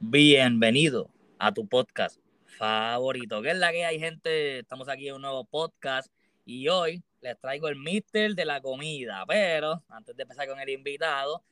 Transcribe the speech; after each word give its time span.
Bienvenido 0.00 1.10
a 1.40 1.52
tu 1.52 1.66
podcast 1.66 2.20
favorito. 2.56 3.42
¿Qué 3.42 3.50
es 3.50 3.58
la 3.58 3.72
que 3.72 3.84
hay, 3.84 3.98
gente? 3.98 4.60
Estamos 4.60 4.88
aquí 4.88 5.08
en 5.08 5.16
un 5.16 5.22
nuevo 5.22 5.44
podcast 5.44 6.12
y 6.44 6.68
hoy 6.68 7.02
les 7.20 7.36
traigo 7.40 7.66
el 7.66 7.74
mister 7.74 8.36
de 8.36 8.44
la 8.44 8.60
comida. 8.60 9.24
Pero 9.26 9.82
antes 9.88 10.16
de 10.16 10.22
empezar 10.22 10.46
con 10.46 10.60
el 10.60 10.68
invitado, 10.68 11.42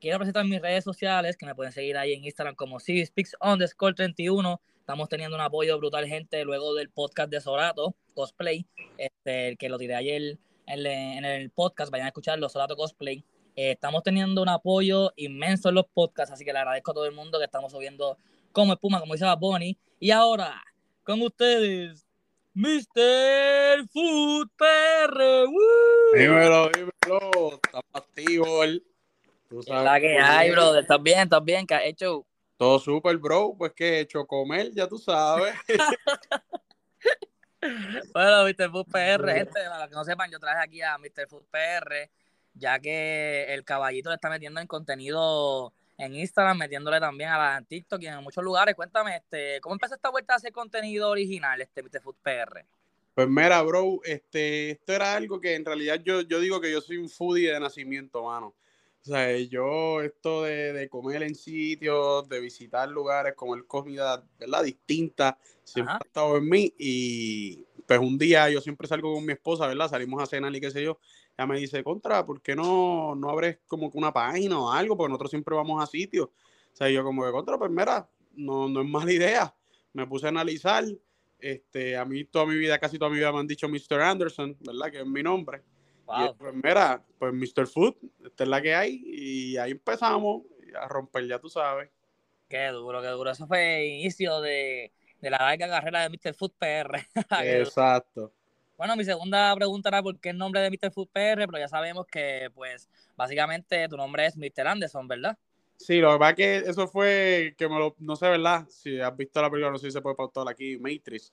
quiero 0.00 0.18
presentar 0.18 0.44
mis 0.44 0.62
redes 0.62 0.84
sociales 0.84 1.36
que 1.36 1.46
me 1.46 1.56
pueden 1.56 1.72
seguir 1.72 1.98
ahí 1.98 2.12
en 2.12 2.24
Instagram 2.24 2.54
como 2.54 2.78
CivSpeaks 2.78 3.36
underscore 3.40 3.94
31. 3.94 4.60
Estamos 4.78 5.08
teniendo 5.08 5.34
un 5.34 5.42
apoyo 5.42 5.76
brutal, 5.76 6.06
gente, 6.06 6.44
luego 6.44 6.74
del 6.74 6.90
podcast 6.90 7.28
de 7.28 7.40
Sorato 7.40 7.96
Cosplay, 8.14 8.64
este, 8.98 9.48
el 9.48 9.58
que 9.58 9.68
lo 9.68 9.78
tiré 9.78 9.96
ayer 9.96 10.38
en, 10.68 10.86
en 10.86 11.24
el 11.24 11.50
podcast. 11.50 11.90
Vayan 11.90 12.04
a 12.04 12.10
escucharlo, 12.10 12.48
Sorato 12.48 12.76
Cosplay 12.76 13.24
eh, 13.56 13.70
estamos 13.70 14.02
teniendo 14.02 14.42
un 14.42 14.50
apoyo 14.50 15.14
inmenso 15.16 15.70
en 15.70 15.76
los 15.76 15.86
podcasts, 15.86 16.30
así 16.30 16.44
que 16.44 16.52
le 16.52 16.58
agradezco 16.58 16.90
a 16.90 16.94
todo 16.94 17.06
el 17.06 17.12
mundo 17.12 17.38
que 17.38 17.46
estamos 17.46 17.72
subiendo 17.72 18.18
como 18.52 18.74
espuma, 18.74 19.00
como 19.00 19.14
dice 19.14 19.24
Bonnie. 19.38 19.78
Y 19.98 20.10
ahora, 20.10 20.62
con 21.02 21.22
ustedes, 21.22 22.06
Mr. 22.52 23.88
Food 23.90 24.50
PR. 24.56 25.46
Dímelo, 26.14 26.68
dímelo. 26.68 27.54
Está 27.54 27.80
activo 27.94 28.62
el. 28.62 28.84
la 29.68 30.00
que 30.00 30.18
hay, 30.18 30.50
bro. 30.50 30.76
¿Estás 30.76 31.02
bien? 31.02 31.20
¿Estás 31.20 31.42
bien? 31.42 31.66
¿Qué 31.66 31.74
has 31.74 31.84
hecho? 31.86 32.26
Todo 32.58 32.78
súper, 32.78 33.16
bro. 33.16 33.54
Pues 33.56 33.72
que 33.72 33.88
he 33.88 34.00
hecho 34.00 34.26
comer, 34.26 34.70
ya 34.74 34.86
tú 34.86 34.98
sabes. 34.98 35.54
bueno, 38.12 38.44
Mr. 38.44 38.70
Food 38.70 38.86
PR, 38.92 39.32
gente, 39.32 39.60
para 39.64 39.78
los 39.80 39.88
que 39.88 39.94
no 39.94 40.04
sepan, 40.04 40.30
yo 40.30 40.38
traje 40.38 40.62
aquí 40.62 40.82
a 40.82 40.98
Mr. 40.98 41.26
Food 41.26 41.44
PR 41.50 42.10
ya 42.58 42.78
que 42.78 43.52
el 43.54 43.64
caballito 43.64 44.10
le 44.10 44.16
está 44.16 44.30
metiendo 44.30 44.60
en 44.60 44.66
contenido 44.66 45.72
en 45.98 46.14
Instagram, 46.14 46.58
metiéndole 46.58 47.00
también 47.00 47.30
a 47.30 47.38
la 47.38 47.62
TikTok 47.62 48.02
y 48.02 48.06
en 48.06 48.22
muchos 48.22 48.44
lugares. 48.44 48.74
Cuéntame, 48.74 49.16
este, 49.16 49.60
¿cómo 49.60 49.74
empezó 49.74 49.94
esta 49.94 50.10
vuelta 50.10 50.34
a 50.34 50.36
hacer 50.36 50.52
contenido 50.52 51.10
original, 51.10 51.60
este 51.60 51.82
Mr. 51.82 52.02
Food 52.02 52.16
PR? 52.22 52.64
Pues 53.14 53.28
mira, 53.28 53.62
bro, 53.62 54.00
este, 54.04 54.72
esto 54.72 54.92
era 54.92 55.14
algo 55.14 55.40
que 55.40 55.54
en 55.54 55.64
realidad 55.64 56.02
yo, 56.04 56.20
yo 56.20 56.38
digo 56.38 56.60
que 56.60 56.70
yo 56.70 56.82
soy 56.82 56.98
un 56.98 57.08
foodie 57.08 57.50
de 57.50 57.60
nacimiento, 57.60 58.24
mano. 58.24 58.54
O 59.00 59.08
sea, 59.08 59.38
yo 59.38 60.02
esto 60.02 60.42
de, 60.42 60.88
comer 60.90 61.22
en 61.22 61.34
sitios, 61.34 62.28
de 62.28 62.40
visitar 62.40 62.88
lugares, 62.88 63.34
comer 63.34 63.64
comida, 63.64 64.22
¿verdad? 64.38 64.64
Distinta, 64.64 65.38
siempre 65.62 65.94
ha 65.94 66.04
estado 66.04 66.36
en 66.36 66.48
mí. 66.48 66.74
Y 66.76 67.64
pues 67.86 67.98
un 68.00 68.18
día 68.18 68.50
yo 68.50 68.60
siempre 68.60 68.88
salgo 68.88 69.14
con 69.14 69.24
mi 69.24 69.32
esposa, 69.32 69.66
¿verdad? 69.66 69.88
Salimos 69.88 70.22
a 70.22 70.26
cenar 70.26 70.54
y 70.54 70.60
qué 70.60 70.70
sé 70.70 70.82
yo 70.82 70.98
ya 71.38 71.46
me 71.46 71.58
dice, 71.58 71.84
contra, 71.84 72.24
¿por 72.24 72.40
qué 72.40 72.56
no, 72.56 73.14
no 73.14 73.30
abres 73.30 73.58
como 73.66 73.90
una 73.94 74.12
página 74.12 74.58
o 74.58 74.72
algo? 74.72 74.96
Porque 74.96 75.10
nosotros 75.10 75.30
siempre 75.30 75.54
vamos 75.54 75.82
a 75.82 75.86
sitios. 75.86 76.28
O 76.28 76.76
sea, 76.76 76.88
yo 76.88 77.04
como 77.04 77.24
que, 77.24 77.30
contra, 77.30 77.58
pues 77.58 77.70
mira, 77.70 78.08
no, 78.34 78.68
no 78.68 78.80
es 78.80 78.88
mala 78.88 79.12
idea. 79.12 79.54
Me 79.92 80.06
puse 80.06 80.26
a 80.26 80.28
analizar. 80.30 80.84
Este, 81.38 81.96
a 81.96 82.04
mí 82.06 82.24
toda 82.24 82.46
mi 82.46 82.56
vida, 82.56 82.78
casi 82.78 82.98
toda 82.98 83.10
mi 83.10 83.18
vida 83.18 83.30
me 83.30 83.40
han 83.40 83.46
dicho 83.46 83.68
Mr. 83.68 84.00
Anderson, 84.00 84.56
¿verdad? 84.60 84.90
Que 84.90 85.00
es 85.00 85.06
mi 85.06 85.22
nombre. 85.22 85.62
Y 86.08 86.32
pues 86.34 86.54
mira, 86.54 87.04
pues 87.18 87.34
Mr. 87.34 87.66
Food, 87.66 87.96
esta 88.24 88.44
es 88.44 88.48
la 88.48 88.62
que 88.62 88.74
hay. 88.74 89.02
Y 89.04 89.56
ahí 89.58 89.72
empezamos 89.72 90.42
a 90.80 90.88
romper, 90.88 91.26
ya 91.26 91.38
tú 91.38 91.50
sabes. 91.50 91.90
Qué 92.48 92.68
duro, 92.68 93.02
qué 93.02 93.08
duro. 93.08 93.30
Eso 93.30 93.46
fue 93.46 93.80
el 93.80 94.00
inicio 94.00 94.40
de, 94.40 94.92
de 95.26 95.30
la 95.30 95.38
larga 95.38 95.68
carrera 95.68 96.02
de 96.02 96.10
Mr. 96.10 96.34
Food 96.34 96.52
PR. 96.58 97.06
Exacto. 97.44 98.32
Bueno, 98.76 98.94
mi 98.94 99.04
segunda 99.04 99.54
pregunta 99.56 99.88
era 99.88 100.02
por 100.02 100.18
qué 100.20 100.30
el 100.30 100.38
nombre 100.38 100.60
de 100.60 100.70
Mr. 100.70 100.92
Food 100.92 101.08
PR, 101.08 101.46
pero 101.46 101.58
ya 101.58 101.68
sabemos 101.68 102.06
que, 102.06 102.50
pues, 102.54 102.88
básicamente 103.16 103.88
tu 103.88 103.96
nombre 103.96 104.26
es 104.26 104.36
Mr. 104.36 104.68
Anderson, 104.68 105.08
¿verdad? 105.08 105.36
Sí, 105.76 105.98
lo 105.98 106.12
que 106.12 106.18
pasa 106.18 106.30
es 106.30 106.36
que 106.36 106.56
eso 106.70 106.86
fue 106.86 107.54
que 107.58 107.68
me 107.68 107.78
lo, 107.78 107.94
no 107.98 108.16
sé, 108.16 108.28
¿verdad? 108.28 108.66
Si 108.68 109.00
has 109.00 109.16
visto 109.16 109.42
la 109.42 109.50
película, 109.50 109.72
no 109.72 109.78
sé 109.78 109.86
si 109.86 109.92
se 109.92 110.00
puede 110.00 110.16
pautar 110.16 110.48
aquí, 110.48 110.78
Matrix. 110.78 111.32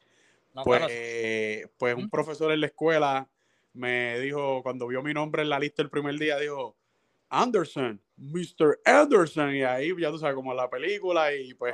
pues, 0.64 1.70
pues 1.78 1.96
un 1.96 2.10
profesor 2.10 2.52
en 2.52 2.62
la 2.62 2.68
escuela 2.68 3.28
me 3.74 4.20
dijo, 4.20 4.62
cuando 4.64 4.88
vio 4.88 5.02
mi 5.04 5.14
nombre 5.14 5.44
en 5.44 5.50
la 5.50 5.60
lista 5.60 5.82
el 5.82 5.90
primer 5.90 6.16
día, 6.16 6.38
dijo, 6.38 6.76
Anderson, 7.34 8.00
Mr. 8.16 8.80
Anderson, 8.86 9.56
y 9.56 9.64
ahí 9.64 9.90
ya 10.00 10.12
tú 10.12 10.20
sabes, 10.20 10.36
como 10.36 10.54
la 10.54 10.70
película, 10.70 11.34
y 11.34 11.56
pues 11.56 11.74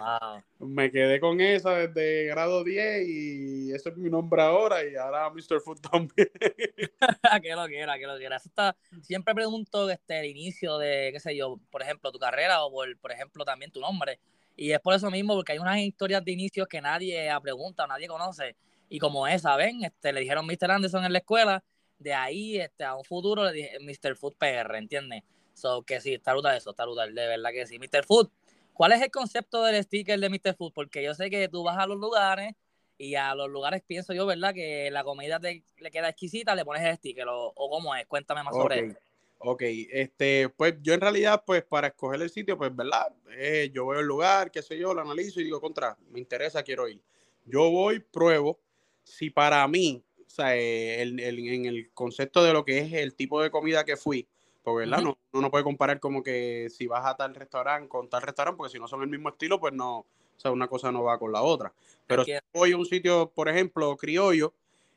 me 0.58 0.90
quedé 0.90 1.20
con 1.20 1.42
esa 1.42 1.75
desde 1.75 2.28
grado 2.28 2.64
10 2.64 3.08
y 3.08 3.72
ese 3.74 3.90
es 3.90 3.98
mi 3.98 4.09
nombre 4.09 4.42
ahora, 4.42 4.88
y 4.88 4.96
ahora 4.96 5.30
Mr. 5.30 5.59
Food 5.59 5.81
también. 5.92 6.30
que 7.44 7.56
lo 7.56 7.68
quiera, 7.68 8.00
que 8.00 8.08
lo 8.08 8.18
quiera. 8.18 8.38
está, 8.38 8.74
siempre 9.02 9.36
pregunto 9.36 9.86
desde 9.86 10.22
el 10.22 10.28
inicio 10.28 10.78
de, 10.78 11.09
qué 11.12 11.19
sé 11.19 11.36
yo, 11.36 11.59
por 11.69 11.81
ejemplo, 11.81 12.09
tu 12.14 12.19
carrera 12.19 12.64
o 12.64 12.72
por, 12.72 12.98
por 12.98 13.12
ejemplo 13.12 13.44
también 13.44 13.69
tu 13.69 13.81
nombre. 13.81 14.19
Y 14.56 14.72
es 14.72 14.80
por 14.80 14.94
eso 14.94 15.12
mismo, 15.12 15.36
porque 15.36 15.52
hay 15.52 15.59
unas 15.59 15.80
historias 15.80 16.24
de 16.24 16.31
inicio 16.31 16.66
que 16.68 16.80
nadie 16.81 17.30
pregunta, 17.42 17.86
nadie 17.86 18.08
conoce. 18.08 18.56
Y 18.88 19.00
como 19.00 19.28
esa, 19.28 19.58
¿ven? 19.58 19.84
Este, 19.84 20.14
le 20.14 20.22
dijeron 20.22 20.46
Mr. 20.46 20.72
Anderson 20.72 21.03
en 21.03 21.14
la 21.14 21.19
escuela, 21.19 21.64
de 21.98 22.14
ahí 22.14 22.59
este, 22.59 22.86
a 22.86 22.96
un 22.96 23.03
futuro 23.03 23.44
le 23.44 23.52
dije 23.52 23.78
Mr. 23.80 24.16
Food 24.16 24.36
PR, 24.38 24.78
¿entiendes? 24.78 25.24
So, 25.59 25.84
que 25.84 26.00
sí, 26.00 26.14
está 26.14 26.31
brutal 26.31 26.56
eso, 26.56 26.72
está 26.72 26.86
brutal, 26.86 27.14
de 27.14 27.28
verdad 27.28 27.52
que 27.52 27.68
sí. 27.68 27.78
Mr. 27.78 28.06
Food, 28.06 28.30
¿cuál 28.74 28.94
es 28.94 29.02
el 29.02 29.12
concepto 29.12 29.64
del 29.64 29.84
sticker 29.84 30.20
de 30.20 30.30
Mr. 30.30 30.56
Food? 30.56 30.72
Porque 30.74 31.03
yo 31.03 31.14
sé 31.14 31.30
que 31.30 31.50
tú 31.50 31.64
vas 31.64 31.78
a 31.78 31.86
los 31.86 31.97
lugares 31.97 32.56
y 32.97 33.16
a 33.16 33.36
los 33.36 33.50
lugares 33.50 33.84
pienso 33.86 34.14
yo, 34.14 34.25
¿verdad? 34.25 34.53
Que 34.53 34.90
la 34.90 35.03
comida 35.03 35.40
te 35.40 35.64
le 35.78 35.92
queda 35.92 36.09
exquisita, 36.09 36.56
le 36.56 36.66
pones 36.66 36.84
el 36.84 36.96
sticker 36.96 37.28
o, 37.30 37.53
cómo 37.56 37.94
es, 37.96 38.08
cuéntame 38.08 38.44
más 38.44 38.56
sobre 38.56 38.80
eso. 38.80 38.98
Ok, 39.42 39.64
este, 39.64 40.50
pues 40.50 40.75
yo 40.81 40.94
en 40.94 41.02
realidad, 41.02 41.44
pues 41.46 41.64
para 41.64 41.88
escoger 41.88 42.22
el 42.22 42.30
sitio, 42.30 42.58
pues, 42.58 42.75
¿verdad? 42.75 43.08
Eh, 43.38 43.72
yo 43.74 43.88
veo 43.88 44.02
el 44.02 44.06
lugar, 44.06 44.52
qué 44.52 44.62
sé 44.62 44.78
yo, 44.78 44.94
lo 44.94 45.02
analizo 45.02 45.40
y 45.40 45.46
digo, 45.46 45.62
contra, 45.62 45.98
me 46.09 46.19
interesa, 46.19 46.64
quiero 46.64 46.90
ir. 46.90 47.02
Yo 47.46 47.69
voy, 47.72 48.00
pruebo, 48.00 48.59
si 49.03 49.30
para 49.30 49.66
mí, 49.68 50.03
o 50.25 50.30
sea, 50.30 50.58
eh, 50.58 51.02
en 51.02 51.66
el 51.66 51.90
concepto 51.94 52.44
de 52.44 52.52
lo 52.52 52.66
que 52.66 52.80
es 52.80 52.92
el 52.92 53.16
tipo 53.16 53.42
de 53.42 53.50
comida 53.50 53.86
que 53.86 53.96
fui, 53.96 54.28
porque 54.64 54.90
¿verdad? 54.90 55.03
no, 55.03 55.18
uno 55.31 55.42
no 55.42 55.52
puede 55.52 55.64
comparar 55.64 56.00
como 56.00 56.22
que 56.22 56.68
si 56.70 56.88
vas 56.88 57.06
a 57.06 57.16
tal 57.16 57.36
restaurante 57.36 57.88
con 57.88 58.09
tal 58.09 58.22
restaurante, 58.22 58.58
porque 58.58 58.74
si 58.74 58.80
no 58.80 58.88
son 58.88 59.02
el 59.02 59.09
mismo 59.09 59.30
estilo, 59.30 59.59
pues 59.59 59.74
no, 59.74 60.00
o 60.00 60.06
sea, 60.36 60.52
una 60.52 60.68
cosa 60.68 60.92
no 60.92 61.03
va 61.03 61.20
con 61.20 61.31
la 61.31 61.42
otra. 61.42 61.74
Pero 62.08 62.24
si 62.24 62.34
voy 62.53 62.72
a 62.72 62.78
un 62.78 62.86
sitio, 62.86 63.30
por 63.34 63.50
ejemplo, 63.50 63.96
criollo, 63.98 64.53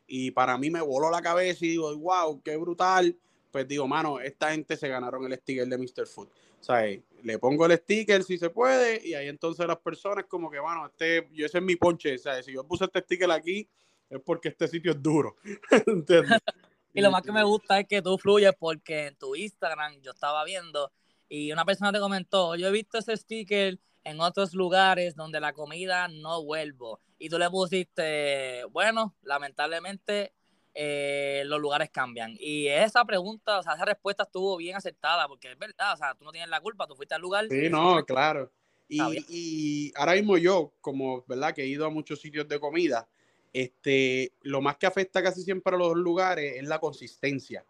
y 0.07 0.31
para 0.31 0.59
mí 0.59 0.71
me 0.71 0.81
voló 0.81 1.11
la 1.11 1.23
cabeza 1.23 1.65
y 1.65 1.71
digo, 1.71 1.97
wow, 1.97 2.41
qué 2.43 2.57
brutal, 2.57 3.17
pues 3.51 3.69
digo, 3.69 3.87
mano, 3.87 4.21
esta 4.21 4.51
gente 4.51 4.77
se 4.77 4.89
ganaron 4.89 5.25
el 5.25 5.39
sticker 5.39 5.67
de 5.67 5.79
Mr. 5.79 6.07
Food. 6.07 6.29
O 6.61 6.65
sea, 6.65 6.85
le 7.23 7.39
pongo 7.39 7.67
el 7.67 7.77
sticker 7.77 8.23
si 8.23 8.39
se 8.39 8.51
puede, 8.51 9.07
y 9.07 9.15
ahí 9.15 9.29
entonces 9.29 9.67
las 9.67 9.79
personas 9.79 10.27
como 10.27 10.51
que, 10.51 10.59
bueno, 10.59 10.87
este, 10.87 11.29
yo 11.33 11.47
ese 11.47 11.59
es 11.59 11.65
mi 11.65 11.77
ponche, 11.77 12.15
o 12.15 12.19
sea, 12.19 12.43
si 12.43 12.53
yo 12.53 12.65
puse 12.65 12.85
este 12.85 13.01
sticker 13.01 13.31
aquí, 13.31 13.69
es 14.09 14.21
porque 14.21 14.49
este 14.49 14.69
sitio 14.69 14.93
es 14.93 15.03
duro. 15.03 15.37
¿Entiendes? 15.87 16.39
Y 16.95 17.01
lo 17.01 17.11
más 17.11 17.23
que 17.23 17.33
me 17.33 17.43
gusta 17.43 17.81
es 17.81 17.87
que 17.89 18.03
tú 18.03 18.19
fluyes 18.19 18.53
porque 18.59 19.07
en 19.07 19.17
tu 19.17 19.35
Instagram 19.35 20.01
yo 20.03 20.11
estaba 20.11 20.45
viendo 20.45 20.93
y 21.29 21.51
una 21.51 21.65
persona 21.65 21.93
te 21.93 21.99
comentó, 21.99 22.57
yo 22.57 22.69
he 22.69 22.71
visto 22.71 22.99
ese 22.99 23.17
sticker 23.17 23.79
en 24.05 24.21
otros 24.21 24.53
lugares 24.53 25.15
donde 25.15 25.41
la 25.41 25.53
comida 25.53 26.09
no 26.09 26.45
vuelvo. 26.45 27.01
Y 27.19 27.31
tú 27.31 27.39
le 27.39 27.49
pusiste, 27.49 28.65
bueno, 28.71 29.15
lamentablemente 29.23 30.35
eh, 30.75 31.43
los 31.47 31.61
lugares 31.61 31.91
cambian. 31.91 32.37
Y 32.39 32.67
esa 32.67 33.05
pregunta, 33.05 33.59
o 33.59 33.63
sea, 33.63 33.75
esa 33.75 33.85
respuesta 33.85 34.25
estuvo 34.25 34.57
bien 34.57 34.77
aceptada 34.77 35.27
porque 35.29 35.53
es 35.53 35.59
verdad, 35.59 35.95
o 35.95 35.97
sea, 35.97 36.15
tú 36.15 36.25
no 36.25 36.33
tienes 36.33 36.51
la 36.51 36.61
culpa, 36.61 36.87
tú 36.87 36.97
fuiste 36.97 37.15
al 37.15 37.23
lugar. 37.23 37.47
Sí, 37.49 37.71
no, 37.71 38.05
claro. 38.05 38.53
Y, 38.89 39.01
y 39.29 39.93
ahora 39.97 40.13
mismo 40.13 40.37
yo, 40.37 40.75
como, 40.83 41.25
¿verdad? 41.27 41.55
Que 41.55 41.63
he 41.63 41.67
ido 41.67 41.87
a 41.87 41.91
muchos 41.91 42.21
sitios 42.21 42.47
de 42.47 42.61
comida, 42.61 43.09
este, 43.53 44.33
lo 44.43 44.61
más 44.61 44.77
que 44.77 44.87
afecta 44.87 45.23
casi 45.23 45.43
siempre 45.43 45.75
a 45.75 45.79
los 45.79 45.97
lugares 45.97 46.57
es 46.57 46.67
la 46.67 46.79
consistencia. 46.79 47.65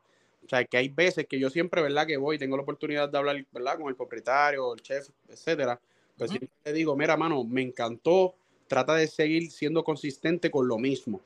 O 0.45 0.49
sea, 0.49 0.65
que 0.65 0.77
hay 0.77 0.89
veces 0.89 1.27
que 1.27 1.39
yo 1.39 1.51
siempre, 1.51 1.83
¿verdad? 1.83 2.07
Que 2.07 2.17
voy, 2.17 2.39
tengo 2.39 2.57
la 2.57 2.63
oportunidad 2.63 3.09
de 3.09 3.19
hablar, 3.19 3.45
¿verdad? 3.53 3.79
Con 3.79 3.89
el 3.89 3.97
propietario, 3.97 4.75
el 4.75 4.83
chef, 4.83 5.09
etcétera. 5.29 5.81
Pues 6.17 6.31
siempre 6.31 6.51
le 6.65 6.73
digo, 6.73 6.97
mira, 6.97 7.17
mano, 7.17 7.45
me 7.45 7.63
encantó, 7.63 8.35
trata 8.67 8.95
de 8.95 9.07
seguir 9.07 9.51
siendo 9.51 9.85
consistente 9.85 10.51
con 10.51 10.67
lo 10.69 10.79
mismo. 10.79 11.21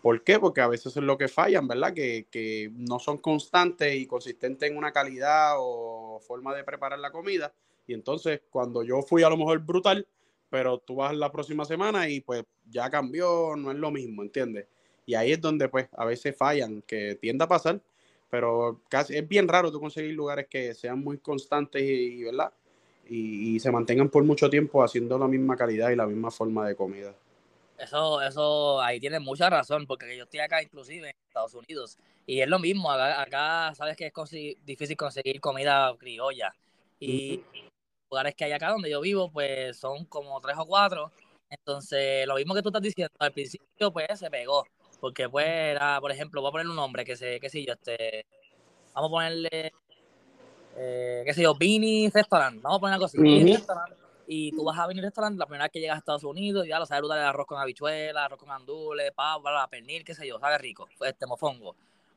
¿Por 0.00 0.22
qué? 0.24 0.38
Porque 0.38 0.60
a 0.60 0.66
veces 0.66 0.96
es 0.96 1.02
lo 1.02 1.16
que 1.16 1.28
fallan, 1.28 1.68
¿verdad? 1.68 1.94
Que, 1.94 2.26
que 2.30 2.70
no 2.74 2.98
son 2.98 3.18
constantes 3.18 3.94
y 3.94 4.06
consistentes 4.06 4.68
en 4.68 4.76
una 4.76 4.90
calidad 4.90 5.54
o 5.58 6.20
forma 6.26 6.54
de 6.54 6.64
preparar 6.64 6.98
la 6.98 7.12
comida. 7.12 7.52
Y 7.86 7.94
entonces, 7.94 8.40
cuando 8.50 8.82
yo 8.82 9.02
fui 9.02 9.22
a 9.22 9.28
lo 9.28 9.36
mejor 9.36 9.60
brutal, 9.60 10.06
pero 10.52 10.76
tú 10.76 10.96
vas 10.96 11.16
la 11.16 11.32
próxima 11.32 11.64
semana 11.64 12.10
y 12.10 12.20
pues 12.20 12.44
ya 12.68 12.90
cambió, 12.90 13.56
no 13.56 13.70
es 13.70 13.78
lo 13.78 13.90
mismo, 13.90 14.20
¿entiendes? 14.20 14.66
Y 15.06 15.14
ahí 15.14 15.32
es 15.32 15.40
donde 15.40 15.66
pues 15.70 15.88
a 15.96 16.04
veces 16.04 16.36
fallan, 16.36 16.82
que 16.82 17.14
tiende 17.14 17.44
a 17.44 17.48
pasar, 17.48 17.80
pero 18.28 18.82
casi 18.90 19.16
es 19.16 19.26
bien 19.26 19.48
raro 19.48 19.72
tú 19.72 19.80
conseguir 19.80 20.12
lugares 20.12 20.48
que 20.50 20.74
sean 20.74 21.02
muy 21.02 21.16
constantes 21.16 21.82
y, 21.82 22.24
¿verdad? 22.24 22.52
Y, 23.08 23.58
se 23.60 23.70
mantengan 23.70 24.10
por 24.10 24.24
mucho 24.24 24.50
tiempo 24.50 24.84
haciendo 24.84 25.18
la 25.18 25.26
misma 25.26 25.56
calidad 25.56 25.88
y 25.88 25.96
la 25.96 26.06
misma 26.06 26.30
forma 26.30 26.68
de 26.68 26.76
comida. 26.76 27.14
Eso, 27.78 28.20
eso, 28.20 28.78
ahí 28.82 29.00
tienes 29.00 29.22
mucha 29.22 29.48
razón, 29.48 29.86
porque 29.86 30.14
yo 30.14 30.24
estoy 30.24 30.40
acá 30.40 30.62
inclusive 30.62 31.08
en 31.08 31.14
Estados 31.28 31.54
Unidos 31.54 31.96
y 32.26 32.40
es 32.40 32.48
lo 32.48 32.58
mismo, 32.58 32.90
acá, 32.90 33.72
sabes 33.74 33.96
que 33.96 34.12
es 34.14 34.66
difícil 34.66 34.98
conseguir 34.98 35.40
comida 35.40 35.96
criolla 35.98 36.54
y 37.00 37.42
lugares 38.12 38.34
que 38.34 38.44
hay 38.44 38.52
acá 38.52 38.68
donde 38.68 38.90
yo 38.90 39.00
vivo, 39.00 39.30
pues 39.30 39.78
son 39.78 40.04
como 40.04 40.38
tres 40.40 40.56
o 40.58 40.66
cuatro. 40.66 41.10
Entonces, 41.48 42.26
lo 42.26 42.34
mismo 42.34 42.54
que 42.54 42.62
tú 42.62 42.68
estás 42.68 42.82
diciendo, 42.82 43.12
al 43.18 43.32
principio, 43.32 43.90
pues 43.90 44.18
se 44.18 44.30
pegó. 44.30 44.66
Porque, 45.00 45.28
pues, 45.28 45.46
era, 45.46 45.98
por 46.00 46.12
ejemplo, 46.12 46.42
voy 46.42 46.48
a 46.48 46.52
ponerle 46.52 46.70
un 46.70 46.76
nombre, 46.76 47.04
que 47.04 47.16
sé, 47.16 47.40
qué 47.40 47.48
sé 47.48 47.64
yo, 47.64 47.72
este. 47.72 48.26
Vamos 48.94 49.08
a 49.08 49.10
ponerle. 49.10 49.72
Eh, 50.76 51.22
qué 51.24 51.34
sé 51.34 51.42
yo, 51.42 51.54
Vini 51.54 52.10
Restaurant. 52.10 52.60
Vamos 52.60 52.76
a 52.76 52.80
poner 52.80 52.94
algo 52.94 53.06
así. 53.06 53.18
Restaurant. 53.18 53.94
Y 54.26 54.52
tú 54.52 54.64
vas 54.64 54.78
a 54.78 54.86
Vini 54.86 55.00
Restaurant 55.00 55.38
la 55.38 55.46
primera 55.46 55.64
vez 55.64 55.72
que 55.72 55.80
llegas 55.80 55.96
a 55.96 55.98
Estados 55.98 56.24
Unidos, 56.24 56.66
ya 56.66 56.78
lo 56.78 56.86
sabes 56.86 57.00
brutal 57.00 57.18
el 57.18 57.24
arroz 57.24 57.46
con 57.46 57.58
habichuelas, 57.58 58.24
arroz 58.24 58.38
con 58.38 58.50
andules, 58.50 59.10
pavo, 59.12 59.44
pernil, 59.70 60.04
qué 60.04 60.14
sé 60.14 60.26
yo, 60.26 60.38
sabe 60.38 60.58
rico. 60.58 60.88
Este 61.00 61.26
mofongo. 61.26 61.74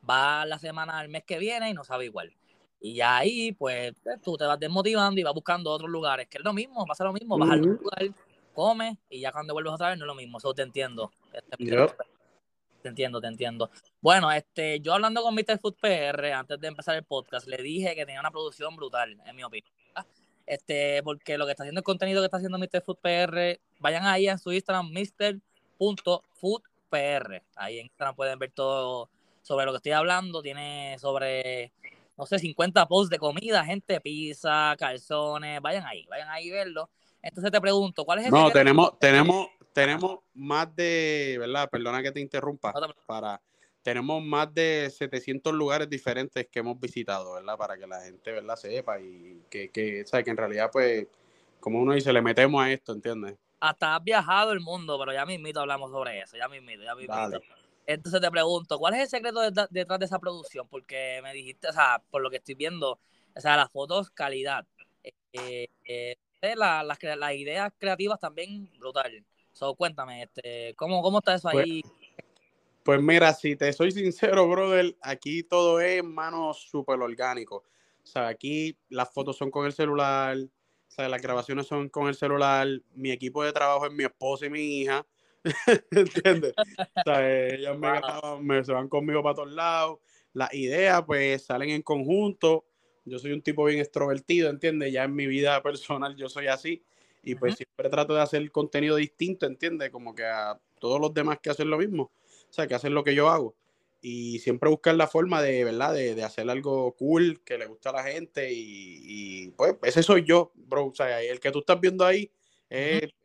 Va 0.07 0.45
la 0.45 0.59
semana, 0.59 1.01
el 1.01 1.09
mes 1.09 1.23
que 1.23 1.39
viene 1.39 1.69
y 1.69 1.73
no 1.73 1.83
sabe 1.83 2.05
igual. 2.05 2.31
Y 2.85 3.01
ahí, 3.01 3.51
pues, 3.53 3.93
tú 4.23 4.37
te 4.37 4.45
vas 4.45 4.59
desmotivando 4.59 5.19
y 5.19 5.23
vas 5.23 5.33
buscando 5.33 5.71
otros 5.71 5.89
lugares, 5.89 6.27
que 6.27 6.37
es 6.37 6.43
lo 6.43 6.53
mismo, 6.53 6.85
pasa 6.85 7.03
lo 7.03 7.13
mismo, 7.13 7.35
vas 7.35 7.49
al 7.49 7.61
lugar, 7.61 8.11
comes 8.53 8.95
y 9.09 9.21
ya 9.21 9.31
cuando 9.31 9.53
vuelves 9.53 9.73
otra 9.73 9.89
vez 9.89 9.97
no 9.97 10.05
es 10.05 10.07
lo 10.07 10.13
mismo, 10.13 10.37
eso 10.37 10.53
te 10.53 10.61
entiendo. 10.61 11.11
Este, 11.33 11.65
te 12.83 12.89
entiendo, 12.89 13.19
te 13.19 13.25
entiendo. 13.25 13.71
Bueno, 13.99 14.31
este, 14.31 14.81
yo 14.81 14.93
hablando 14.93 15.23
con 15.23 15.33
Mr. 15.33 15.57
Food 15.57 15.77
PR 15.81 16.33
antes 16.33 16.59
de 16.59 16.67
empezar 16.67 16.95
el 16.95 17.03
podcast, 17.03 17.47
le 17.47 17.57
dije 17.57 17.95
que 17.95 18.05
tenía 18.05 18.19
una 18.19 18.29
producción 18.29 18.75
brutal, 18.75 19.19
en 19.25 19.35
mi 19.35 19.43
opinión. 19.43 19.73
Este, 20.45 21.01
porque 21.01 21.39
lo 21.39 21.47
que 21.47 21.53
está 21.53 21.63
haciendo 21.63 21.79
el 21.79 21.83
contenido 21.83 22.21
que 22.21 22.25
está 22.25 22.37
haciendo 22.37 22.59
Mr. 22.59 22.83
Food 22.83 22.99
PR, 23.01 23.59
vayan 23.79 24.05
ahí 24.05 24.27
en 24.27 24.37
su 24.37 24.51
Instagram, 24.51 24.91
Mr.foodpr. 24.91 25.41
Ahí 27.55 27.79
en 27.79 27.85
Instagram 27.87 28.15
pueden 28.15 28.37
ver 28.37 28.51
todo 28.51 29.09
sobre 29.41 29.65
lo 29.65 29.71
que 29.71 29.77
estoy 29.77 29.93
hablando. 29.93 30.43
Tiene 30.43 30.97
sobre 30.99 31.71
no 32.17 32.25
sé, 32.25 32.39
50 32.39 32.87
posts 32.87 33.09
de 33.09 33.19
comida, 33.19 33.63
gente, 33.65 33.99
pizza, 34.01 34.75
calzones, 34.77 35.61
vayan 35.61 35.85
ahí, 35.85 36.05
vayan 36.09 36.29
ahí 36.29 36.49
a 36.51 36.53
verlo. 36.53 36.89
Entonces 37.21 37.51
te 37.51 37.59
pregunto, 37.59 38.05
¿cuál 38.05 38.19
es 38.19 38.25
el 38.25 38.31
No, 38.31 38.51
tenemos, 38.51 38.97
tenemos, 38.99 39.47
tenemos 39.73 40.19
más 40.33 40.73
de, 40.75 41.37
¿verdad? 41.39 41.69
Perdona 41.69 42.01
que 42.01 42.11
te 42.11 42.19
interrumpa, 42.19 42.73
para, 43.05 43.41
tenemos 43.81 44.23
más 44.23 44.53
de 44.53 44.89
700 44.89 45.53
lugares 45.53 45.89
diferentes 45.89 46.47
que 46.47 46.59
hemos 46.59 46.79
visitado, 46.79 47.33
¿verdad? 47.33 47.57
Para 47.57 47.77
que 47.77 47.85
la 47.85 48.01
gente, 48.01 48.31
¿verdad? 48.31 48.55
Sepa 48.55 48.99
y 48.99 49.41
que, 49.49 49.69
que, 49.69 50.05
¿sabes? 50.05 50.23
que 50.23 50.31
en 50.31 50.37
realidad, 50.37 50.69
pues, 50.71 51.07
como 51.59 51.79
uno 51.79 51.93
dice, 51.93 52.13
le 52.13 52.21
metemos 52.21 52.63
a 52.63 52.71
esto, 52.71 52.93
¿entiendes? 52.93 53.35
Hasta 53.59 53.95
has 53.95 54.03
viajado 54.03 54.51
el 54.51 54.59
mundo, 54.59 54.97
pero 54.99 55.13
ya 55.13 55.25
mismito 55.25 55.59
hablamos 55.59 55.91
sobre 55.91 56.19
eso, 56.19 56.37
ya 56.37 56.47
mismito, 56.47 56.83
ya 56.83 56.95
mismito. 56.95 57.41
Entonces 57.85 58.21
te 58.21 58.31
pregunto, 58.31 58.79
¿cuál 58.79 58.95
es 58.95 59.01
el 59.01 59.07
secreto 59.07 59.41
detrás 59.69 59.99
de 59.99 60.05
esa 60.05 60.19
producción? 60.19 60.67
Porque 60.67 61.19
me 61.23 61.33
dijiste, 61.33 61.67
o 61.67 61.73
sea, 61.73 62.01
por 62.09 62.21
lo 62.21 62.29
que 62.29 62.37
estoy 62.37 62.55
viendo, 62.55 62.99
o 63.35 63.39
sea, 63.41 63.55
las 63.57 63.71
fotos, 63.71 64.09
calidad. 64.09 64.65
Eh, 65.33 65.67
eh, 65.85 66.15
las, 66.55 66.99
ideas 67.35 67.73
creativas 67.77 68.19
también 68.19 68.69
brutal. 68.77 69.25
So, 69.51 69.75
cuéntame, 69.75 70.23
este, 70.23 70.73
¿cómo, 70.75 71.01
¿cómo 71.01 71.19
está 71.19 71.35
eso 71.35 71.49
pues 71.51 71.65
ahí? 71.65 71.81
Pues, 72.83 73.01
mira, 73.01 73.33
si 73.33 73.55
te 73.55 73.71
soy 73.73 73.91
sincero, 73.91 74.47
brother, 74.47 74.95
aquí 75.01 75.43
todo 75.43 75.79
es, 75.79 76.03
mano, 76.03 76.53
súper 76.53 76.99
orgánico. 76.99 77.63
O 78.03 78.05
sea, 78.05 78.27
aquí 78.27 78.77
las 78.89 79.11
fotos 79.11 79.37
son 79.37 79.49
con 79.49 79.65
el 79.65 79.73
celular, 79.73 80.37
o 80.37 80.91
sea, 80.91 81.09
las 81.09 81.21
grabaciones 81.21 81.65
son 81.65 81.89
con 81.89 82.07
el 82.07 82.15
celular, 82.15 82.67
mi 82.93 83.11
equipo 83.11 83.43
de 83.43 83.51
trabajo 83.51 83.87
es 83.87 83.91
mi 83.91 84.03
esposa 84.03 84.45
y 84.45 84.49
mi 84.49 84.81
hija. 84.81 85.05
¿Entiendes? 85.91 86.53
o 86.57 87.01
sea, 87.05 87.47
ellas 87.47 87.77
me, 87.77 87.87
graban, 87.87 88.45
me 88.45 88.63
se 88.63 88.71
van 88.71 88.89
conmigo 88.89 89.21
para 89.21 89.35
todos 89.35 89.51
lados. 89.51 89.99
Las 90.33 90.53
ideas, 90.53 91.03
pues, 91.05 91.45
salen 91.45 91.69
en 91.69 91.81
conjunto. 91.81 92.65
Yo 93.05 93.19
soy 93.19 93.31
un 93.31 93.41
tipo 93.41 93.65
bien 93.65 93.79
extrovertido, 93.79 94.49
¿entiendes? 94.49 94.91
Ya 94.91 95.03
en 95.03 95.15
mi 95.15 95.27
vida 95.27 95.61
personal 95.61 96.15
yo 96.15 96.27
soy 96.27 96.47
así. 96.47 96.83
Y 97.23 97.35
pues 97.35 97.55
siempre 97.55 97.89
trato 97.89 98.13
de 98.13 98.21
hacer 98.21 98.51
contenido 98.51 98.95
distinto, 98.95 99.45
¿entiendes? 99.45 99.89
Como 99.89 100.13
que 100.13 100.25
a 100.25 100.59
todos 100.79 100.99
los 100.99 101.13
demás 101.13 101.39
que 101.41 101.49
hacen 101.49 101.69
lo 101.69 101.77
mismo. 101.77 102.11
O 102.49 102.53
sea, 102.53 102.67
que 102.67 102.75
hacen 102.75 102.93
lo 102.93 103.03
que 103.03 103.15
yo 103.15 103.29
hago. 103.29 103.55
Y 104.01 104.39
siempre 104.39 104.69
buscar 104.69 104.95
la 104.95 105.07
forma 105.07 105.41
de, 105.41 105.63
¿verdad? 105.63 105.93
De, 105.93 106.13
de 106.13 106.23
hacer 106.23 106.47
algo 106.49 106.95
cool, 106.95 107.41
que 107.43 107.57
le 107.57 107.65
guste 107.65 107.89
a 107.89 107.93
la 107.93 108.03
gente. 108.03 108.51
Y, 108.51 109.01
y, 109.03 109.51
pues 109.51 109.75
ese 109.83 110.03
soy 110.03 110.23
yo, 110.23 110.51
bro. 110.55 110.87
O 110.87 110.95
sea, 110.95 111.21
el 111.21 111.39
que 111.39 111.51
tú 111.51 111.59
estás 111.59 111.79
viendo 111.79 112.05
ahí 112.05 112.31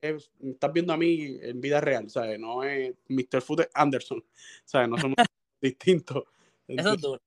estás 0.01 0.73
viendo 0.73 0.93
a 0.93 0.97
mí 0.97 1.39
en 1.41 1.61
vida 1.61 1.81
real, 1.81 2.09
¿sabes? 2.11 2.39
No 2.39 2.63
es 2.63 2.95
Mr. 3.09 3.43
Food 3.43 3.63
Anderson, 3.75 4.25
¿sabes? 4.65 4.89
No 4.89 4.99
somos 4.99 5.17
distintos. 5.61 6.25
Eso 6.69 6.93
es 6.95 7.01
duro. 7.01 7.21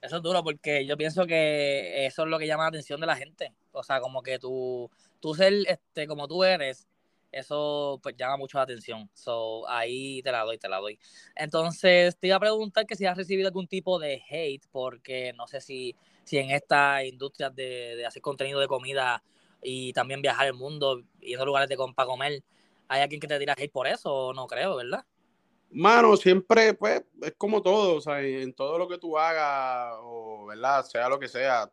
Eso 0.00 0.16
es 0.16 0.22
duro 0.22 0.42
porque 0.42 0.86
yo 0.86 0.96
pienso 0.96 1.26
que 1.26 2.06
eso 2.06 2.22
es 2.22 2.28
lo 2.28 2.38
que 2.38 2.46
llama 2.46 2.64
la 2.64 2.68
atención 2.70 3.00
de 3.00 3.06
la 3.06 3.16
gente. 3.16 3.52
O 3.72 3.82
sea, 3.82 4.00
como 4.00 4.22
que 4.22 4.38
tú, 4.38 4.90
tú 5.20 5.34
ser 5.34 5.52
este, 5.66 6.06
como 6.06 6.26
tú 6.26 6.42
eres, 6.42 6.88
eso 7.32 8.00
pues 8.02 8.16
llama 8.16 8.38
mucho 8.38 8.58
la 8.58 8.64
atención. 8.64 9.10
So, 9.14 9.68
ahí 9.68 10.22
te 10.22 10.32
la 10.32 10.42
doy, 10.42 10.58
te 10.58 10.68
la 10.68 10.78
doy. 10.78 10.98
Entonces, 11.36 12.16
te 12.16 12.28
iba 12.28 12.36
a 12.36 12.40
preguntar 12.40 12.86
que 12.86 12.96
si 12.96 13.04
has 13.04 13.16
recibido 13.16 13.48
algún 13.48 13.66
tipo 13.66 13.98
de 13.98 14.22
hate, 14.28 14.66
porque 14.72 15.32
no 15.34 15.46
sé 15.46 15.60
si, 15.60 15.94
si 16.24 16.38
en 16.38 16.50
esta 16.50 17.04
industria 17.04 17.50
de, 17.50 17.96
de 17.96 18.06
hacer 18.06 18.22
contenido 18.22 18.58
de 18.58 18.68
comida 18.68 19.22
y 19.62 19.92
también 19.92 20.22
viajar 20.22 20.46
el 20.46 20.54
mundo, 20.54 21.02
yendo 21.20 21.42
a 21.42 21.46
lugares 21.46 21.68
de 21.68 21.76
para 21.94 22.06
comer. 22.06 22.42
¿Hay 22.88 23.02
alguien 23.02 23.20
que 23.20 23.28
te 23.28 23.38
tira 23.38 23.54
hate 23.56 23.70
por 23.70 23.86
eso? 23.86 24.32
No 24.34 24.46
creo, 24.46 24.76
¿verdad? 24.76 25.04
Mano, 25.70 26.16
siempre, 26.16 26.74
pues, 26.74 27.02
es 27.22 27.34
como 27.36 27.62
todo, 27.62 27.96
o 27.96 28.00
sea, 28.00 28.20
en 28.20 28.52
todo 28.52 28.76
lo 28.76 28.88
que 28.88 28.98
tú 28.98 29.16
hagas, 29.16 29.94
o, 30.00 30.46
¿verdad? 30.46 30.84
Sea 30.84 31.08
lo 31.08 31.20
que 31.20 31.28
sea, 31.28 31.70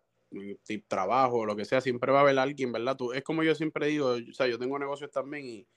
trabajo, 0.88 1.46
lo 1.46 1.56
que 1.56 1.66
sea, 1.66 1.82
siempre 1.82 2.12
va 2.12 2.20
a 2.20 2.22
haber 2.22 2.38
alguien, 2.38 2.72
¿verdad? 2.72 2.96
Tú, 2.96 3.14
es 3.14 3.24
como 3.24 3.42
yo 3.42 3.56
siempre 3.56 3.88
digo, 3.88 4.10
o 4.10 4.34
sea, 4.34 4.48
yo 4.48 4.60
tengo 4.60 4.78
negocios 4.78 5.10
también 5.10 5.48
y, 5.48 5.68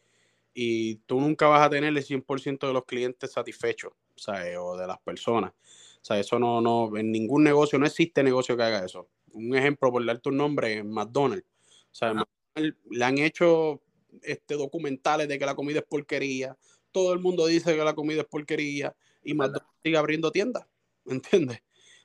y 0.52 0.96
tú 1.06 1.20
nunca 1.20 1.46
vas 1.46 1.66
a 1.66 1.70
tener 1.70 1.96
el 1.96 2.04
100% 2.04 2.66
de 2.66 2.72
los 2.72 2.84
clientes 2.84 3.32
satisfechos, 3.32 3.92
¿sabes? 4.16 4.56
O 4.58 4.76
de 4.76 4.86
las 4.86 4.98
personas. 5.00 5.52
O 5.52 6.04
sea, 6.04 6.18
eso 6.18 6.38
no, 6.38 6.60
no, 6.60 6.96
en 6.96 7.12
ningún 7.12 7.44
negocio, 7.44 7.78
no 7.78 7.86
existe 7.86 8.22
negocio 8.22 8.56
que 8.56 8.62
haga 8.62 8.84
eso. 8.84 9.08
Un 9.32 9.54
ejemplo, 9.54 9.90
por 9.92 10.04
darte 10.04 10.28
un 10.28 10.36
nombre, 10.36 10.82
McDonald's. 10.82 11.46
O 11.92 11.94
sea, 11.94 12.14
le 12.54 13.04
han 13.04 13.18
hecho 13.18 13.82
este, 14.22 14.54
documentales 14.54 15.28
de 15.28 15.38
que 15.38 15.46
la 15.46 15.54
comida 15.54 15.80
es 15.80 15.84
porquería. 15.84 16.56
Todo 16.92 17.12
el 17.12 17.20
mundo 17.20 17.46
dice 17.46 17.76
que 17.76 17.84
la 17.84 17.94
comida 17.94 18.22
es 18.22 18.26
porquería 18.26 18.94
y 19.22 19.34
McDonald's 19.34 19.66
sigue 19.82 19.96
abriendo 19.96 20.30
tiendas. 20.30 20.66
¿Entiendes? 21.06 21.62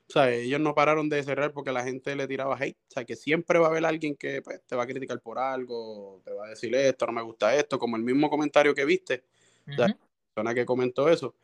O 0.07 0.13
sea, 0.13 0.31
ellos 0.31 0.59
no 0.59 0.75
pararon 0.75 1.09
de 1.09 1.23
cerrar 1.23 1.51
porque 1.51 1.71
la 1.71 1.83
gente 1.83 2.15
le 2.15 2.27
tiraba 2.27 2.55
hate. 2.59 2.77
O 2.89 2.91
sea, 2.91 3.05
que 3.05 3.15
siempre 3.15 3.57
va 3.57 3.67
a 3.67 3.69
haber 3.71 3.85
alguien 3.85 4.15
que 4.15 4.41
pues, 4.41 4.61
te 4.65 4.75
va 4.75 4.83
a 4.83 4.87
criticar 4.87 5.19
por 5.19 5.39
algo, 5.39 6.21
te 6.23 6.31
va 6.31 6.45
a 6.45 6.49
decir 6.49 6.73
esto, 6.75 7.07
no 7.07 7.13
me 7.13 7.23
gusta 7.23 7.55
esto, 7.55 7.79
como 7.79 7.95
el 7.95 8.03
mismo 8.03 8.29
comentario 8.29 8.75
que 8.75 8.85
viste, 8.85 9.23
la 9.65 9.97
persona 10.33 10.53
que 10.53 10.65
comentó 10.65 11.09
eso, 11.09 11.35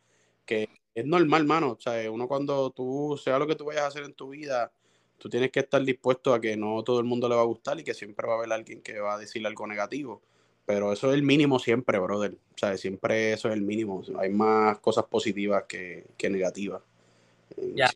que 0.44 0.68
es 0.94 1.04
normal, 1.04 1.44
mano. 1.44 1.72
O 1.72 1.80
sea, 1.80 2.08
uno 2.10 2.28
cuando 2.28 2.70
tú, 2.70 3.20
sea 3.22 3.38
lo 3.38 3.48
que 3.48 3.56
tú 3.56 3.64
vayas 3.64 3.82
a 3.82 3.88
hacer 3.88 4.04
en 4.04 4.14
tu 4.14 4.28
vida, 4.28 4.72
tú 5.22 5.28
tienes 5.28 5.52
que 5.52 5.60
estar 5.60 5.80
dispuesto 5.84 6.34
a 6.34 6.40
que 6.40 6.56
no 6.56 6.82
todo 6.82 6.98
el 6.98 7.04
mundo 7.04 7.28
le 7.28 7.36
va 7.36 7.42
a 7.42 7.44
gustar 7.44 7.78
y 7.78 7.84
que 7.84 7.94
siempre 7.94 8.26
va 8.26 8.34
a 8.34 8.36
haber 8.38 8.52
alguien 8.52 8.82
que 8.82 8.98
va 8.98 9.14
a 9.14 9.18
decir 9.18 9.46
algo 9.46 9.68
negativo. 9.68 10.20
Pero 10.66 10.92
eso 10.92 11.10
es 11.10 11.14
el 11.14 11.22
mínimo 11.22 11.60
siempre, 11.60 12.00
brother. 12.00 12.32
O 12.32 12.58
sea, 12.58 12.76
siempre 12.76 13.32
eso 13.32 13.46
es 13.46 13.54
el 13.54 13.62
mínimo. 13.62 14.02
Hay 14.18 14.30
más 14.30 14.80
cosas 14.80 15.04
positivas 15.04 15.62
que, 15.68 16.08
negativas. 16.28 16.82
Eh, 17.56 17.72
ya, 17.76 17.88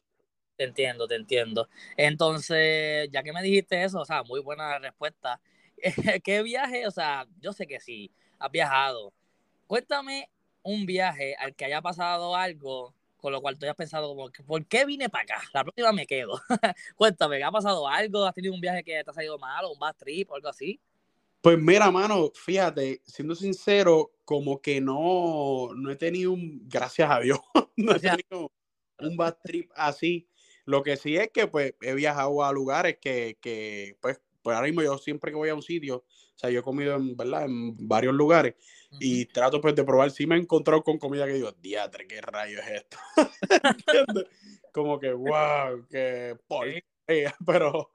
te 0.57 0.63
entiendo, 0.63 1.09
te 1.09 1.17
entiendo. 1.17 1.69
Entonces, 1.97 3.09
ya 3.11 3.25
que 3.25 3.33
me 3.33 3.43
dijiste 3.43 3.83
eso, 3.83 4.03
o 4.03 4.05
sea, 4.05 4.23
muy 4.23 4.41
buena 4.41 4.79
respuesta. 4.79 5.41
¿Qué 6.23 6.45
viaje? 6.45 6.87
O 6.87 6.93
sea, 6.93 7.27
yo 7.41 7.53
sé 7.53 7.67
que 7.67 7.81
sí, 7.81 8.13
has 8.39 8.53
viajado. 8.53 9.13
Cuéntame 9.67 10.31
un 10.63 10.87
viaje 10.87 11.35
al 11.41 11.57
que 11.57 11.65
haya 11.65 11.83
pasado 11.83 12.37
algo 12.37 12.95
con 13.17 13.33
lo 13.33 13.41
cual 13.41 13.59
tú 13.59 13.67
has 13.67 13.75
pensado 13.75 14.09
como, 14.09 14.31
¿por 14.47 14.67
qué 14.67 14.85
vine 14.85 15.09
para 15.09 15.25
acá? 15.25 15.43
La 15.53 15.65
próxima 15.65 15.93
me 15.93 16.07
quedo. 16.07 16.41
Cuéntame, 16.97 17.43
¿ha 17.43 17.51
pasado 17.51 17.89
algo? 17.89 18.25
¿Has 18.25 18.35
tenido 18.35 18.55
un 18.55 18.61
viaje 18.61 18.85
que 18.85 19.03
te 19.03 19.11
ha 19.11 19.15
salido 19.15 19.39
mal 19.39 19.65
o 19.65 19.73
un 19.73 19.79
bad 19.79 19.97
trip 19.97 20.31
o 20.31 20.35
algo 20.35 20.49
así? 20.49 20.81
Pues 21.41 21.59
mira, 21.59 21.91
mano, 21.91 22.33
fíjate, 22.35 23.01
siendo 23.05 23.35
sincero, 23.35 24.11
como 24.25 24.61
que 24.61 24.81
no, 24.81 25.69
no 25.77 25.91
he 25.91 25.97
tenido 25.97 26.33
un, 26.33 26.63
gracias 26.69 27.09
a 27.11 27.21
Dios, 27.21 27.39
no 27.77 27.95
he 27.95 28.01
tenido 28.01 28.51
un 28.99 29.17
bad 29.17 29.37
trip 29.43 29.71
así. 29.77 30.29
Lo 30.65 30.83
que 30.83 30.97
sí 30.97 31.17
es 31.17 31.31
que 31.31 31.47
pues 31.47 31.75
he 31.81 31.95
viajado 31.95 32.43
a 32.43 32.53
lugares 32.53 32.99
que, 33.01 33.39
que 33.41 33.97
pues, 34.01 34.21
pues 34.43 34.57
ahora 34.57 34.67
mismo 34.67 34.83
yo 34.83 34.99
siempre 34.99 35.31
que 35.31 35.37
voy 35.37 35.49
a 35.49 35.55
un 35.55 35.63
sitio, 35.63 36.05
o 36.37 36.39
sea, 36.39 36.51
yo 36.51 36.61
he 36.61 36.63
comido 36.63 36.97
en, 36.97 37.17
¿verdad? 37.17 37.47
en 37.47 37.89
varios 37.89 38.15
lugares 38.15 38.55
y 39.01 39.25
trato 39.25 39.59
pues 39.61 39.75
de 39.75 39.85
probar. 39.85 40.11
Si 40.11 40.27
me 40.27 40.37
he 40.37 40.39
encontrado 40.39 40.83
con 40.83 40.99
comida 40.99 41.27
que 41.27 41.33
digo, 41.33 41.51
diatre, 41.53 42.07
¿qué 42.07 42.21
rayo 42.21 42.59
es 42.61 42.83
esto? 42.83 42.99
Como 44.73 44.99
que, 45.01 45.13
wow, 45.13 45.87
qué 45.89 46.37
Pero, 47.47 47.91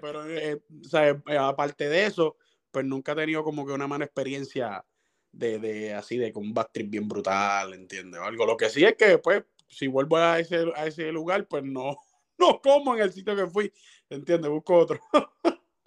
pero 0.00 0.30
eh, 0.30 0.60
eh, 0.94 1.36
aparte 1.38 1.88
de 1.88 2.06
eso, 2.06 2.36
pues 2.70 2.84
nunca 2.84 3.12
he 3.12 3.16
tenido 3.16 3.42
como 3.44 3.66
que 3.66 3.72
una 3.72 3.86
mala 3.86 4.04
experiencia 4.04 4.84
de, 5.32 5.58
de 5.58 5.94
así, 5.94 6.16
de 6.16 6.32
con 6.32 6.44
un 6.44 6.54
trip 6.72 6.90
bien 6.90 7.08
brutal, 7.08 7.74
¿entiendes? 7.74 8.20
O 8.20 8.24
algo. 8.24 8.46
Lo 8.46 8.56
que 8.56 8.70
sí 8.70 8.84
es 8.84 8.94
que, 8.96 9.18
pues, 9.18 9.44
si 9.68 9.88
vuelvo 9.88 10.16
a 10.18 10.38
ese, 10.38 10.72
a 10.76 10.86
ese 10.86 11.10
lugar, 11.12 11.48
pues 11.48 11.64
no, 11.64 11.96
no 12.38 12.60
como 12.62 12.94
en 12.94 13.02
el 13.02 13.12
sitio 13.12 13.34
que 13.34 13.46
fui, 13.46 13.72
¿entiendes? 14.08 14.50
Busco 14.50 14.76
otro. 14.76 15.00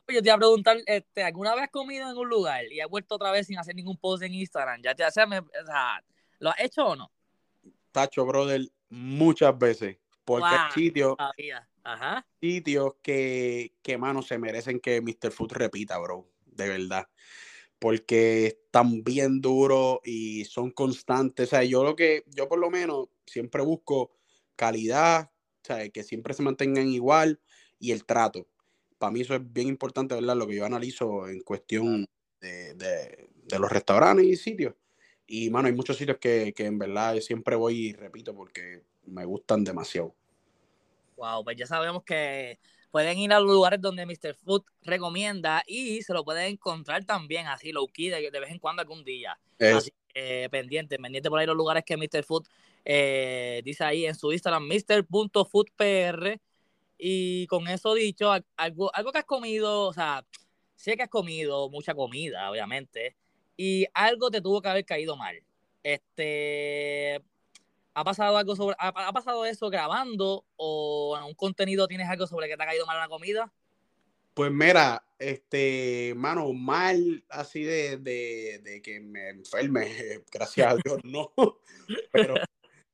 Yo 0.08 0.22
te 0.22 0.30
iba 0.30 0.36
a 0.36 0.40
preguntar, 0.40 0.78
este, 0.86 1.24
¿alguna 1.24 1.56
vez 1.56 1.64
has 1.64 1.72
comido 1.72 2.10
en 2.10 2.18
un 2.18 2.30
lugar 2.30 2.72
y 2.72 2.80
has 2.80 2.90
vuelto 2.90 3.16
otra 3.16 3.32
vez 3.32 3.48
sin 3.48 3.58
hacer 3.58 3.76
ningún 3.76 3.98
post 3.98 4.24
en 4.24 4.34
Instagram? 4.34 4.82
¿Ya 4.82 4.94
te 4.94 5.04
o 5.04 5.12
sea, 5.12 5.26
¿lo 6.40 6.50
has 6.50 6.60
hecho 6.60 6.86
o 6.86 6.96
no? 6.96 7.12
Tacho, 7.92 8.26
brother, 8.26 8.62
muchas 8.90 9.58
veces. 9.58 9.98
Porque 10.24 10.48
hay 10.48 10.72
sitios, 10.72 11.16
Ajá. 11.84 12.26
sitios 12.42 12.96
que, 13.02 13.74
que, 13.84 13.98
mano, 13.98 14.22
se 14.24 14.40
merecen 14.40 14.80
que 14.80 15.02
Mr. 15.02 15.32
Food 15.32 15.54
repita, 15.54 15.98
bro. 16.00 16.28
De 16.46 16.68
verdad. 16.68 17.08
Porque 17.78 18.48
están 18.48 19.04
bien 19.04 19.40
duros 19.40 20.00
y 20.04 20.46
son 20.46 20.72
constantes. 20.72 21.48
O 21.48 21.50
sea, 21.52 21.64
yo 21.64 21.84
lo 21.84 21.96
que, 21.96 22.24
yo 22.28 22.48
por 22.48 22.60
lo 22.60 22.72
menos 22.72 23.10
siempre 23.26 23.62
busco 23.62 24.18
calidad, 24.56 25.32
o 25.32 25.66
sea, 25.66 25.90
que 25.90 26.04
siempre 26.04 26.34
se 26.34 26.44
mantengan 26.44 26.88
igual 26.90 27.40
y 27.80 27.92
el 27.92 28.06
trato. 28.06 28.48
Para 28.98 29.12
mí 29.12 29.22
eso 29.22 29.36
es 29.36 29.54
bien 29.54 29.68
importante, 29.68 30.16
¿verdad? 30.16 30.36
Lo 30.36 30.48
que 30.48 30.56
yo 30.56 30.66
analizo 30.66 31.28
en 31.28 31.42
cuestión 31.42 32.08
de, 32.40 32.74
de, 32.76 33.30
de 33.44 33.60
los 33.60 33.70
restaurantes 33.70 34.26
y 34.26 34.36
sitios. 34.36 34.74
Y, 35.28 35.50
mano, 35.50 35.68
hay 35.68 35.74
muchos 35.74 35.98
sitios 35.98 36.18
que, 36.18 36.54
que 36.56 36.66
en 36.66 36.78
verdad 36.78 37.20
siempre 37.20 37.56
voy 37.56 37.88
y 37.88 37.94
repito 37.94 38.36
porque 38.36 38.84
me 39.06 39.26
gustan 39.26 39.64
demasiado. 39.64 40.14
Wow, 41.18 41.44
pues 41.44 41.58
ya 41.58 41.66
sabemos 41.66 42.04
que 42.04 42.60
pueden 42.92 43.18
ir 43.18 43.34
a 43.34 43.40
los 43.40 43.52
lugares 43.52 43.82
donde 43.82 44.06
Mr. 44.06 44.36
Food 44.36 44.64
recomienda 44.84 45.64
y 45.66 46.02
se 46.02 46.14
lo 46.14 46.24
pueden 46.24 46.54
encontrar 46.54 47.04
también 47.06 47.48
así, 47.48 47.72
low 47.72 47.88
key, 47.88 48.10
de, 48.10 48.30
vez 48.30 48.52
en 48.52 48.60
cuando 48.60 48.82
algún 48.82 49.04
día. 49.04 49.38
Así 49.60 49.92
que 50.14 50.48
pendiente, 50.50 50.98
pendiente 50.98 51.30
por 51.30 51.40
ahí 51.40 51.46
los 51.46 51.56
lugares 51.56 51.84
que 51.86 51.98
Mr. 51.98 52.24
Food 52.24 52.48
eh, 52.84 53.62
dice 53.66 53.84
ahí 53.84 54.06
en 54.06 54.16
su 54.16 54.32
Instagram, 54.32 54.68
mr.foodpr. 54.68 56.40
Y 56.98 57.48
con 57.48 57.68
eso 57.68 57.94
dicho, 57.94 58.32
algo, 58.58 58.96
algo 58.96 59.12
que 59.12 59.20
has 59.20 59.26
comido, 59.26 59.88
o 59.88 59.94
sea, 59.94 60.26
sé 60.76 60.96
que 60.96 61.04
has 61.04 61.10
comido 61.10 61.70
mucha 61.70 61.94
comida, 61.94 62.50
obviamente, 62.50 63.16
y 63.58 63.86
algo 63.94 64.30
te 64.32 64.42
tuvo 64.42 64.62
que 64.62 64.70
haber 64.70 64.86
caído 64.86 65.16
mal. 65.16 65.42
Este, 65.84 67.22
¿Ha 67.94 68.04
pasado 68.04 68.38
algo 68.38 68.56
sobre, 68.56 68.76
ha, 68.80 69.14
pasado 69.14 69.46
eso 69.46 69.70
grabando 69.70 70.46
o 70.58 71.16
en 71.18 71.24
un 71.24 71.34
contenido 71.34 71.88
tienes 71.88 72.10
algo 72.10 72.28
sobre 72.28 72.48
que 72.48 72.58
te 72.58 72.64
ha 72.64 72.66
caído 72.66 72.86
mal 72.86 72.98
una 72.98 73.08
comida? 73.08 73.54
Pues 74.34 74.52
mira, 74.52 75.06
este, 75.18 76.14
mano, 76.18 76.52
mal 76.52 77.24
así 77.30 77.64
de, 77.64 77.98
de, 77.98 78.82
que 78.84 79.00
me 79.00 79.30
enferme, 79.30 79.88
gracias 80.32 80.74
a 80.74 80.76
Dios, 80.76 81.00
no. 81.06 81.32
Pero, 82.12 82.34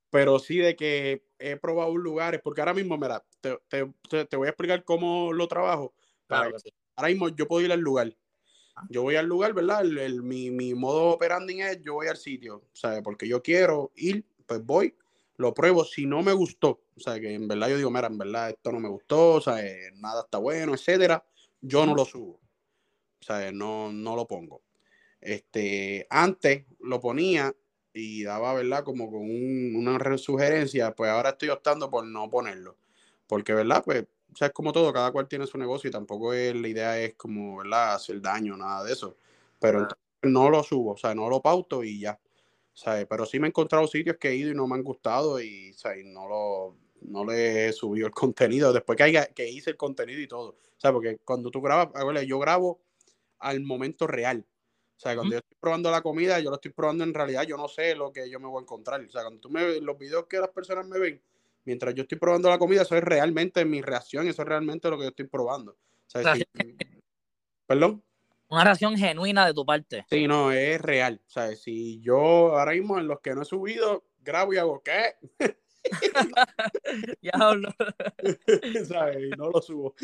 pero 0.10 0.38
sí 0.38 0.58
de 0.58 0.75
que 0.75 1.24
he 1.41 1.57
probado 1.57 1.95
lugares, 1.98 2.39
porque 2.43 2.62
ahora 2.62 2.74
mismo, 2.74 2.98
mira, 2.98 3.24
te, 3.41 3.57
te, 3.67 4.25
te 4.25 4.38
voy 4.38 4.48
a 4.48 4.51
explicar 4.51 4.83
cómo 4.83 5.33
lo 5.33 5.48
trabajo. 5.48 5.93
Ahora 6.29 7.10
mismo 7.10 7.29
yo 7.29 7.48
puedo 7.48 7.65
ir 7.65 7.71
al 7.71 7.79
lugar. 7.79 8.15
Ah. 8.75 8.86
Yo 8.89 9.01
voy 9.01 9.15
al 9.15 9.25
lugar, 9.25 9.53
¿verdad? 9.53 9.81
El, 9.81 10.24
mi, 10.24 10.51
mi 10.51 10.74
modo 10.74 11.10
operandi 11.10 11.62
es 11.62 11.81
yo 11.81 11.95
voy 11.95 12.07
al 12.07 12.17
sitio, 12.17 12.63
¿sabes? 12.74 13.01
Porque 13.03 13.27
yo 13.27 13.41
quiero 13.41 13.91
ir 13.95 14.25
pues 14.45 14.65
voy, 14.65 14.95
lo 15.38 15.53
pruebo. 15.53 15.83
Si 15.86 16.05
no 16.05 16.21
me 16.21 16.33
gustó, 16.33 16.81
o 16.95 17.00
sea, 17.00 17.19
que 17.19 17.33
en 17.33 17.48
verdad 17.48 17.69
yo 17.69 17.77
digo, 17.77 17.89
mira, 17.89 18.07
en 18.07 18.17
verdad 18.17 18.50
esto 18.50 18.71
no 18.71 18.79
me 18.79 18.89
gustó, 18.89 19.36
o 19.36 19.41
sea, 19.41 19.65
eh, 19.65 19.91
nada 19.95 20.24
está 20.24 20.38
bueno, 20.38 20.74
etcétera, 20.74 21.25
yo 21.62 21.86
no 21.86 21.95
lo 21.95 22.05
subo. 22.05 22.39
O 23.19 23.24
sea, 23.24 23.51
no, 23.51 23.91
no 23.91 24.15
lo 24.15 24.27
pongo. 24.27 24.62
Este, 25.19 26.07
antes 26.10 26.65
lo 26.79 27.00
ponía 27.00 27.55
y 27.93 28.24
daba, 28.24 28.53
¿verdad? 28.53 28.83
Como 28.83 29.12
con 29.12 29.21
una 29.21 30.17
sugerencia, 30.17 30.93
pues 30.95 31.12
ahora 31.12 31.31
estoy 31.31 31.50
optando 31.50 31.89
por 31.89 32.05
no 32.05 32.29
ponerlo. 32.29 32.77
Porque, 33.27 33.53
¿verdad? 33.53 33.83
Pues, 33.83 34.05
o 34.33 34.36
sea, 34.36 34.48
es 34.48 34.53
como 34.53 34.71
todo, 34.71 34.91
cada 34.93 35.12
cual 35.12 35.27
tiene 35.27 35.48
su 35.48 35.57
negocio 35.57 35.89
y 35.89 35.91
tampoco 35.91 36.33
es, 36.33 36.55
la 36.55 36.67
idea 36.67 37.00
es 37.00 37.15
como, 37.15 37.57
¿verdad? 37.57 37.95
Hacer 37.95 38.21
daño, 38.21 38.55
nada 38.57 38.83
de 38.83 38.93
eso. 38.93 39.17
Pero 39.60 39.88
no 40.24 40.50
lo 40.50 40.63
subo, 40.63 40.93
o 40.93 40.98
sea, 40.98 41.13
no 41.13 41.29
lo 41.29 41.41
pauto 41.41 41.83
y 41.83 42.00
ya. 42.00 42.19
Pero 43.10 43.25
sí 43.25 43.39
me 43.39 43.48
he 43.48 43.50
encontrado 43.50 43.86
sitios 43.88 44.17
que 44.17 44.29
he 44.29 44.36
ido 44.36 44.51
y 44.51 44.55
no 44.55 44.67
me 44.67 44.75
han 44.75 44.83
gustado 44.83 45.41
y, 45.41 45.75
no 46.05 46.27
lo 46.27 46.77
no 47.01 47.25
le 47.25 47.67
he 47.67 47.74
subido 47.74 48.05
el 48.07 48.13
contenido 48.13 48.71
después 48.71 48.95
que, 48.95 49.03
haya, 49.03 49.25
que 49.25 49.50
hice 49.50 49.71
el 49.71 49.77
contenido 49.77 50.19
y 50.21 50.27
todo. 50.27 50.55
O 50.83 50.93
porque 50.93 51.17
cuando 51.24 51.50
tú 51.50 51.62
grabas, 51.62 51.89
yo 52.25 52.39
grabo 52.39 52.79
al 53.39 53.62
momento 53.62 54.07
real. 54.07 54.45
O 55.01 55.03
sea, 55.03 55.15
cuando 55.15 55.34
yo 55.34 55.39
estoy 55.39 55.58
probando 55.60 55.89
la 55.89 56.01
comida, 56.01 56.39
yo 56.39 56.51
lo 56.51 56.58
estoy 56.58 56.72
probando 56.72 57.03
en 57.03 57.13
realidad, 57.13 57.41
yo 57.43 57.58
no 57.58 57.67
sé 57.67 57.96
lo 57.96 58.13
que 58.13 58.29
yo 58.29 58.39
me 58.39 58.46
voy 58.46 58.60
a 58.60 58.62
encontrar. 58.62 59.01
O 59.01 59.10
sea, 59.10 59.24
cuando 59.24 59.39
tú 59.39 59.50
me 59.50 59.65
ves 59.65 59.81
los 59.81 59.98
videos 59.98 60.27
que 60.27 60.38
las 60.38 60.50
personas 60.50 60.88
me 60.88 61.00
ven, 61.00 61.20
mientras 61.65 61.96
yo 61.96 62.03
estoy 62.03 62.20
probando 62.20 62.50
la 62.50 62.60
comida, 62.60 62.84
eso 62.84 62.96
es 62.96 63.03
realmente 63.03 63.65
mi 63.65 63.81
reacción, 63.81 64.27
eso 64.27 64.43
es 64.43 64.48
realmente 64.48 64.91
lo 64.91 64.98
que 64.98 65.05
yo 65.05 65.10
estoy 65.10 65.25
probando. 65.25 65.75
Perdón 67.65 68.03
una 68.51 68.65
reacción 68.65 68.98
genuina 68.98 69.48
de 69.48 69.53
tu 69.53 69.65
parte. 69.65 70.05
Sí, 70.10 70.27
no, 70.27 70.51
es 70.51 70.79
real. 70.81 71.22
O 71.25 71.29
sea, 71.29 71.55
si 71.55 72.01
yo 72.01 72.20
ahora 72.58 72.74
mismo 72.74 73.00
en 73.00 73.08
los 73.08 73.22
que 73.22 73.34
no 73.34 73.43
he 73.43 73.46
subido, 73.46 74.03
grabo 74.20 74.53
y 74.53 74.58
hago 74.58 74.84
¿qué? 74.84 75.15
ya 77.22 77.31
hablo. 77.34 77.70
¿Sabes? 78.89 79.24
Y 79.24 79.29
no 79.38 79.50
lo 79.51 79.62
subo. 79.62 79.96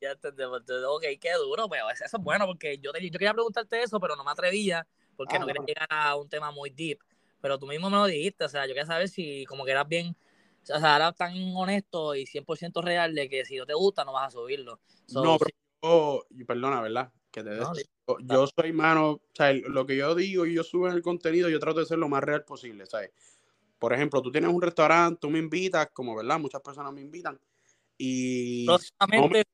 Ya 0.00 0.12
entendemos. 0.12 0.62
Ok, 0.86 1.04
qué 1.20 1.32
duro, 1.34 1.68
pero 1.68 1.90
eso 1.90 2.04
es 2.04 2.12
bueno 2.22 2.46
porque 2.46 2.78
yo, 2.78 2.92
yo 2.92 3.10
quería 3.10 3.32
preguntarte 3.32 3.82
eso, 3.82 3.98
pero 3.98 4.16
no 4.16 4.24
me 4.24 4.30
atrevía 4.30 4.86
porque 5.16 5.36
ah, 5.36 5.38
no 5.40 5.46
quería 5.46 5.62
llegar 5.66 5.88
a 5.90 6.14
un 6.14 6.28
tema 6.28 6.52
muy 6.52 6.70
deep. 6.70 7.00
Pero 7.40 7.58
tú 7.58 7.66
mismo 7.66 7.90
me 7.90 7.96
lo 7.96 8.06
dijiste, 8.06 8.44
o 8.44 8.48
sea, 8.48 8.62
yo 8.62 8.68
quería 8.68 8.86
saber 8.86 9.08
si 9.08 9.44
como 9.46 9.64
que 9.64 9.72
eras 9.72 9.88
bien, 9.88 10.16
o 10.62 10.78
sea, 10.78 10.96
eras 10.96 11.16
tan 11.16 11.34
honesto 11.56 12.14
y 12.14 12.24
100% 12.24 12.82
real 12.82 13.14
de 13.14 13.28
que 13.28 13.44
si 13.44 13.56
no 13.56 13.66
te 13.66 13.74
gusta 13.74 14.04
no 14.04 14.12
vas 14.12 14.28
a 14.28 14.30
subirlo. 14.30 14.80
no, 15.12 15.38
pero 15.38 15.50
yo, 16.30 16.46
perdona, 16.46 16.80
¿verdad? 16.80 17.12
Que 17.30 17.42
te 17.42 17.50
yo, 18.20 18.46
soy, 18.46 18.72
mano, 18.72 19.10
o 19.10 19.20
sea, 19.34 19.52
lo 19.52 19.86
que 19.86 19.96
yo 19.96 20.14
digo 20.14 20.46
y 20.46 20.54
yo 20.54 20.64
subo 20.64 20.88
en 20.88 20.94
el 20.94 21.02
contenido, 21.02 21.48
yo 21.48 21.58
trato 21.58 21.80
de 21.80 21.86
ser 21.86 21.98
lo 21.98 22.08
más 22.08 22.22
real 22.22 22.44
posible, 22.44 22.86
¿sabes? 22.86 23.10
Por 23.78 23.92
ejemplo, 23.92 24.22
tú 24.22 24.32
tienes 24.32 24.50
un 24.50 24.62
restaurante, 24.62 25.18
tú 25.20 25.30
me 25.30 25.38
invitas, 25.38 25.90
como, 25.92 26.16
¿verdad? 26.16 26.38
Muchas 26.38 26.62
personas 26.62 26.92
me 26.92 27.00
invitan. 27.00 27.38
Y... 27.96 28.66
Próximamente, 28.66 29.44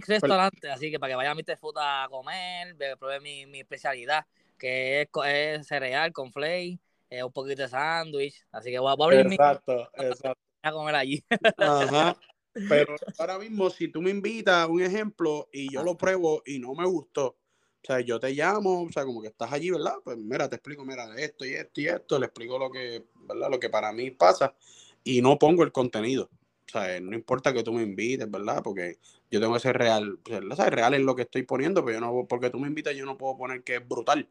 restaurante, 0.00 0.70
así 0.70 0.90
que 0.90 0.98
para 0.98 1.12
que 1.12 1.16
vaya 1.16 1.30
a 1.30 1.34
mi 1.34 1.42
Food 1.42 1.76
a 1.78 2.06
comer, 2.10 2.76
pruebe 2.98 3.20
mi, 3.20 3.46
mi 3.46 3.60
especialidad, 3.60 4.26
que 4.58 5.02
es, 5.02 5.08
es, 5.26 5.66
cereal 5.66 6.12
con 6.12 6.32
flake, 6.32 6.78
eh, 7.10 7.22
un 7.22 7.32
poquito 7.32 7.62
de 7.62 7.68
sándwich, 7.68 8.44
así 8.52 8.70
que 8.70 8.78
voy 8.78 8.90
a, 8.90 9.04
abrir 9.04 9.26
exacto, 9.26 9.88
exacto. 9.94 10.40
a 10.62 10.72
comer 10.72 10.94
allí. 10.94 11.24
Ajá. 11.58 12.16
Pero 12.68 12.94
ahora 13.18 13.38
mismo, 13.38 13.68
si 13.68 13.88
tú 13.88 14.00
me 14.00 14.10
invitas, 14.10 14.68
un 14.68 14.80
ejemplo, 14.80 15.48
y 15.52 15.72
yo 15.72 15.82
lo 15.82 15.96
pruebo 15.96 16.42
y 16.46 16.60
no 16.60 16.72
me 16.74 16.86
gustó, 16.86 17.26
o 17.26 17.86
sea, 17.86 18.00
yo 18.00 18.18
te 18.18 18.30
llamo, 18.30 18.82
o 18.82 18.92
sea, 18.92 19.04
como 19.04 19.20
que 19.20 19.28
estás 19.28 19.52
allí, 19.52 19.70
¿verdad? 19.70 19.96
Pues 20.02 20.16
mira, 20.16 20.48
te 20.48 20.56
explico, 20.56 20.84
mira, 20.84 21.06
esto 21.16 21.44
y 21.44 21.52
esto 21.52 21.80
y 21.80 21.88
esto, 21.88 22.18
le 22.18 22.26
explico 22.26 22.58
lo 22.58 22.70
que, 22.70 23.04
¿verdad? 23.14 23.50
Lo 23.50 23.60
que 23.60 23.68
para 23.68 23.92
mí 23.92 24.10
pasa 24.10 24.54
y 25.02 25.20
no 25.20 25.38
pongo 25.38 25.64
el 25.64 25.72
contenido. 25.72 26.30
O 26.66 26.72
sea, 26.72 26.98
no 27.00 27.14
importa 27.14 27.52
que 27.52 27.62
tú 27.62 27.72
me 27.72 27.82
invites, 27.82 28.30
¿verdad? 28.30 28.62
Porque 28.62 28.98
yo 29.34 29.40
tengo 29.40 29.54
que 29.54 29.60
ser 29.60 29.76
real, 29.76 30.20
¿sabes? 30.54 30.72
Real 30.72 30.94
en 30.94 31.04
lo 31.04 31.16
que 31.16 31.22
estoy 31.22 31.42
poniendo, 31.42 31.84
pero 31.84 31.98
yo 31.98 32.00
no, 32.00 32.26
porque 32.28 32.50
tú 32.50 32.60
me 32.60 32.68
invitas, 32.68 32.94
yo 32.94 33.04
no 33.04 33.18
puedo 33.18 33.36
poner 33.36 33.64
que 33.64 33.76
es 33.76 33.88
brutal. 33.88 34.28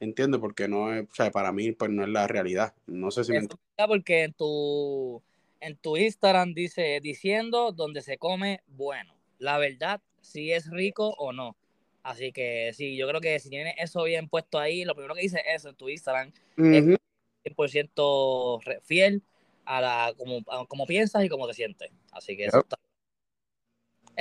¿Entiendes? 0.00 0.40
Porque 0.40 0.66
no 0.66 0.92
es, 0.92 1.04
o 1.04 1.14
sea, 1.14 1.30
para 1.30 1.52
mí, 1.52 1.70
pues 1.72 1.90
no 1.90 2.02
es 2.02 2.08
la 2.08 2.26
realidad. 2.26 2.74
No 2.86 3.12
sé 3.12 3.22
si 3.22 3.32
me 3.32 3.46
Porque 3.86 4.24
en 4.24 4.32
tu 4.32 5.22
en 5.60 5.76
tu 5.76 5.96
Instagram 5.96 6.54
dice 6.54 6.98
diciendo 7.00 7.70
donde 7.70 8.00
se 8.02 8.18
come 8.18 8.62
bueno. 8.66 9.14
La 9.38 9.58
verdad, 9.58 10.00
si 10.20 10.52
es 10.52 10.68
rico 10.70 11.14
o 11.18 11.32
no. 11.32 11.54
Así 12.02 12.32
que 12.32 12.72
sí, 12.74 12.96
yo 12.96 13.06
creo 13.06 13.20
que 13.20 13.38
si 13.38 13.50
tienes 13.50 13.74
eso 13.78 14.02
bien 14.02 14.28
puesto 14.28 14.58
ahí, 14.58 14.84
lo 14.84 14.94
primero 14.94 15.14
que 15.14 15.20
dice 15.20 15.42
eso 15.54 15.68
en 15.68 15.76
tu 15.76 15.88
Instagram 15.88 16.32
es 16.56 16.98
100% 17.44 18.80
fiel 18.82 19.22
a 19.64 19.80
la 19.80 20.14
como, 20.16 20.42
como 20.66 20.86
piensas 20.86 21.22
y 21.24 21.28
cómo 21.28 21.46
te 21.46 21.54
sientes. 21.54 21.90
Así 22.10 22.36
que 22.36 22.46
eso 22.46 22.60
está. 22.60 22.78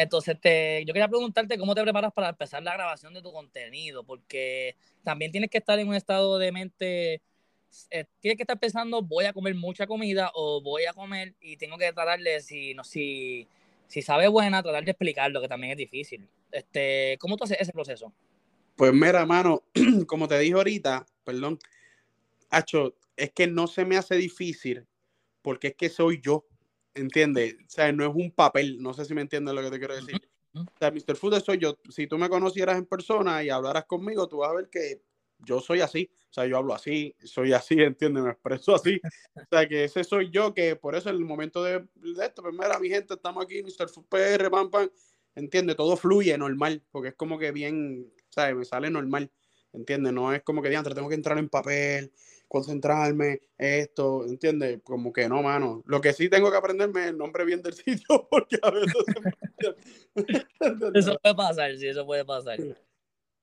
Entonces, 0.02 0.40
te, 0.40 0.86
yo 0.86 0.94
quería 0.94 1.10
preguntarte 1.10 1.58
cómo 1.58 1.76
te 1.76 1.82
preparas 1.82 2.14
para 2.14 2.30
empezar 2.30 2.64
la 2.64 2.74
grabación 2.74 3.14
de 3.14 3.22
tu 3.22 3.34
contenido, 3.34 4.04
porque 4.04 4.78
también 5.04 5.32
tienes 5.32 5.50
que 5.50 5.58
estar 5.58 5.78
en 5.78 5.90
un 5.90 5.96
estado 5.96 6.38
de 6.38 6.52
mente 6.54 7.22
eh, 7.92 8.06
tiene 8.20 8.36
que 8.36 8.44
estar 8.44 8.58
pensando, 8.58 9.02
voy 9.02 9.26
a 9.26 9.34
comer 9.34 9.54
mucha 9.56 9.86
comida 9.86 10.32
o 10.34 10.62
voy 10.62 10.86
a 10.86 10.94
comer 10.94 11.36
y 11.42 11.58
tengo 11.58 11.78
que 11.78 11.92
tratarle, 11.92 12.40
si, 12.42 12.74
no, 12.74 12.84
si, 12.84 13.46
si 13.88 14.02
sabe 14.02 14.28
buena, 14.28 14.64
tratar 14.64 14.86
de 14.86 14.92
explicarlo, 14.92 15.42
que 15.42 15.48
también 15.48 15.72
es 15.72 15.78
difícil. 15.78 16.28
Este, 16.52 17.18
¿Cómo 17.20 17.38
tú 17.38 17.44
haces 17.44 17.58
ese 17.60 17.74
proceso? 17.74 18.14
Pues 18.76 18.94
mira, 18.94 19.26
mano, 19.26 19.64
como 20.08 20.28
te 20.28 20.40
dije 20.40 20.54
ahorita, 20.54 21.06
perdón, 21.24 21.60
Hacho, 22.50 22.96
es 23.18 23.32
que 23.32 23.48
no 23.48 23.68
se 23.68 23.86
me 23.86 23.98
hace 23.98 24.16
difícil 24.16 24.88
porque 25.42 25.68
es 25.68 25.76
que 25.76 25.90
soy 25.90 26.22
yo, 26.22 26.46
¿entiendes? 26.94 27.56
O 27.56 27.70
sea, 27.70 27.92
no 27.92 28.06
es 28.06 28.12
un 28.14 28.32
papel, 28.32 28.82
no 28.82 28.94
sé 28.94 29.06
si 29.06 29.14
me 29.14 29.22
entiendes 29.22 29.54
lo 29.54 29.62
que 29.62 29.72
te 29.72 29.80
quiero 29.80 29.96
decir. 29.96 30.22
O 30.54 30.66
sea, 30.80 30.92
Mr. 30.92 31.16
Food 31.16 31.40
soy 31.42 31.60
yo. 31.60 31.78
Si 31.90 32.08
tú 32.08 32.18
me 32.18 32.30
conocieras 32.30 32.78
en 32.78 32.86
persona 32.86 33.44
y 33.44 33.50
hablaras 33.50 33.86
conmigo, 33.86 34.28
tú 34.28 34.38
vas 34.38 34.52
a 34.52 34.56
ver 34.56 34.70
que 34.70 35.02
yo 35.40 35.62
soy 35.62 35.82
así, 35.82 36.10
o 36.30 36.34
sea, 36.34 36.46
yo 36.46 36.58
hablo 36.58 36.74
así, 36.74 37.16
soy 37.24 37.54
así, 37.54 37.76
entiende, 37.80 38.22
me 38.22 38.32
expreso 38.32 38.76
así. 38.76 39.00
O 39.36 39.42
sea, 39.50 39.68
que 39.68 39.86
ese 39.86 40.04
soy 40.04 40.30
yo, 40.32 40.54
que 40.54 40.76
por 40.76 40.96
eso 40.96 41.10
en 41.10 41.16
el 41.16 41.26
momento 41.26 41.64
de, 41.64 41.86
esto, 42.22 42.42
pues 42.42 42.54
mira, 42.54 42.80
mi 42.80 42.90
gente, 42.90 43.14
estamos 43.14 43.44
aquí, 43.44 43.64
Mr. 43.64 43.90
PR, 44.10 44.50
pam, 44.50 44.70
pam. 44.70 44.90
¿entiendes? 45.36 45.76
Todo 45.76 45.96
fluye 45.96 46.38
normal, 46.38 46.84
porque 46.92 47.10
es 47.10 47.16
como 47.16 47.40
que 47.40 47.52
bien, 47.52 48.12
¿sabes? 48.30 48.56
Me 48.56 48.66
sale 48.66 48.90
normal, 48.90 49.32
¿entiendes? 49.74 50.14
No 50.14 50.34
es 50.34 50.44
como 50.44 50.62
que 50.62 50.70
diantre, 50.70 50.94
tengo 50.94 51.10
que 51.10 51.16
entrar 51.16 51.38
en 51.38 51.50
papel, 51.50 52.12
concentrarme, 52.50 53.42
esto, 53.58 54.26
¿entiendes? 54.26 54.82
Como 54.84 55.14
que 55.14 55.30
no, 55.30 55.42
mano. 55.42 55.84
Lo 55.86 56.02
que 56.02 56.12
sí 56.14 56.30
tengo 56.30 56.52
que 56.52 56.58
aprenderme 56.58 57.04
es 57.04 57.08
el 57.12 57.18
nombre 57.18 57.46
bien 57.46 57.62
del 57.62 57.74
sitio, 57.76 58.28
porque 58.30 58.58
a 58.62 58.72
veces... 58.72 58.94
eso 60.96 61.18
puede 61.22 61.36
pasar, 61.36 61.78
sí, 61.78 61.88
eso 61.88 62.06
puede 62.06 62.26
pasar. 62.26 62.58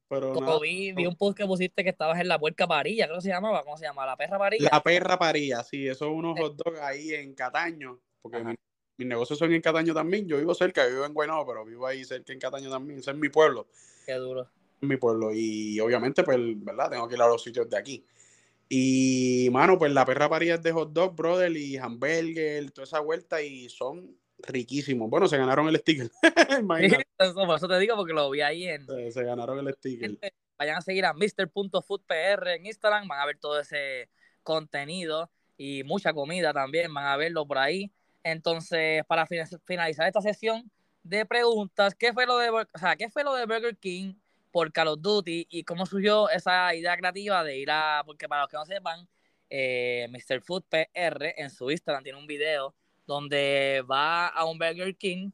Pero 0.08 0.34
Como 0.34 0.60
vi, 0.60 0.92
vi 0.92 1.06
un 1.06 1.16
post 1.16 1.38
que 1.38 1.46
pusiste 1.46 1.82
que 1.82 1.90
estabas 1.90 2.20
en 2.20 2.28
la 2.28 2.38
puerca 2.38 2.66
parilla, 2.66 3.06
creo 3.06 3.18
que 3.18 3.22
se 3.22 3.28
llamaba, 3.28 3.62
¿cómo 3.62 3.76
se 3.76 3.86
llama? 3.86 4.04
¿La 4.06 4.16
perra 4.16 4.38
parilla? 4.38 4.68
La 4.70 4.82
perra 4.82 5.18
parilla, 5.18 5.62
sí, 5.62 5.86
eso 5.86 6.06
es 6.06 6.12
unos 6.12 6.38
hot 6.38 6.56
dogs 6.56 6.80
ahí 6.80 7.12
en 7.14 7.34
Cataño, 7.34 8.00
porque 8.22 8.56
mis 8.98 9.08
negocios 9.08 9.38
son 9.38 9.52
en 9.52 9.60
Cataño 9.60 9.94
también, 9.94 10.26
yo 10.26 10.36
vivo 10.38 10.54
cerca, 10.54 10.86
vivo 10.86 11.04
en 11.04 11.14
Guaynabo, 11.14 11.46
pero 11.46 11.64
vivo 11.64 11.86
ahí 11.86 12.04
cerca 12.04 12.32
en 12.32 12.40
Cataño 12.40 12.70
también, 12.70 13.00
ese 13.00 13.12
es 13.12 13.16
mi 13.16 13.28
pueblo. 13.28 13.68
Qué 14.04 14.14
duro. 14.14 14.48
Mi 14.80 14.96
pueblo, 14.96 15.30
y 15.32 15.80
obviamente, 15.80 16.22
pues, 16.22 16.38
¿verdad? 16.56 16.90
Tengo 16.90 17.08
que 17.08 17.14
ir 17.14 17.22
a 17.22 17.28
los 17.28 17.42
sitios 17.42 17.68
de 17.68 17.76
aquí. 17.76 18.04
Y, 18.68 19.49
mano, 19.52 19.78
pues 19.78 19.92
la 19.92 20.04
perra 20.04 20.28
parilla 20.28 20.54
es 20.54 20.62
de 20.62 20.73
hot 20.73 20.92
dog, 20.92 21.14
brother, 21.14 21.56
y 21.56 21.76
hamburger, 21.76 22.70
toda 22.73 22.85
esa 22.85 23.00
vuelta, 23.00 23.40
y 23.40 23.68
son 23.68 24.18
riquísimos. 24.38 25.08
Bueno, 25.08 25.28
se 25.28 25.38
ganaron 25.38 25.68
el 25.68 25.76
sticker. 25.76 26.11
por 26.66 27.56
eso 27.56 27.68
te 27.68 27.78
digo, 27.78 27.96
porque 27.96 28.12
lo 28.12 28.30
vi 28.30 28.40
ahí 28.40 28.66
en. 28.66 28.87
Se, 29.12 29.23
ganaron 29.23 29.66
el 29.66 29.75
sticker. 29.75 30.18
vayan 30.58 30.76
a 30.76 30.80
seguir 30.80 31.04
a 31.04 31.14
Mr.foodpr 31.14 32.49
en 32.49 32.66
Instagram, 32.66 33.06
van 33.06 33.20
a 33.20 33.26
ver 33.26 33.38
todo 33.38 33.61
ese 33.61 34.08
contenido 34.42 35.30
y 35.56 35.85
mucha 35.85 36.12
comida 36.12 36.52
también, 36.52 36.92
van 36.92 37.06
a 37.06 37.16
verlo 37.16 37.46
por 37.46 37.58
ahí. 37.58 37.90
Entonces, 38.23 39.04
para 39.06 39.26
finalizar 39.64 40.06
esta 40.06 40.20
sesión 40.20 40.70
de 41.02 41.25
preguntas, 41.25 41.94
¿qué 41.94 42.12
fue 42.12 42.26
lo 42.26 42.38
de, 42.38 42.50
o 42.50 42.66
sea, 42.75 42.96
¿qué 42.96 43.08
fue 43.08 43.23
lo 43.23 43.35
de 43.35 43.46
Burger 43.46 43.76
King 43.76 44.14
por 44.56 44.72
Call 44.72 44.88
of 44.88 45.02
Duty 45.02 45.48
y 45.50 45.64
cómo 45.64 45.84
surgió 45.84 46.30
esa 46.30 46.75
idea 46.75 46.96
creativa 46.96 47.44
de 47.44 47.58
ir 47.58 47.70
a, 47.70 48.02
porque 48.06 48.26
para 48.26 48.40
los 48.40 48.50
que 48.50 48.56
no 48.56 48.64
sepan, 48.64 49.06
eh, 49.50 50.08
Mr. 50.08 50.40
Food 50.40 50.62
PR 50.70 51.34
en 51.36 51.50
su 51.50 51.70
Instagram 51.70 52.02
tiene 52.02 52.18
un 52.18 52.26
video 52.26 52.75
donde 53.06 53.84
va 53.84 54.28
a 54.28 54.46
un 54.46 54.58
Burger 54.58 54.96
King, 54.96 55.30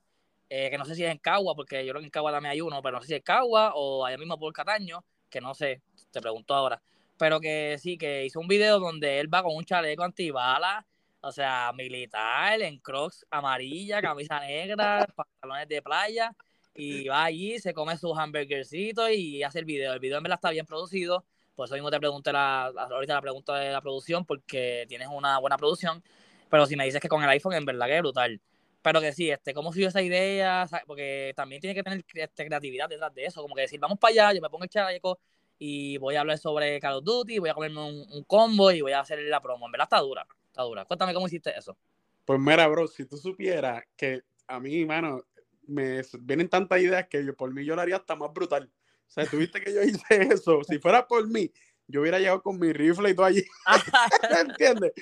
eh, 0.48 0.70
que 0.70 0.76
no 0.76 0.84
sé 0.84 0.96
si 0.96 1.04
es 1.04 1.10
en 1.12 1.18
Cagua, 1.18 1.54
porque 1.54 1.86
yo 1.86 1.92
creo 1.92 2.00
que 2.00 2.06
en 2.06 2.10
Cagua 2.10 2.32
también 2.32 2.50
hay 2.50 2.60
uno, 2.62 2.82
pero 2.82 2.96
no 2.96 3.00
sé 3.02 3.06
si 3.06 3.14
es 3.14 3.22
Cagua 3.22 3.74
o 3.76 4.04
allá 4.04 4.18
mismo 4.18 4.36
por 4.36 4.52
Cataño, 4.52 5.04
que 5.30 5.40
no 5.40 5.54
sé, 5.54 5.82
te 6.10 6.20
pregunto 6.20 6.52
ahora. 6.52 6.82
Pero 7.16 7.38
que 7.38 7.76
sí, 7.78 7.96
que 7.96 8.24
hizo 8.24 8.40
un 8.40 8.48
video 8.48 8.80
donde 8.80 9.20
él 9.20 9.32
va 9.32 9.44
con 9.44 9.54
un 9.54 9.64
chaleco 9.64 10.02
antibala, 10.02 10.84
o 11.20 11.30
sea, 11.30 11.70
militar, 11.76 12.60
en 12.60 12.80
crocs 12.80 13.24
amarilla, 13.30 14.02
camisa 14.02 14.40
negra, 14.40 15.06
pantalones 15.14 15.68
de 15.68 15.80
playa, 15.80 16.34
y 16.74 17.08
va 17.08 17.24
allí, 17.24 17.58
se 17.58 17.74
come 17.74 17.96
sus 17.96 18.16
hamburgercitos 18.16 19.10
y 19.10 19.42
hace 19.42 19.58
el 19.60 19.64
video. 19.64 19.92
El 19.92 20.00
video 20.00 20.18
en 20.18 20.22
verdad 20.22 20.38
está 20.38 20.50
bien 20.50 20.66
producido, 20.66 21.24
por 21.54 21.66
eso 21.66 21.74
mismo 21.74 21.90
te 21.90 21.98
pregunté 21.98 22.32
la, 22.32 22.66
ahorita 22.66 23.14
la 23.14 23.20
pregunta 23.20 23.56
de 23.56 23.72
la 23.72 23.80
producción, 23.80 24.24
porque 24.24 24.86
tienes 24.88 25.08
una 25.08 25.38
buena 25.38 25.56
producción. 25.56 26.02
Pero 26.50 26.66
si 26.66 26.76
me 26.76 26.84
dices 26.84 27.00
que 27.00 27.08
con 27.08 27.22
el 27.22 27.28
iPhone, 27.30 27.54
en 27.54 27.64
verdad 27.64 27.86
que 27.86 27.96
es 27.96 28.02
brutal. 28.02 28.40
Pero 28.82 29.00
que 29.00 29.12
sí, 29.12 29.30
este, 29.30 29.54
¿cómo 29.54 29.72
subió 29.72 29.88
esa 29.88 30.02
idea? 30.02 30.66
Porque 30.86 31.32
también 31.36 31.60
tiene 31.60 31.74
que 31.74 31.82
tener 31.82 32.04
este, 32.14 32.46
creatividad 32.46 32.88
detrás 32.88 33.14
de 33.14 33.26
eso. 33.26 33.42
Como 33.42 33.54
que 33.54 33.62
decir, 33.62 33.78
vamos 33.78 33.98
para 33.98 34.10
allá, 34.10 34.32
yo 34.34 34.42
me 34.42 34.50
pongo 34.50 34.64
el 34.64 34.70
chaleco 34.70 35.20
y 35.58 35.96
voy 35.98 36.16
a 36.16 36.20
hablar 36.20 36.38
sobre 36.38 36.80
Call 36.80 36.94
of 36.94 37.04
Duty, 37.04 37.38
voy 37.38 37.50
a 37.50 37.54
comerme 37.54 37.80
un, 37.80 38.24
combo 38.24 38.72
y 38.72 38.80
voy 38.80 38.92
a 38.92 39.00
hacer 39.00 39.20
la 39.20 39.40
promo. 39.40 39.66
En 39.66 39.72
verdad 39.72 39.86
está 39.86 40.00
dura, 40.00 40.26
está 40.48 40.62
dura. 40.62 40.84
Cuéntame 40.84 41.14
cómo 41.14 41.26
hiciste 41.26 41.56
eso. 41.56 41.76
Pues 42.24 42.40
mira, 42.40 42.66
bro, 42.66 42.88
si 42.88 43.04
tú 43.06 43.16
supieras 43.16 43.84
que 43.96 44.22
a 44.48 44.58
mí, 44.58 44.84
mano, 44.84 45.22
me 45.66 46.02
vienen 46.20 46.48
tantas 46.48 46.80
ideas 46.80 47.06
que 47.08 47.24
yo 47.24 47.34
por 47.34 47.52
mí 47.52 47.64
yo 47.64 47.74
lo 47.74 47.82
haría 47.82 47.96
hasta 47.96 48.16
más 48.16 48.32
brutal. 48.32 48.70
O 49.08 49.10
sea, 49.10 49.26
tuviste 49.26 49.60
que 49.60 49.74
yo 49.74 49.82
hice 49.82 50.22
eso. 50.32 50.62
Si 50.64 50.78
fuera 50.78 51.06
por 51.06 51.28
mí, 51.28 51.52
yo 51.86 52.00
hubiera 52.00 52.18
llegado 52.18 52.42
con 52.42 52.58
mi 52.58 52.72
rifle 52.72 53.10
y 53.10 53.14
todo 53.14 53.26
allí. 53.26 53.44
¿Entiendes? 54.40 54.92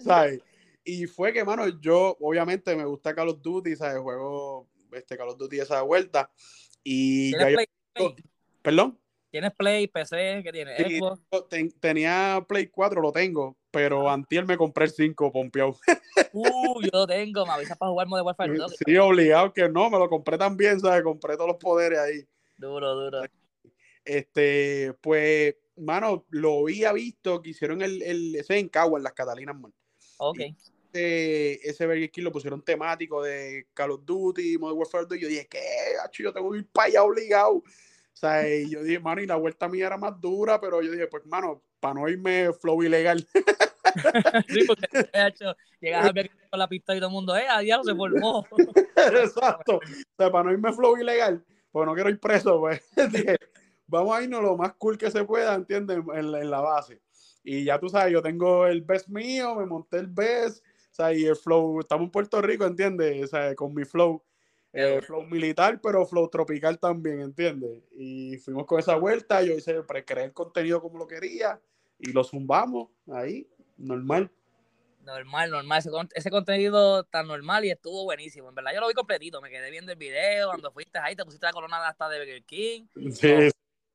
¿Sabes? 0.00 0.40
Y 0.84 1.06
fue 1.06 1.32
que, 1.32 1.44
mano, 1.44 1.68
yo 1.80 2.16
obviamente 2.20 2.74
me 2.74 2.86
gusta 2.86 3.14
Call 3.14 3.28
of 3.28 3.42
Duty, 3.42 3.76
¿sabes? 3.76 4.00
Juego 4.00 4.68
este 4.92 5.16
Call 5.16 5.28
of 5.28 5.38
Duty 5.38 5.60
esa 5.60 5.82
vuelta. 5.82 6.30
Y 6.82 7.32
ya 7.32 7.48
Play, 7.48 7.66
¿Perdón? 8.62 8.98
¿Tienes 9.30 9.52
Play, 9.54 9.86
PC? 9.88 10.40
¿Qué 10.42 10.52
tienes? 10.52 11.00
tenía 11.80 12.44
Play 12.48 12.68
4, 12.68 13.02
lo 13.02 13.12
tengo, 13.12 13.56
pero 13.70 14.08
antier 14.08 14.46
me 14.46 14.56
compré 14.56 14.86
el 14.86 14.90
5 14.90 15.30
pompeado. 15.30 15.76
uh, 16.32 16.82
yo 16.82 16.90
lo 16.92 17.06
tengo, 17.06 17.44
me 17.44 17.52
avisas 17.52 17.76
para 17.76 17.90
jugar 17.90 18.06
Modern 18.06 18.26
Warfare 18.26 18.54
2. 18.54 18.76
Sí, 18.86 18.96
obligado 18.96 19.52
que 19.52 19.68
no, 19.68 19.90
me 19.90 19.98
lo 19.98 20.08
compré 20.08 20.38
también, 20.38 20.80
¿sabes? 20.80 21.02
Compré 21.02 21.36
todos 21.36 21.48
los 21.48 21.58
poderes 21.58 21.98
ahí. 21.98 22.26
Duro, 22.56 22.94
duro. 22.94 23.22
Este, 24.04 24.94
pues, 25.00 25.56
mano, 25.76 26.24
lo 26.30 26.60
había 26.60 26.92
visto 26.92 27.42
que 27.42 27.50
hicieron 27.50 27.82
el, 27.82 28.02
el 28.02 28.34
ese 28.34 28.58
en 28.58 28.68
Cagua, 28.68 28.98
en 28.98 29.04
las 29.04 29.12
Catalinas, 29.12 29.58
man. 29.58 29.72
Ok 30.16 30.38
ese 30.92 31.86
Burger 31.86 32.10
King 32.10 32.22
lo 32.22 32.32
pusieron 32.32 32.62
temático 32.62 33.22
de 33.22 33.68
Call 33.74 33.92
of 33.92 34.04
Duty, 34.04 34.58
Modern 34.58 34.78
Warfare 34.78 35.06
2, 35.06 35.18
y 35.18 35.20
yo 35.20 35.28
dije, 35.28 35.46
¿qué? 35.48 35.60
Yo 36.12 36.32
tengo 36.32 36.50
que 36.50 36.58
ir 36.58 36.66
para 36.68 36.88
allá 36.88 37.02
obligado. 37.02 37.62
O 38.18 38.20
sea, 38.20 38.48
y 38.48 38.68
yo 38.68 38.82
dije, 38.82 38.98
mano, 38.98 39.20
y 39.20 39.26
la 39.26 39.36
vuelta 39.36 39.68
mía 39.68 39.86
era 39.86 39.96
más 39.96 40.20
dura, 40.20 40.60
pero 40.60 40.82
yo 40.82 40.90
dije, 40.90 41.06
pues, 41.06 41.24
mano, 41.26 41.62
para 41.78 41.94
no 41.94 42.08
irme 42.08 42.52
flow 42.52 42.82
ilegal. 42.82 43.24
sí, 44.48 44.64
porque, 44.66 44.88
de 45.12 45.26
hecho, 45.28 45.54
llegas 45.80 46.04
a 46.04 46.10
ver 46.10 46.28
con 46.50 46.58
la 46.58 46.66
pista 46.66 46.96
y 46.96 46.98
todo 46.98 47.10
el 47.10 47.12
mundo, 47.12 47.36
eh, 47.36 47.46
a 47.48 47.60
diablo 47.60 47.84
se 47.84 47.94
formó. 47.94 48.44
Exacto. 48.96 49.76
O 49.76 49.80
sea, 50.18 50.32
para 50.32 50.42
no 50.42 50.52
irme 50.52 50.72
flow 50.72 50.96
ilegal, 50.96 51.44
pues 51.70 51.86
no 51.86 51.94
quiero 51.94 52.10
ir 52.10 52.18
preso, 52.18 52.58
pues. 52.58 52.82
dije, 53.12 53.36
vamos 53.86 54.16
a 54.16 54.22
irnos 54.24 54.42
lo 54.42 54.56
más 54.56 54.72
cool 54.78 54.98
que 54.98 55.12
se 55.12 55.22
pueda, 55.22 55.54
¿entiendes? 55.54 55.98
En, 56.12 56.34
en 56.34 56.50
la 56.50 56.60
base. 56.60 57.00
Y 57.44 57.62
ya 57.62 57.78
tú 57.78 57.88
sabes, 57.88 58.12
yo 58.12 58.20
tengo 58.20 58.66
el 58.66 58.82
best 58.82 59.06
mío, 59.06 59.54
me 59.54 59.64
monté 59.64 59.98
el 59.98 60.08
best, 60.08 60.64
sea, 60.98 61.12
y 61.14 61.24
el 61.24 61.36
flow, 61.36 61.80
estamos 61.80 62.06
en 62.06 62.10
Puerto 62.10 62.42
Rico, 62.42 62.66
¿entiendes? 62.66 63.24
O 63.24 63.26
sea, 63.28 63.54
con 63.54 63.72
mi 63.72 63.84
flow, 63.84 64.22
eh, 64.72 65.00
flow 65.02 65.22
militar, 65.24 65.80
pero 65.80 66.06
flow 66.06 66.28
tropical 66.28 66.78
también, 66.78 67.20
¿entiendes? 67.20 67.82
Y 67.92 68.36
fuimos 68.38 68.66
con 68.66 68.78
esa 68.78 68.96
vuelta, 68.96 69.42
yo 69.42 69.54
hice, 69.54 69.80
creé 70.04 70.26
el 70.26 70.32
contenido 70.32 70.80
como 70.80 70.98
lo 70.98 71.06
quería 71.06 71.60
y 71.98 72.12
lo 72.12 72.24
zumbamos 72.24 72.88
ahí, 73.10 73.48
normal. 73.76 74.30
Normal, 75.04 75.50
normal, 75.50 75.82
ese, 76.14 76.30
contenido 76.30 77.02
tan 77.04 77.26
normal 77.26 77.64
y 77.64 77.70
estuvo 77.70 78.04
buenísimo, 78.04 78.50
en 78.50 78.54
verdad 78.54 78.72
yo 78.74 78.80
lo 78.80 78.88
vi 78.88 78.94
completito, 78.94 79.40
me 79.40 79.48
quedé 79.48 79.70
viendo 79.70 79.90
el 79.90 79.98
video, 79.98 80.48
cuando 80.48 80.70
fuiste 80.70 80.98
ahí 80.98 81.16
te 81.16 81.24
pusiste 81.24 81.46
la 81.46 81.52
corona 81.52 81.86
hasta 81.88 82.08
de 82.10 82.18
Burger 82.18 82.44
King. 82.44 82.86
Sí. 83.12 83.50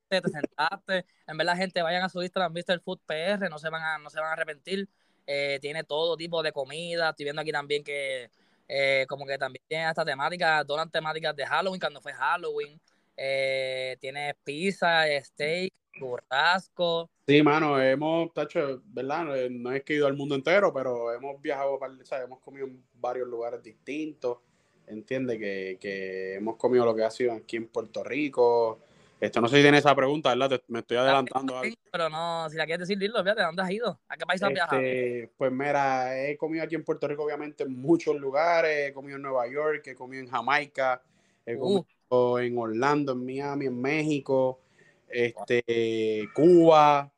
Te, 0.09 0.21
sentaste, 0.21 1.05
en 1.27 1.37
verdad 1.37 1.55
gente, 1.55 1.81
vayan 1.81 2.03
a 2.03 2.09
su 2.09 2.21
Instagram, 2.21 2.53
Mr. 2.53 2.79
Food 2.79 2.99
PR, 3.05 3.49
no 3.49 3.59
se 3.59 3.69
van 3.69 3.83
a, 3.83 3.97
no 3.99 4.09
se 4.09 4.19
van 4.19 4.29
a 4.29 4.33
arrepentir 4.33 4.87
eh, 5.25 5.59
tiene 5.61 5.83
todo 5.83 6.17
tipo 6.17 6.43
de 6.43 6.51
comida. 6.51 7.09
Estoy 7.09 7.25
viendo 7.25 7.41
aquí 7.41 7.51
también 7.51 7.83
que 7.83 8.29
eh, 8.67 9.05
como 9.07 9.25
que 9.25 9.37
también 9.37 9.63
tiene 9.67 9.89
esta 9.89 10.05
temática, 10.05 10.63
todas 10.65 10.85
las 10.85 10.91
temáticas 10.91 11.35
de 11.35 11.45
Halloween, 11.45 11.79
cuando 11.79 12.01
fue 12.01 12.13
Halloween. 12.13 12.79
Eh, 13.15 13.97
tiene 13.99 14.35
pizza, 14.43 15.03
steak, 15.23 15.73
churrasco. 15.93 17.09
Sí, 17.27 17.43
mano, 17.43 17.81
hemos, 17.81 18.33
tacho, 18.33 18.81
¿verdad? 18.85 19.49
No 19.49 19.71
es 19.71 19.83
que 19.83 19.93
ido 19.95 20.07
al 20.07 20.15
mundo 20.15 20.35
entero, 20.35 20.73
pero 20.73 21.13
hemos 21.13 21.41
viajado, 21.41 21.79
hemos 22.23 22.39
comido 22.39 22.67
en 22.67 22.83
varios 22.93 23.27
lugares 23.27 23.61
distintos. 23.61 24.39
Entiende 24.87 25.37
que 25.39 26.35
hemos 26.35 26.57
comido 26.57 26.85
lo 26.85 26.95
que 26.95 27.03
ha 27.03 27.11
sido 27.11 27.33
aquí 27.33 27.57
en 27.57 27.67
Puerto 27.67 28.03
Rico, 28.03 28.79
esto 29.19 29.39
no 29.39 29.47
sé 29.47 29.57
si 29.57 29.61
tiene 29.61 29.77
esa 29.77 29.95
pregunta, 29.95 30.35
¿verdad? 30.35 30.61
me 30.67 30.79
estoy 30.79 30.97
adelantando. 30.97 31.61
pero 31.91 32.09
no, 32.09 32.49
si 32.49 32.57
la 32.57 32.65
quieres 32.65 32.87
decir, 32.87 32.99
dilo, 32.99 33.23
fíjate, 33.23 33.41
¿dónde 33.41 33.61
has 33.61 33.71
ido? 33.71 33.99
¿A 34.09 34.17
qué 34.17 34.25
país 34.25 34.43
has 34.43 34.49
viajado? 34.49 34.81
Este, 34.81 35.31
pues 35.37 35.51
mira, 35.51 36.27
he 36.27 36.35
comido 36.35 36.63
aquí 36.63 36.75
en 36.75 36.83
Puerto 36.83 37.07
Rico, 37.07 37.23
obviamente, 37.23 37.63
en 37.63 37.79
muchos 37.79 38.15
lugares. 38.17 38.89
He 38.89 38.93
comido 38.93 39.15
en 39.15 39.21
Nueva 39.21 39.47
York, 39.47 39.87
he 39.87 39.95
comido 39.95 40.23
en 40.23 40.29
Jamaica, 40.29 41.01
he 41.45 41.55
uh. 41.55 41.59
comido 41.59 42.39
en 42.39 42.57
Orlando, 42.57 43.13
en 43.13 43.25
Miami, 43.25 43.67
en 43.67 43.81
México, 43.81 44.59
este, 45.07 46.27
Cuba, 46.33 47.09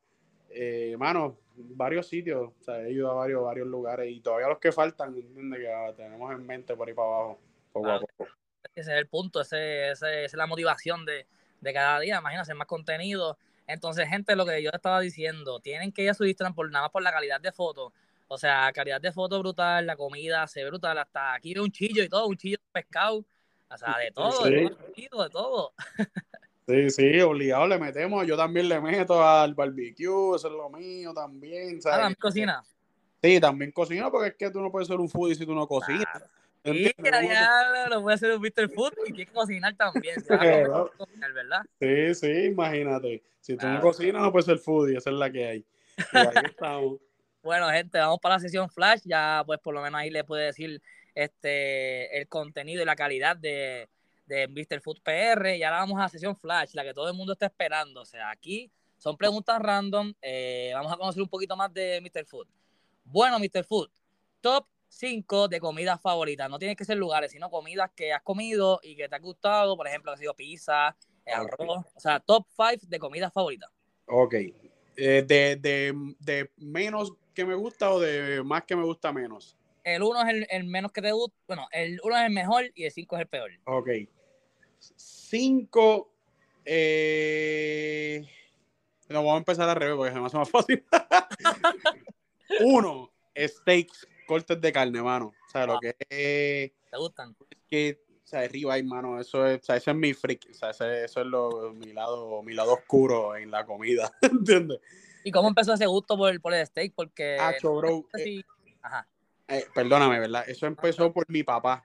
eh, 0.52 0.96
mano, 1.00 1.38
varios 1.56 2.08
sitios. 2.08 2.52
O 2.60 2.64
sea, 2.64 2.82
he 2.82 2.92
ido 2.92 3.10
a 3.10 3.16
varios, 3.16 3.44
varios 3.44 3.68
lugares 3.68 4.12
y 4.12 4.20
todavía 4.20 4.48
los 4.48 4.60
que 4.60 4.72
faltan, 4.72 5.16
¿entiendes? 5.16 5.60
Que 5.60 5.94
tenemos 5.98 6.32
en 6.32 6.46
mente 6.46 6.76
por 6.76 6.88
ahí 6.88 6.94
para 6.94 7.08
abajo, 7.08 7.40
poco 7.72 7.90
a 7.90 8.00
poco. 8.00 8.28
Ese 8.76 8.94
es 8.94 8.98
el 9.00 9.08
punto, 9.08 9.42
ese, 9.42 9.92
ese, 9.92 10.26
esa 10.26 10.26
es 10.26 10.34
la 10.34 10.48
motivación 10.48 11.06
de 11.06 11.28
de 11.62 11.74
cada 11.74 12.00
día, 12.00 12.20
imagínate, 12.20 12.54
más 12.54 12.68
contenido. 12.68 13.38
Entonces, 13.68 14.08
gente, 14.08 14.36
lo 14.36 14.46
que 14.46 14.62
yo 14.62 14.70
estaba 14.74 15.00
diciendo, 15.00 15.60
tienen 15.60 15.92
que 15.92 16.04
ir 16.04 16.10
a 16.12 16.14
su 16.14 16.26
Instagram 16.26 16.54
por 16.54 16.70
nada 16.70 16.86
más 16.86 16.92
por 16.92 17.02
la 17.02 17.12
calidad 17.12 17.42
de 17.42 17.52
fotos. 17.52 17.92
O 18.28 18.38
sea, 18.38 18.72
calidad 18.74 19.02
de 19.02 19.12
foto 19.12 19.40
brutal, 19.40 19.86
la 19.86 19.96
comida 19.96 20.48
se 20.48 20.64
ve 20.64 20.70
brutal, 20.70 20.98
hasta 20.98 21.34
aquí 21.34 21.58
un 21.58 21.72
chillo 21.72 22.04
y 22.04 22.10
todo, 22.10 22.28
un 22.28 22.38
chillo 22.38 22.58
de 22.58 22.82
pescado. 22.82 23.24
O 23.70 23.78
sea, 23.78 23.98
de 23.98 24.12
todo, 24.12 24.44
de 24.46 24.70
todo, 25.10 25.24
de 25.24 25.30
todo. 25.30 25.74
Sí, 26.68 26.90
sí, 26.90 27.22
obligado 27.22 27.68
le 27.68 27.78
metemos. 27.78 28.26
Yo 28.26 28.36
también 28.36 28.68
le 28.68 28.82
meto 28.82 29.24
al 29.24 29.54
barbecue, 29.54 30.36
eso 30.36 30.48
es 30.48 30.54
lo 30.54 30.70
mío 30.70 31.14
también. 31.14 31.80
¿sabes? 31.82 32.08
Ah, 32.12 32.16
cocina? 32.20 32.64
Sí, 33.22 33.40
también 33.40 33.72
cocino 33.72 34.12
porque 34.12 34.30
es 34.30 34.36
que 34.36 34.50
tú 34.50 34.62
no 34.62 34.72
puedes 34.72 34.88
ser 34.88 35.00
un 35.00 35.10
foodie 35.10 35.36
si 35.36 35.46
tú 35.46 35.54
no 35.54 35.68
cocinas. 35.68 36.24
Y 36.66 36.92
ya 36.98 37.88
lo 37.90 38.02
voy 38.02 38.12
a 38.12 38.16
hacer 38.16 38.32
un 38.32 38.42
Mr. 38.42 38.70
Food 38.70 38.94
y 39.06 39.14
que 39.14 39.28
cocinar 39.28 39.76
también. 39.76 40.16
¿verdad? 40.30 41.62
Sí, 41.80 42.16
sí, 42.16 42.46
imagínate. 42.46 43.24
Si 43.40 43.56
tú 43.56 43.68
no 43.68 43.80
cocinas, 43.80 44.22
no 44.24 44.32
puedes 44.32 44.48
ser 44.48 44.58
foodie, 44.58 44.98
esa 44.98 45.12
es 45.12 45.16
la 45.16 45.32
que 45.32 45.46
hay. 45.46 45.66
ahí 46.14 46.28
estamos. 46.46 47.00
Bueno, 47.44 47.70
gente, 47.70 48.00
vamos 48.00 48.20
para 48.20 48.36
la 48.36 48.40
sesión 48.40 48.70
flash. 48.70 49.02
Ya, 49.06 49.44
pues, 49.46 49.60
por 49.60 49.76
lo 49.76 49.82
menos 49.84 50.00
ahí 50.00 50.10
le 50.10 50.24
puede 50.24 50.46
decir 50.46 50.82
este 51.14 52.18
el 52.18 52.28
contenido 52.28 52.82
y 52.82 52.86
la 52.86 52.96
calidad 52.96 53.38
de, 53.38 53.88
de 54.26 54.48
Mr. 54.48 54.82
Food 54.82 55.02
PR. 55.04 55.56
Y 55.56 55.62
ahora 55.62 55.82
vamos 55.82 56.00
a 56.00 56.04
la 56.04 56.10
sesión 56.10 56.36
flash, 56.36 56.72
la 56.74 56.84
que 56.84 56.96
todo 56.96 57.08
el 57.08 57.14
mundo 57.14 57.34
está 57.34 57.46
esperando. 57.46 58.02
O 58.02 58.06
sea, 58.06 58.32
aquí 58.32 58.72
son 58.98 59.16
preguntas 59.16 59.62
random. 59.62 60.14
Eh, 60.20 60.72
vamos 60.74 60.92
a 60.92 60.98
conocer 60.98 61.22
un 61.22 61.30
poquito 61.30 61.56
más 61.56 61.72
de 61.72 62.02
Mr. 62.02 62.26
Food. 62.26 62.48
Bueno, 63.04 63.38
Mr. 63.38 63.64
Food, 63.64 63.92
top 64.42 64.66
5 64.96 65.50
de 65.50 65.60
comidas 65.60 66.02
favoritas. 66.02 66.50
No 66.50 66.58
tiene 66.58 66.76
que 66.76 66.86
ser 66.86 66.98
lugares, 66.98 67.32
sino 67.32 67.50
comidas 67.50 67.92
que 67.96 68.14
has 68.14 68.22
comido 68.22 68.80
y 68.82 68.96
que 68.96 69.10
te 69.10 69.16
ha 69.16 69.20
gustado. 69.20 69.76
Por 69.76 69.88
ejemplo, 69.88 70.12
ha 70.12 70.18
sido 70.18 70.34
pizza, 70.34 70.96
arroz. 71.26 71.86
O 71.96 72.00
sea, 72.00 72.20
top 72.20 72.46
5 72.56 72.88
de 72.88 73.00
comidas 73.00 73.34
favoritas. 73.34 73.70
Ok. 74.08 74.34
Eh, 74.98 75.24
de, 75.28 75.58
de, 75.58 75.94
de, 76.20 76.50
menos 76.58 77.14
que 77.34 77.44
me 77.44 77.56
gusta 77.56 77.92
o 77.92 78.00
de 78.00 78.42
más 78.44 78.64
que 78.64 78.78
me 78.78 78.84
gusta 78.84 79.12
menos? 79.12 79.58
El 79.84 80.02
1 80.02 80.22
es 80.22 80.30
el, 80.30 80.48
el, 80.50 80.64
menos 80.64 80.92
que 80.92 81.02
te 81.02 81.12
gusta. 81.12 81.36
Bueno, 81.48 81.68
el 81.72 82.00
1 82.02 82.18
es 82.18 82.26
el 82.26 82.32
mejor 82.32 82.72
y 82.74 82.86
el 82.86 82.92
5 82.92 83.16
es 83.16 83.22
el 83.22 83.28
peor. 83.28 83.52
Ok. 83.66 83.90
5. 84.80 86.12
Eh... 86.64 88.26
No, 89.10 89.20
vamos 89.20 89.36
a 89.36 89.38
empezar 89.38 89.70
al 89.70 89.76
revés 89.76 89.96
porque 89.96 90.14
es 90.14 90.34
más 90.34 90.50
fácil. 90.50 90.84
Uno, 92.62 93.12
steaks, 93.38 94.08
cortes 94.26 94.60
de 94.60 94.72
carne, 94.72 95.02
mano. 95.02 95.34
O 95.48 95.50
sea, 95.50 95.66
lo 95.66 95.80
que 95.80 95.96
es. 96.10 96.72
¿Te 96.92 96.98
gustan? 96.98 97.36
Que, 97.68 98.02
o 98.24 98.28
sea, 98.28 98.48
ribeye, 98.48 98.84
mano, 98.84 99.20
eso 99.20 99.46
es, 99.46 99.62
o 99.62 99.64
sea, 99.64 99.76
ese 99.78 99.92
es 99.92 99.98
mi 99.98 100.14
freak. 100.14 100.48
O 100.52 100.54
sea, 100.54 100.72
ese, 100.72 101.06
eso 101.06 101.22
es 101.22 101.28
lo, 101.28 101.74
mi, 101.74 101.94
lado, 101.94 102.42
mi 102.42 102.54
lado 102.54 102.74
oscuro 102.74 103.36
en 103.36 103.52
la 103.52 103.66
comida. 103.66 104.12
¿Entiendes? 104.22 104.80
¿Y 105.24 105.32
cómo 105.32 105.48
empezó 105.48 105.74
ese 105.74 105.86
gusto 105.86 106.18
por, 106.18 106.40
por 106.42 106.54
el 106.54 106.66
steak? 106.66 106.94
Porque. 106.96 107.38
Ah, 107.40 107.54
bro. 107.62 108.06
Eh, 108.18 108.44
Ajá. 108.82 109.08
Eh, 109.48 109.66
perdóname, 109.74 110.20
¿verdad? 110.20 110.44
Eso 110.48 110.66
empezó 110.66 111.12
por 111.14 111.30
mi 111.30 111.44
papá. 111.44 111.84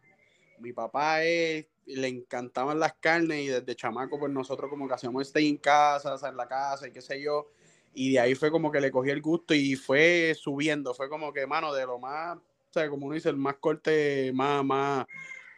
Mi 0.58 0.72
papá 0.72 1.22
es, 1.22 1.66
le 1.86 2.08
encantaban 2.08 2.78
las 2.78 2.94
carnes 2.94 3.40
y 3.40 3.46
desde 3.48 3.76
chamaco, 3.76 4.18
pues 4.18 4.32
nosotros 4.32 4.68
como 4.68 4.86
que 4.86 4.94
hacíamos 4.94 5.28
steak 5.28 5.46
en 5.46 5.56
casa, 5.56 6.14
o 6.14 6.18
sea, 6.18 6.28
en 6.28 6.36
la 6.36 6.46
casa 6.46 6.86
y 6.88 6.92
qué 6.92 7.00
sé 7.00 7.20
yo 7.20 7.50
y 7.94 8.12
de 8.12 8.20
ahí 8.20 8.34
fue 8.34 8.50
como 8.50 8.70
que 8.70 8.80
le 8.80 8.90
cogí 8.90 9.10
el 9.10 9.20
gusto 9.20 9.54
y 9.54 9.76
fue 9.76 10.34
subiendo, 10.38 10.94
fue 10.94 11.08
como 11.08 11.32
que, 11.32 11.46
mano, 11.46 11.72
de 11.72 11.86
lo 11.86 11.98
más, 11.98 12.36
o 12.36 12.72
sea, 12.72 12.88
como 12.88 13.06
uno 13.06 13.14
dice, 13.14 13.30
el 13.30 13.36
más 13.36 13.56
corte, 13.56 14.30
más, 14.32 14.64
más, 14.64 15.06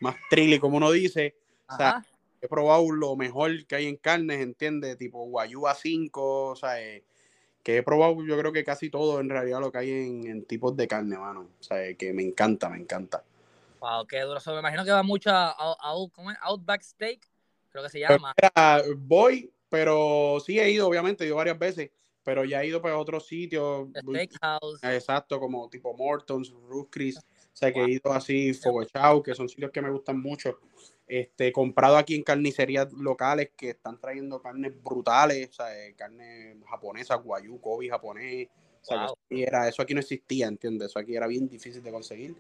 más 0.01 0.17
trilly, 0.31 0.59
como 0.59 0.79
uno 0.79 0.91
dice, 0.91 1.37
o 1.69 1.77
sea, 1.77 2.05
he 2.41 2.49
probado 2.49 2.91
lo 2.91 3.17
mejor 3.17 3.67
que 3.67 3.77
hay 3.77 3.87
en 3.87 3.97
carnes, 3.97 4.41
¿entiendes? 4.41 4.97
Tipo 4.97 5.25
guayuba 5.27 5.75
5, 5.75 6.51
o 6.51 6.57
sea, 6.57 6.83
eh, 6.83 7.05
que 7.63 7.77
he 7.77 7.83
probado 7.83 8.25
yo 8.25 8.37
creo 8.39 8.53
que 8.53 8.65
casi 8.65 8.91
todo 8.91 9.21
en 9.21 9.29
realidad 9.29 9.61
lo 9.61 9.71
que 9.71 9.79
hay 9.79 9.91
en, 9.91 10.45
tipos 10.45 10.77
de 10.77 10.89
carne, 10.89 11.19
mano, 11.19 11.49
o 11.61 11.63
sea, 11.63 11.95
que 11.95 12.13
me 12.13 12.23
encanta, 12.23 12.69
me 12.69 12.79
encanta. 12.79 13.23
Wow, 13.81 14.07
qué 14.07 14.21
duro, 14.21 14.41
me 14.47 14.59
imagino 14.59 14.85
que 14.85 14.93
va 14.93 15.03
mucho 15.03 15.31
a, 15.31 15.55
Outback 16.43 16.83
Steak, 16.83 17.29
creo 17.71 17.85
que 17.85 17.91
se 17.91 18.01
llama. 18.01 18.35
voy, 18.97 19.53
pero 19.69 20.39
sí 20.45 20.59
he 20.59 20.71
ido, 20.71 20.89
obviamente, 20.89 21.25
he 21.25 21.27
ido 21.27 21.37
varias 21.37 21.59
veces 21.59 21.91
pero 22.25 22.45
ya 22.45 22.63
he 22.63 22.69
ido 22.69 22.81
para 22.81 22.99
otros 22.99 23.27
sitios. 23.27 23.89
Steakhouse. 23.91 24.83
Exacto, 24.83 25.41
como 25.41 25.69
tipo 25.69 25.97
Morton's, 25.97 26.51
Ruth 26.69 26.89
Chris. 26.91 27.19
O 27.19 27.57
sea, 27.57 27.73
que 27.73 27.81
he 27.81 27.91
ido 27.91 28.13
así, 28.13 28.53
Chao, 28.93 29.23
que 29.23 29.35
son 29.35 29.49
sitios 29.49 29.71
que 29.71 29.83
me 29.83 29.91
gustan 29.91 30.21
mucho. 30.21 30.59
Este, 31.07 31.53
comprado 31.53 31.99
aquí 31.99 32.15
en 32.15 32.23
carnicerías 32.23 32.91
locales 32.93 33.51
que 33.57 33.71
están 33.71 34.01
trayendo 34.01 34.41
carnes 34.41 34.73
brutales, 34.83 35.51
o 35.51 35.53
sea, 35.53 35.79
eh, 35.79 35.95
carne 35.95 36.57
japonesa, 36.71 37.17
guayú, 37.17 37.61
Kobe 37.61 37.89
japonés. 37.89 38.49
O 38.81 38.85
sea, 38.85 39.05
eso, 39.05 39.19
aquí 39.27 39.43
era, 39.43 39.69
eso 39.69 39.83
aquí 39.83 39.95
no 39.95 40.01
existía, 40.01 40.47
¿entiendes? 40.49 40.89
Eso 40.89 40.99
aquí 40.99 41.15
era 41.15 41.27
bien 41.27 41.49
difícil 41.49 41.83
de 41.83 41.91
conseguir. 41.91 42.35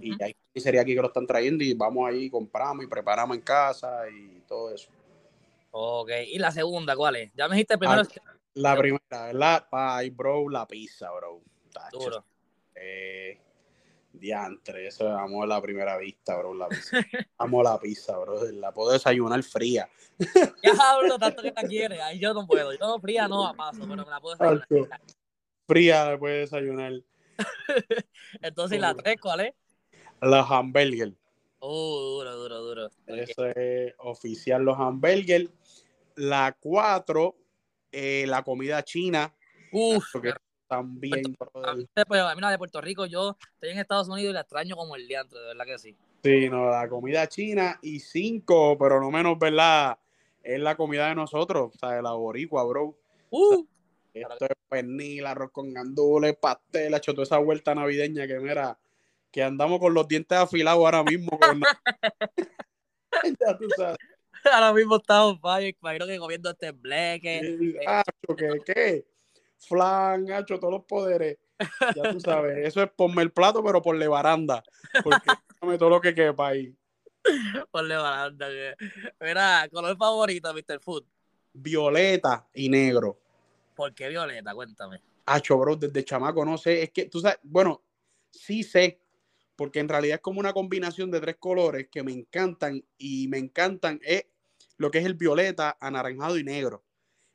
Y 0.00 0.10
hay 0.22 0.34
carnicerías 0.34 0.82
aquí 0.82 0.94
que 0.94 1.00
lo 1.00 1.08
están 1.08 1.26
trayendo 1.26 1.62
y 1.62 1.72
vamos 1.74 2.08
ahí, 2.08 2.28
compramos 2.28 2.84
y 2.84 2.88
preparamos 2.88 3.36
en 3.36 3.42
casa 3.42 4.02
y 4.08 4.40
todo 4.40 4.74
eso. 4.74 4.90
Ok, 5.70 6.10
¿y 6.26 6.38
la 6.38 6.50
segunda 6.50 6.96
cuál 6.96 7.16
es? 7.16 7.30
Ya 7.34 7.48
me 7.48 7.54
dijiste 7.54 7.78
primero. 7.78 8.02
La 8.56 8.74
primera, 8.74 9.26
¿verdad? 9.26 9.68
Pie, 9.70 10.10
bro, 10.10 10.48
la 10.48 10.66
pizza, 10.66 11.10
bro. 11.12 11.42
Duro. 11.92 12.24
Eh, 12.74 13.38
diantre, 14.10 14.86
eso 14.86 15.10
amo 15.10 15.44
la 15.44 15.60
primera 15.60 15.98
vista, 15.98 16.38
bro. 16.38 16.54
La 16.54 16.66
pizza. 16.66 16.96
amo 17.38 17.62
la 17.62 17.78
pizza, 17.78 18.16
bro. 18.16 18.50
La 18.52 18.72
puedo 18.72 18.92
desayunar 18.92 19.42
fría. 19.42 19.88
Ya 20.62 20.72
hablo 20.90 21.18
tanto 21.18 21.42
que 21.42 21.52
la 21.54 21.62
quiere. 21.64 22.00
Ahí 22.00 22.18
yo 22.18 22.32
no 22.32 22.46
puedo. 22.46 22.72
Yo 22.72 22.86
no 22.86 22.98
fría 22.98 23.28
no 23.28 23.46
a 23.46 23.52
paso, 23.52 23.80
pero 23.80 24.04
me 24.04 24.10
la 24.10 24.20
puedo 24.20 24.36
desayunar. 24.36 25.00
Fría 25.66 26.10
la 26.12 26.18
puedes 26.18 26.50
desayunar. 26.50 26.92
Entonces, 28.40 28.80
¿la 28.80 28.94
tres 28.94 29.20
cuál 29.20 29.40
es? 29.40 29.54
Los 30.22 30.50
hamburgers. 30.50 31.12
Uh, 31.60 31.68
duro, 31.68 32.36
duro, 32.36 32.62
duro. 32.62 32.90
Eso 33.06 33.44
es 33.44 33.92
oficial, 33.98 34.62
los 34.62 34.78
hamburgers. 34.78 35.50
La 36.14 36.56
cuatro 36.58 37.36
eh, 37.98 38.26
la 38.26 38.42
comida 38.42 38.82
china. 38.84 39.32
Uf, 39.72 40.04
también. 40.68 41.34
Pues, 42.06 42.22
mira, 42.34 42.50
de 42.50 42.58
Puerto 42.58 42.80
Rico, 42.82 43.06
yo 43.06 43.38
estoy 43.54 43.70
en 43.70 43.78
Estados 43.78 44.08
Unidos 44.08 44.30
y 44.30 44.34
la 44.34 44.40
extraño 44.40 44.76
como 44.76 44.96
el 44.96 45.08
diantre, 45.08 45.40
de 45.40 45.46
verdad 45.46 45.64
que 45.64 45.78
sí. 45.78 45.96
Sí, 46.22 46.50
no, 46.50 46.68
la 46.68 46.86
comida 46.90 47.26
china 47.26 47.78
y 47.80 48.00
cinco, 48.00 48.76
pero 48.78 49.00
no 49.00 49.10
menos, 49.10 49.38
¿verdad? 49.38 49.98
Es 50.42 50.60
la 50.60 50.76
comida 50.76 51.08
de 51.08 51.14
nosotros, 51.14 51.72
o 51.74 51.78
sea, 51.78 52.02
la 52.02 52.12
boricua, 52.12 52.64
bro. 52.64 52.98
Uh, 53.30 53.64
esto 54.12 54.44
es 54.44 54.56
pernil, 54.68 55.26
arroz 55.26 55.50
con 55.50 55.72
gandules, 55.72 56.36
pastel, 56.36 56.92
hecho 56.92 57.12
toda 57.12 57.22
esa 57.22 57.38
vuelta 57.38 57.74
navideña 57.74 58.26
que 58.26 58.38
mira, 58.38 58.78
que 59.30 59.42
andamos 59.42 59.80
con 59.80 59.94
los 59.94 60.06
dientes 60.06 60.36
afilados 60.36 60.84
ahora 60.84 61.02
mismo. 61.02 61.38
ya 63.40 63.56
tú 63.56 63.68
sabes. 63.74 63.96
Ahora 64.52 64.72
mismo 64.72 64.96
estamos, 64.96 65.38
imagino 65.80 66.06
que 66.06 66.18
comiendo 66.18 66.50
este 66.50 66.70
bleque. 66.72 67.38
Eh, 67.38 68.02
¿qué? 68.36 68.60
¿Qué? 68.64 69.06
Flan, 69.58 70.30
hacho, 70.30 70.58
todos 70.58 70.74
los 70.74 70.84
poderes. 70.84 71.38
Ya 71.94 72.12
tú 72.12 72.20
sabes, 72.20 72.58
eso 72.66 72.82
es 72.82 72.90
ponme 72.90 73.22
el 73.22 73.32
plato, 73.32 73.62
pero 73.64 73.82
por 73.82 73.96
la 73.96 74.08
baranda. 74.08 74.62
Porque 75.02 75.26
dame 75.60 75.78
todo 75.78 75.90
lo 75.90 76.00
que 76.00 76.14
quepa 76.14 76.48
ahí. 76.48 76.74
Por 77.70 77.84
la 77.84 77.98
baranda. 77.98 78.48
Mira, 79.20 79.68
color 79.72 79.96
favorito, 79.96 80.52
Mr. 80.52 80.80
Food. 80.80 81.04
Violeta 81.52 82.46
y 82.54 82.68
negro. 82.68 83.18
¿Por 83.74 83.94
qué 83.94 84.08
violeta? 84.08 84.54
Cuéntame. 84.54 85.00
Hacho, 85.24 85.58
bro, 85.58 85.74
desde 85.74 86.04
chamaco 86.04 86.44
no 86.44 86.56
sé. 86.56 86.84
Es 86.84 86.90
que 86.90 87.06
tú 87.06 87.20
sabes, 87.20 87.38
bueno, 87.42 87.82
sí 88.30 88.62
sé, 88.62 89.00
porque 89.56 89.80
en 89.80 89.88
realidad 89.88 90.16
es 90.16 90.20
como 90.20 90.38
una 90.38 90.52
combinación 90.52 91.10
de 91.10 91.20
tres 91.20 91.36
colores 91.36 91.88
que 91.90 92.02
me 92.02 92.12
encantan 92.12 92.84
y 92.96 93.26
me 93.28 93.38
encantan 93.38 93.98
es 94.04 94.26
lo 94.76 94.90
que 94.90 94.98
es 94.98 95.04
el 95.04 95.14
violeta, 95.14 95.76
anaranjado 95.80 96.38
y 96.38 96.44
negro. 96.44 96.84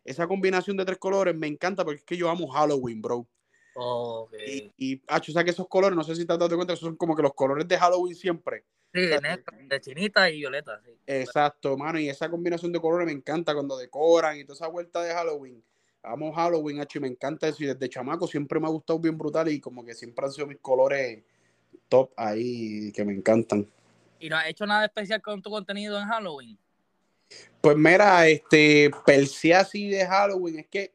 Esa 0.04 0.28
combinación 0.28 0.78
de 0.78 0.86
tres 0.86 0.98
colores 0.98 1.36
me 1.36 1.48
encanta 1.48 1.84
porque 1.84 2.00
es 2.00 2.06
que 2.06 2.18
yo 2.18 2.30
amo 2.30 2.48
Halloween, 2.48 3.02
bro. 3.02 3.28
Okay. 3.74 4.72
Y, 4.78 4.94
y 4.94 5.02
o 5.08 5.24
sea 5.24 5.44
que 5.44 5.52
esos 5.52 5.68
colores, 5.68 5.96
no 5.96 6.04
sé 6.04 6.16
si 6.16 6.26
te 6.26 6.34
has 6.34 6.40
dado 6.40 6.56
cuenta, 6.56 6.74
esos 6.74 6.88
son 6.88 6.96
como 6.98 7.16
que 7.16 7.22
los 7.22 7.34
colores 7.34 7.68
de 7.68 7.78
Halloween 7.78 8.16
siempre. 8.16 8.66
Sí, 8.94 9.02
de, 9.02 9.80
chinita 9.80 10.30
y 10.30 10.40
violeta, 10.40 10.82
sí. 10.84 10.92
Exacto, 11.08 11.78
mano, 11.78 11.98
y 11.98 12.10
esa 12.10 12.30
combinación 12.30 12.74
de 12.74 12.82
colores 12.82 13.06
me 13.06 13.14
encanta 13.14 13.54
cuando 13.54 13.78
decoran 13.78 14.38
y 14.38 14.44
toda 14.44 14.56
esa 14.56 14.68
vuelta 14.68 15.02
de 15.02 15.14
Halloween. 15.14 15.64
Amo 16.04 16.34
Halloween, 16.34 16.82
H, 16.82 16.98
y 16.98 17.02
me 17.02 17.08
encanta 17.08 17.48
eso. 17.48 17.64
Y 17.64 17.68
desde 17.68 17.88
chamaco 17.88 18.28
siempre 18.28 18.60
me 18.60 18.68
ha 18.68 18.70
gustado 18.70 19.00
bien 19.00 19.18
brutal 19.18 19.48
y 19.50 19.62
como 19.62 19.86
que 19.86 19.94
siempre 19.94 20.26
han 20.26 20.32
sido 20.32 20.48
mis 20.48 20.60
colores 20.60 21.24
top 21.88 22.12
ahí 22.18 22.92
que 22.92 23.06
me 23.06 23.14
encantan. 23.14 23.68
¿Y 24.20 24.30
no 24.30 24.36
has 24.36 24.48
hecho 24.48 24.66
nada 24.66 24.86
especial 24.86 25.22
con 25.22 25.42
tu 25.42 25.50
contenido 25.50 26.00
en 26.00 26.08
Halloween? 26.08 26.58
Pues 27.62 27.78
mira, 27.78 28.28
este, 28.28 28.90
per 29.06 29.24
así 29.56 29.90
de 29.90 30.06
Halloween, 30.06 30.60
es 30.60 30.68
que 30.68 30.94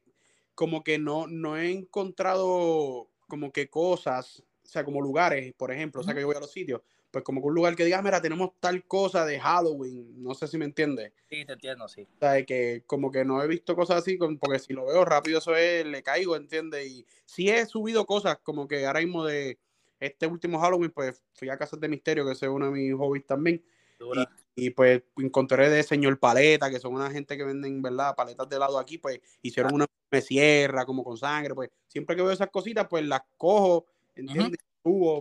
como 0.55 0.83
que 0.83 0.99
no, 0.99 1.27
no 1.27 1.57
he 1.57 1.70
encontrado 1.70 3.09
como 3.29 3.53
que 3.53 3.68
cosas, 3.68 4.42
o 4.64 4.68
sea, 4.68 4.85
como 4.85 5.01
lugares, 5.01 5.53
por 5.55 5.70
ejemplo, 5.70 6.01
o 6.01 6.05
sea, 6.05 6.14
que 6.14 6.20
yo 6.20 6.27
voy 6.27 6.37
a 6.37 6.40
los 6.40 6.51
sitios, 6.51 6.81
pues 7.11 7.25
como 7.25 7.40
que 7.40 7.49
un 7.49 7.55
lugar 7.55 7.77
que 7.77 7.85
diga, 7.85 8.03
mira, 8.03 8.20
tenemos 8.20 8.51
tal 8.61 8.85
cosa 8.85 9.25
de 9.25 9.38
Halloween, 9.38 10.22
no 10.22 10.35
sé 10.35 10.49
si 10.49 10.59
me 10.59 10.64
entiendes. 10.64 11.12
Sí, 11.29 11.44
te 11.44 11.53
entiendo, 11.53 11.88
sí. 11.88 12.03
O 12.03 12.18
sea, 12.18 12.44
que 12.44 12.83
como 12.87 13.11
que 13.11 13.25
no 13.25 13.42
he 13.42 13.46
visto 13.46 13.77
cosas 13.77 13.99
así, 13.99 14.18
porque 14.40 14.59
si 14.59 14.72
lo 14.72 14.87
veo 14.87 15.05
rápido, 15.05 15.38
eso 15.38 15.55
es, 15.55 15.87
le 15.87 16.03
caigo, 16.03 16.37
¿entiendes? 16.37 16.87
Y 16.87 17.07
sí 17.25 17.49
he 17.49 17.64
subido 17.66 18.07
cosas 18.07 18.38
como 18.42 18.66
que 18.66 18.87
ahora 18.87 19.01
mismo 19.01 19.25
de 19.25 19.59
este 20.01 20.27
último 20.27 20.59
Halloween, 20.59 20.90
pues 20.90 21.22
fui 21.35 21.49
a 21.49 21.57
Casas 21.57 21.81
de 21.81 21.88
Misterio, 21.88 22.27
que 22.27 22.33
es 22.33 22.42
uno 22.42 22.66
de 22.66 22.72
mis 22.72 22.94
hobbies 22.94 23.27
también. 23.27 23.64
Y, 24.01 24.27
pues 24.75 25.03
encontré 25.19 25.69
de 25.69 25.83
señor 25.83 26.19
paleta, 26.19 26.71
que 26.71 26.81
son 26.81 26.95
una 26.95 27.11
gente 27.11 27.37
que 27.37 27.45
venden, 27.45 27.83
¿verdad? 27.83 28.14
Paletas 28.16 28.49
de 28.49 28.59
lado 28.59 28.79
aquí, 28.79 28.99
pues 28.99 29.21
hicieron 29.42 29.75
una 29.75 29.87
me 30.11 30.21
sierra 30.21 30.87
como 30.87 31.05
con 31.05 31.16
sangre, 31.16 31.55
pues 31.55 31.71
siempre 31.88 32.16
que 32.16 32.23
veo 32.23 32.31
esas 32.31 32.51
cositas, 32.51 32.87
pues 32.88 33.05
las 33.05 33.23
cojo, 33.37 33.87
¿entiendes? 34.14 34.61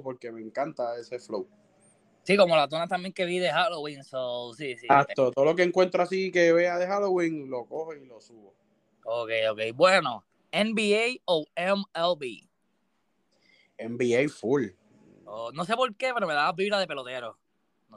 porque 0.04 0.32
me 0.32 0.42
encanta 0.42 0.96
ese 0.98 1.18
flow. 1.20 1.50
Sí, 2.24 2.38
como 2.38 2.56
la 2.56 2.70
zona 2.70 2.88
también 2.88 3.14
que 3.14 3.26
vi 3.26 3.40
de 3.40 3.52
Halloween, 3.52 4.04
so, 4.04 4.54
sí, 4.54 4.78
sí. 4.78 4.86
Exacto, 4.86 5.32
todo 5.32 5.46
lo 5.46 5.56
que 5.56 5.64
encuentro 5.64 6.04
así 6.04 6.32
que 6.32 6.54
vea 6.54 6.78
de 6.78 6.88
Halloween, 6.88 7.50
lo 7.50 7.66
cojo 7.66 7.94
y 7.94 8.06
lo 8.06 8.22
subo. 8.22 8.54
Ok, 9.06 9.30
ok. 9.52 9.60
Bueno, 9.76 10.24
NBA 10.52 11.22
o 11.26 11.46
MLB. 11.56 12.48
NBA 13.78 14.30
full. 14.30 14.68
Oh, 15.26 15.52
no 15.52 15.66
sé 15.66 15.76
por 15.76 15.96
qué, 15.96 16.12
pero 16.14 16.28
me 16.28 16.34
da 16.34 16.52
vibra 16.52 16.80
de 16.80 16.88
pelotero. 16.88 17.38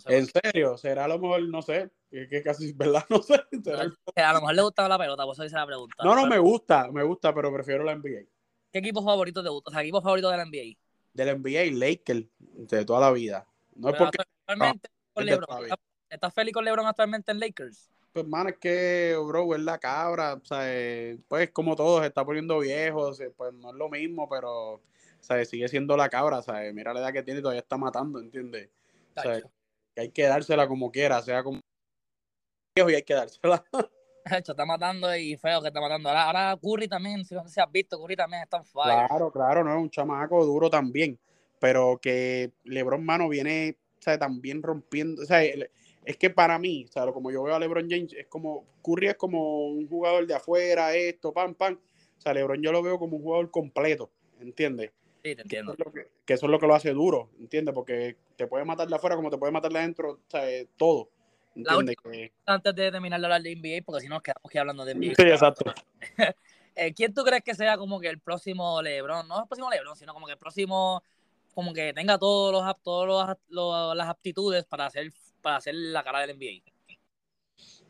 ¿En 0.06 0.26
serio? 0.26 0.76
¿Será 0.76 1.04
a 1.04 1.08
lo 1.08 1.18
mejor, 1.18 1.42
no 1.48 1.62
sé, 1.62 1.90
que, 2.10 2.28
que 2.28 2.42
casi, 2.42 2.72
¿verdad? 2.76 3.04
No 3.08 3.22
sé. 3.22 3.34
a 3.34 4.32
lo 4.32 4.40
mejor 4.40 4.54
le 4.54 4.62
gustaba 4.62 4.88
la 4.88 4.98
pelota, 4.98 5.24
por 5.24 5.34
eso 5.34 5.44
hice 5.44 5.56
la 5.56 5.66
pregunta. 5.66 5.96
No, 6.04 6.14
no, 6.14 6.26
me 6.26 6.38
gusta, 6.38 6.90
me 6.90 7.02
gusta, 7.02 7.34
pero 7.34 7.52
prefiero 7.52 7.84
la 7.84 7.94
NBA. 7.94 8.26
¿Qué 8.72 8.78
equipo 8.78 9.02
favorito 9.02 9.42
te 9.42 9.48
gusta? 9.48 9.70
O 9.70 9.72
sea, 9.72 9.82
equipo 9.82 10.02
favorito 10.02 10.30
de 10.30 10.36
la 10.36 10.44
NBA. 10.44 10.76
Del 11.14 11.40
NBA, 11.40 11.76
Lakers, 11.76 12.26
de 12.38 12.84
toda 12.84 13.00
la 13.00 13.10
vida. 13.10 13.46
No 13.74 13.90
es 13.90 13.96
porque... 13.96 14.18
Actualmente, 14.46 14.88
con 15.12 15.26
LeBron. 15.26 15.68
¿Estás 16.10 16.32
feliz 16.32 16.54
con 16.54 16.64
LeBron 16.64 16.86
actualmente 16.86 17.32
en 17.32 17.40
Lakers? 17.40 17.90
Pues, 18.12 18.26
mano, 18.26 18.50
es 18.50 18.58
que, 18.58 19.16
bro, 19.26 19.54
es 19.54 19.60
la 19.60 19.78
cabra, 19.78 20.34
o 20.34 20.44
sea, 20.44 20.64
pues 21.28 21.50
como 21.50 21.76
todo, 21.76 22.00
se 22.00 22.06
está 22.06 22.24
poniendo 22.24 22.58
viejo, 22.58 23.12
pues 23.36 23.52
no 23.54 23.70
es 23.70 23.76
lo 23.76 23.88
mismo, 23.88 24.28
pero, 24.28 24.80
sea, 25.20 25.44
Sigue 25.44 25.68
siendo 25.68 25.96
la 25.96 26.08
cabra, 26.08 26.42
¿sabes? 26.42 26.72
Mira 26.74 26.92
la 26.92 27.00
edad 27.00 27.12
que 27.12 27.22
tiene 27.22 27.40
y 27.40 27.42
todavía 27.42 27.60
está 27.60 27.76
matando, 27.76 28.18
¿entiendes? 28.18 28.70
O 29.16 29.22
sea, 29.22 29.40
que 29.98 30.02
hay 30.02 30.10
que 30.10 30.26
dársela 30.26 30.68
como 30.68 30.92
quiera, 30.92 31.20
sea 31.22 31.42
como 31.42 31.60
viejo 32.76 32.90
y 32.90 32.94
hay 32.94 33.02
que 33.02 33.14
dársela. 33.14 33.64
Hecho, 34.30 34.52
está 34.52 34.64
matando 34.64 35.14
y 35.16 35.36
feo 35.36 35.60
que 35.60 35.68
está 35.68 35.80
matando. 35.80 36.08
Ahora, 36.08 36.24
ahora 36.26 36.58
Curry 36.62 36.86
también, 36.86 37.24
si 37.24 37.34
no 37.34 37.42
sé 37.42 37.50
si 37.50 37.60
has 37.60 37.72
visto, 37.72 37.98
Curry 38.00 38.14
también 38.14 38.42
está 38.42 38.58
en 38.58 38.64
fire. 38.64 39.08
Claro, 39.08 39.32
claro, 39.32 39.64
no 39.64 39.72
es 39.72 39.78
un 39.78 39.90
chamaco 39.90 40.44
duro 40.44 40.70
también, 40.70 41.18
pero 41.58 41.98
que 42.00 42.52
LeBron, 42.64 43.04
mano, 43.04 43.28
viene, 43.28 43.76
o 43.98 44.02
sea, 44.02 44.18
también 44.18 44.62
rompiendo, 44.62 45.22
o 45.22 45.24
sea, 45.24 45.42
es 45.42 46.16
que 46.16 46.30
para 46.30 46.58
mí, 46.58 46.84
o 46.84 46.92
sea, 46.92 47.10
como 47.10 47.30
yo 47.30 47.42
veo 47.42 47.54
a 47.54 47.58
LeBron 47.58 47.88
James, 47.90 48.12
es 48.12 48.26
como, 48.26 48.66
Curry 48.82 49.08
es 49.08 49.16
como 49.16 49.68
un 49.68 49.88
jugador 49.88 50.26
de 50.26 50.34
afuera, 50.34 50.94
esto, 50.94 51.32
pam, 51.32 51.54
pam. 51.54 51.74
O 51.74 52.20
sea, 52.20 52.34
LeBron 52.34 52.62
yo 52.62 52.70
lo 52.70 52.82
veo 52.82 52.98
como 52.98 53.16
un 53.16 53.22
jugador 53.22 53.50
completo, 53.50 54.10
¿entiendes? 54.40 54.92
Sí, 55.22 55.34
te 55.34 55.42
entiendo. 55.42 55.74
Que 56.24 56.34
eso, 56.34 56.46
es 56.46 56.50
lo 56.50 56.58
que, 56.58 56.66
lo 56.66 56.74
hace 56.74 56.92
duro, 56.92 57.30
¿entiendes? 57.38 57.74
Porque 57.74 58.16
te 58.36 58.46
puede 58.46 58.64
matar 58.64 58.88
de 58.88 58.94
afuera 58.94 59.16
como 59.16 59.30
te 59.30 59.38
puede 59.38 59.52
matar 59.52 59.72
de 59.72 59.78
adentro, 59.78 60.12
o 60.12 60.20
sea, 60.28 60.42
todo. 60.76 61.10
¿entiendes? 61.54 61.96
Antes 62.46 62.74
de 62.74 62.90
terminar 62.92 63.20
de 63.20 63.26
hablar 63.26 63.42
de 63.42 63.56
NBA, 63.56 63.84
porque 63.84 64.02
si 64.02 64.08
no 64.08 64.16
nos 64.16 64.22
quedamos 64.22 64.44
aquí 64.44 64.58
hablando 64.58 64.84
de 64.84 64.94
NBA. 64.94 65.14
Sí, 65.14 65.22
exacto. 65.22 65.72
Eh, 66.80 66.94
¿Quién 66.94 67.12
tú 67.12 67.24
crees 67.24 67.42
que 67.42 67.56
sea 67.56 67.76
como 67.76 67.98
que 67.98 68.06
el 68.06 68.20
próximo 68.20 68.80
LeBron? 68.80 69.26
No 69.26 69.40
el 69.40 69.48
próximo 69.48 69.68
LeBron, 69.68 69.96
sino 69.96 70.14
como 70.14 70.26
que 70.26 70.34
el 70.34 70.38
próximo, 70.38 71.02
como 71.52 71.72
que 71.72 71.92
tenga 71.92 72.20
todos 72.20 72.52
los, 72.52 72.82
todos 72.84 73.36
los, 73.48 73.96
las 73.96 74.08
aptitudes 74.08 74.64
para 74.64 74.86
hacer 74.86 75.10
para 75.40 75.56
hacer 75.56 75.74
la 75.74 76.02
cara 76.02 76.26
del 76.26 76.36
NBA? 76.36 76.62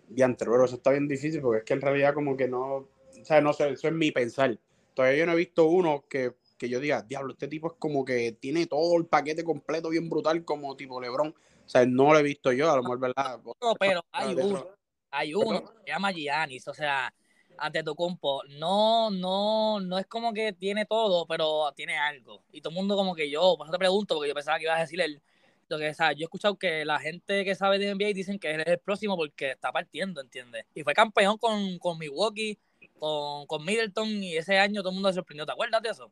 Diantre, 0.08 0.48
pero 0.50 0.64
eso 0.64 0.76
está 0.76 0.90
bien 0.90 1.08
difícil 1.08 1.40
porque 1.40 1.58
es 1.58 1.64
que 1.64 1.74
en 1.74 1.80
realidad 1.80 2.14
como 2.14 2.36
que 2.36 2.48
no, 2.48 2.76
o 2.76 2.88
sea, 3.24 3.40
no 3.40 3.52
sé, 3.52 3.70
eso 3.70 3.88
es 3.88 3.94
mi 3.94 4.10
pensar. 4.10 4.58
Todavía 4.94 5.18
yo 5.18 5.26
no 5.26 5.32
he 5.32 5.36
visto 5.36 5.66
uno 5.66 6.04
que, 6.08 6.32
que 6.58 6.68
yo 6.68 6.80
diga, 6.80 7.02
diablo, 7.02 7.32
este 7.32 7.48
tipo 7.48 7.68
es 7.68 7.74
como 7.78 8.04
que 8.04 8.32
tiene 8.32 8.66
todo 8.66 8.98
el 8.98 9.06
paquete 9.06 9.44
completo 9.44 9.88
bien 9.88 10.10
brutal 10.10 10.44
como 10.44 10.76
tipo 10.76 11.00
LeBron. 11.00 11.28
O 11.28 11.68
sea, 11.68 11.86
no 11.86 12.12
lo 12.12 12.18
he 12.18 12.22
visto 12.22 12.52
yo, 12.52 12.70
a 12.70 12.76
lo 12.76 12.82
mejor, 12.82 12.98
¿verdad? 12.98 13.40
No, 13.44 13.74
pero 13.78 14.04
hay 14.10 14.34
uno, 14.34 14.66
hay 15.10 15.34
uno 15.34 15.60
que 15.60 15.78
se 15.84 15.90
llama 15.90 16.12
Giannis, 16.12 16.66
o 16.68 16.74
sea, 16.74 17.12
ante 17.58 17.82
tu 17.82 17.94
compo, 17.94 18.42
no, 18.58 19.10
no, 19.10 19.80
no 19.80 19.98
es 19.98 20.06
como 20.06 20.32
que 20.32 20.52
tiene 20.52 20.86
todo, 20.86 21.26
pero 21.26 21.72
tiene 21.76 21.96
algo. 21.96 22.42
Y 22.52 22.60
todo 22.60 22.70
el 22.70 22.76
mundo 22.76 22.96
como 22.96 23.14
que 23.14 23.30
yo, 23.30 23.54
por 23.56 23.66
eso 23.66 23.72
te 23.72 23.78
pregunto, 23.78 24.14
porque 24.14 24.28
yo 24.28 24.34
pensaba 24.34 24.58
que 24.58 24.64
ibas 24.64 24.78
a 24.78 24.82
decir 24.82 25.00
el 25.00 25.22
lo 25.68 25.78
que, 25.78 25.90
o 25.90 25.94
sea, 25.94 26.12
yo 26.12 26.20
he 26.20 26.24
escuchado 26.24 26.56
que 26.56 26.84
la 26.84 26.98
gente 26.98 27.44
que 27.44 27.54
sabe 27.54 27.78
de 27.78 27.94
NBA 27.94 28.14
dicen 28.14 28.38
que 28.38 28.52
él 28.52 28.60
es 28.62 28.66
el 28.66 28.78
próximo 28.78 29.16
porque 29.16 29.50
está 29.50 29.70
partiendo, 29.70 30.20
¿entiendes? 30.20 30.64
Y 30.74 30.82
fue 30.82 30.94
campeón 30.94 31.36
con, 31.36 31.78
con 31.78 31.98
Milwaukee, 31.98 32.58
con, 32.98 33.46
con 33.46 33.64
Middleton, 33.64 34.08
y 34.22 34.36
ese 34.36 34.58
año 34.58 34.80
todo 34.80 34.90
el 34.90 34.94
mundo 34.94 35.10
se 35.10 35.16
sorprendió. 35.16 35.44
¿Te 35.44 35.52
acuerdas 35.52 35.82
de 35.82 35.90
eso? 35.90 36.10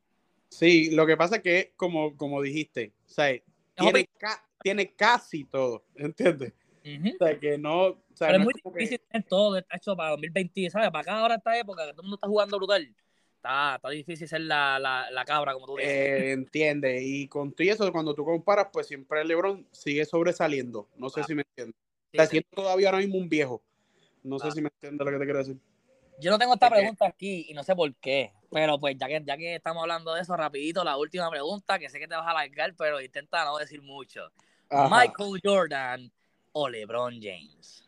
Sí, 0.48 0.90
lo 0.90 1.06
que 1.06 1.16
pasa 1.16 1.36
es 1.36 1.42
que, 1.42 1.72
como, 1.76 2.16
como 2.16 2.40
dijiste, 2.42 2.92
o 3.06 3.10
sea, 3.10 3.36
tiene, 3.74 4.08
tiene 4.62 4.94
casi 4.94 5.44
todo, 5.44 5.84
¿entiendes? 5.96 6.52
O 6.84 7.24
sea, 7.24 7.38
que 7.38 7.58
no. 7.58 7.86
O 7.86 7.98
sea, 8.14 8.28
Pero 8.28 8.38
es 8.38 8.44
muy 8.44 8.54
difícil 8.64 9.00
tener 9.10 9.26
todo 9.26 9.58
hecho 9.58 9.96
para 9.96 10.10
2020, 10.10 10.70
¿sabes? 10.70 10.90
Para 10.90 11.00
acá 11.00 11.18
ahora, 11.18 11.34
esta 11.34 11.58
época, 11.58 11.84
que 11.84 11.92
todo 11.92 12.02
el 12.02 12.06
mundo 12.06 12.16
está 12.16 12.28
jugando 12.28 12.56
brutal 12.58 12.94
está, 13.46 13.90
difícil 13.90 14.28
ser 14.28 14.40
la, 14.42 14.78
la, 14.78 15.24
cabra, 15.24 15.54
como 15.54 15.66
tú 15.66 15.76
dices. 15.76 15.92
Eh, 15.92 16.32
entiende, 16.32 17.02
y 17.02 17.28
con 17.28 17.52
todo 17.52 17.66
eso, 17.68 17.92
cuando 17.92 18.14
tú 18.14 18.24
comparas, 18.24 18.68
pues 18.72 18.86
siempre 18.86 19.20
el 19.20 19.28
LeBron 19.28 19.66
sigue 19.70 20.04
sobresaliendo. 20.04 20.88
No 20.96 21.08
sé 21.08 21.22
si 21.24 21.34
me 21.34 21.42
entiendes. 21.42 21.76
está 22.12 22.26
siendo 22.26 22.48
todavía 22.54 22.88
ahora 22.88 22.98
mismo 22.98 23.18
un 23.18 23.28
viejo. 23.28 23.62
No 24.22 24.38
sé 24.38 24.50
si 24.50 24.60
me 24.60 24.68
entiendes 24.68 25.04
lo 25.04 25.12
que 25.12 25.18
te 25.18 25.24
quiero 25.24 25.38
decir. 25.38 25.56
Yo 26.18 26.30
no 26.30 26.38
tengo 26.38 26.54
esta 26.54 26.70
pregunta 26.70 27.06
aquí 27.06 27.46
y 27.48 27.54
no 27.54 27.62
sé 27.62 27.76
por 27.76 27.94
qué, 27.96 28.32
pero 28.50 28.78
pues 28.78 28.96
ya 28.98 29.06
que, 29.06 29.22
ya 29.24 29.36
que 29.36 29.56
estamos 29.56 29.82
hablando 29.82 30.14
de 30.14 30.22
eso, 30.22 30.36
rapidito, 30.36 30.82
la 30.82 30.96
última 30.96 31.30
pregunta, 31.30 31.78
que 31.78 31.90
sé 31.90 31.98
que 31.98 32.08
te 32.08 32.14
vas 32.14 32.26
a 32.26 32.30
alargar, 32.30 32.74
pero 32.76 33.00
intenta 33.00 33.44
no 33.44 33.58
decir 33.58 33.82
mucho. 33.82 34.30
Michael 34.70 35.40
Jordan 35.44 36.10
o 36.52 36.68
LeBron 36.68 37.20
James. 37.20 37.84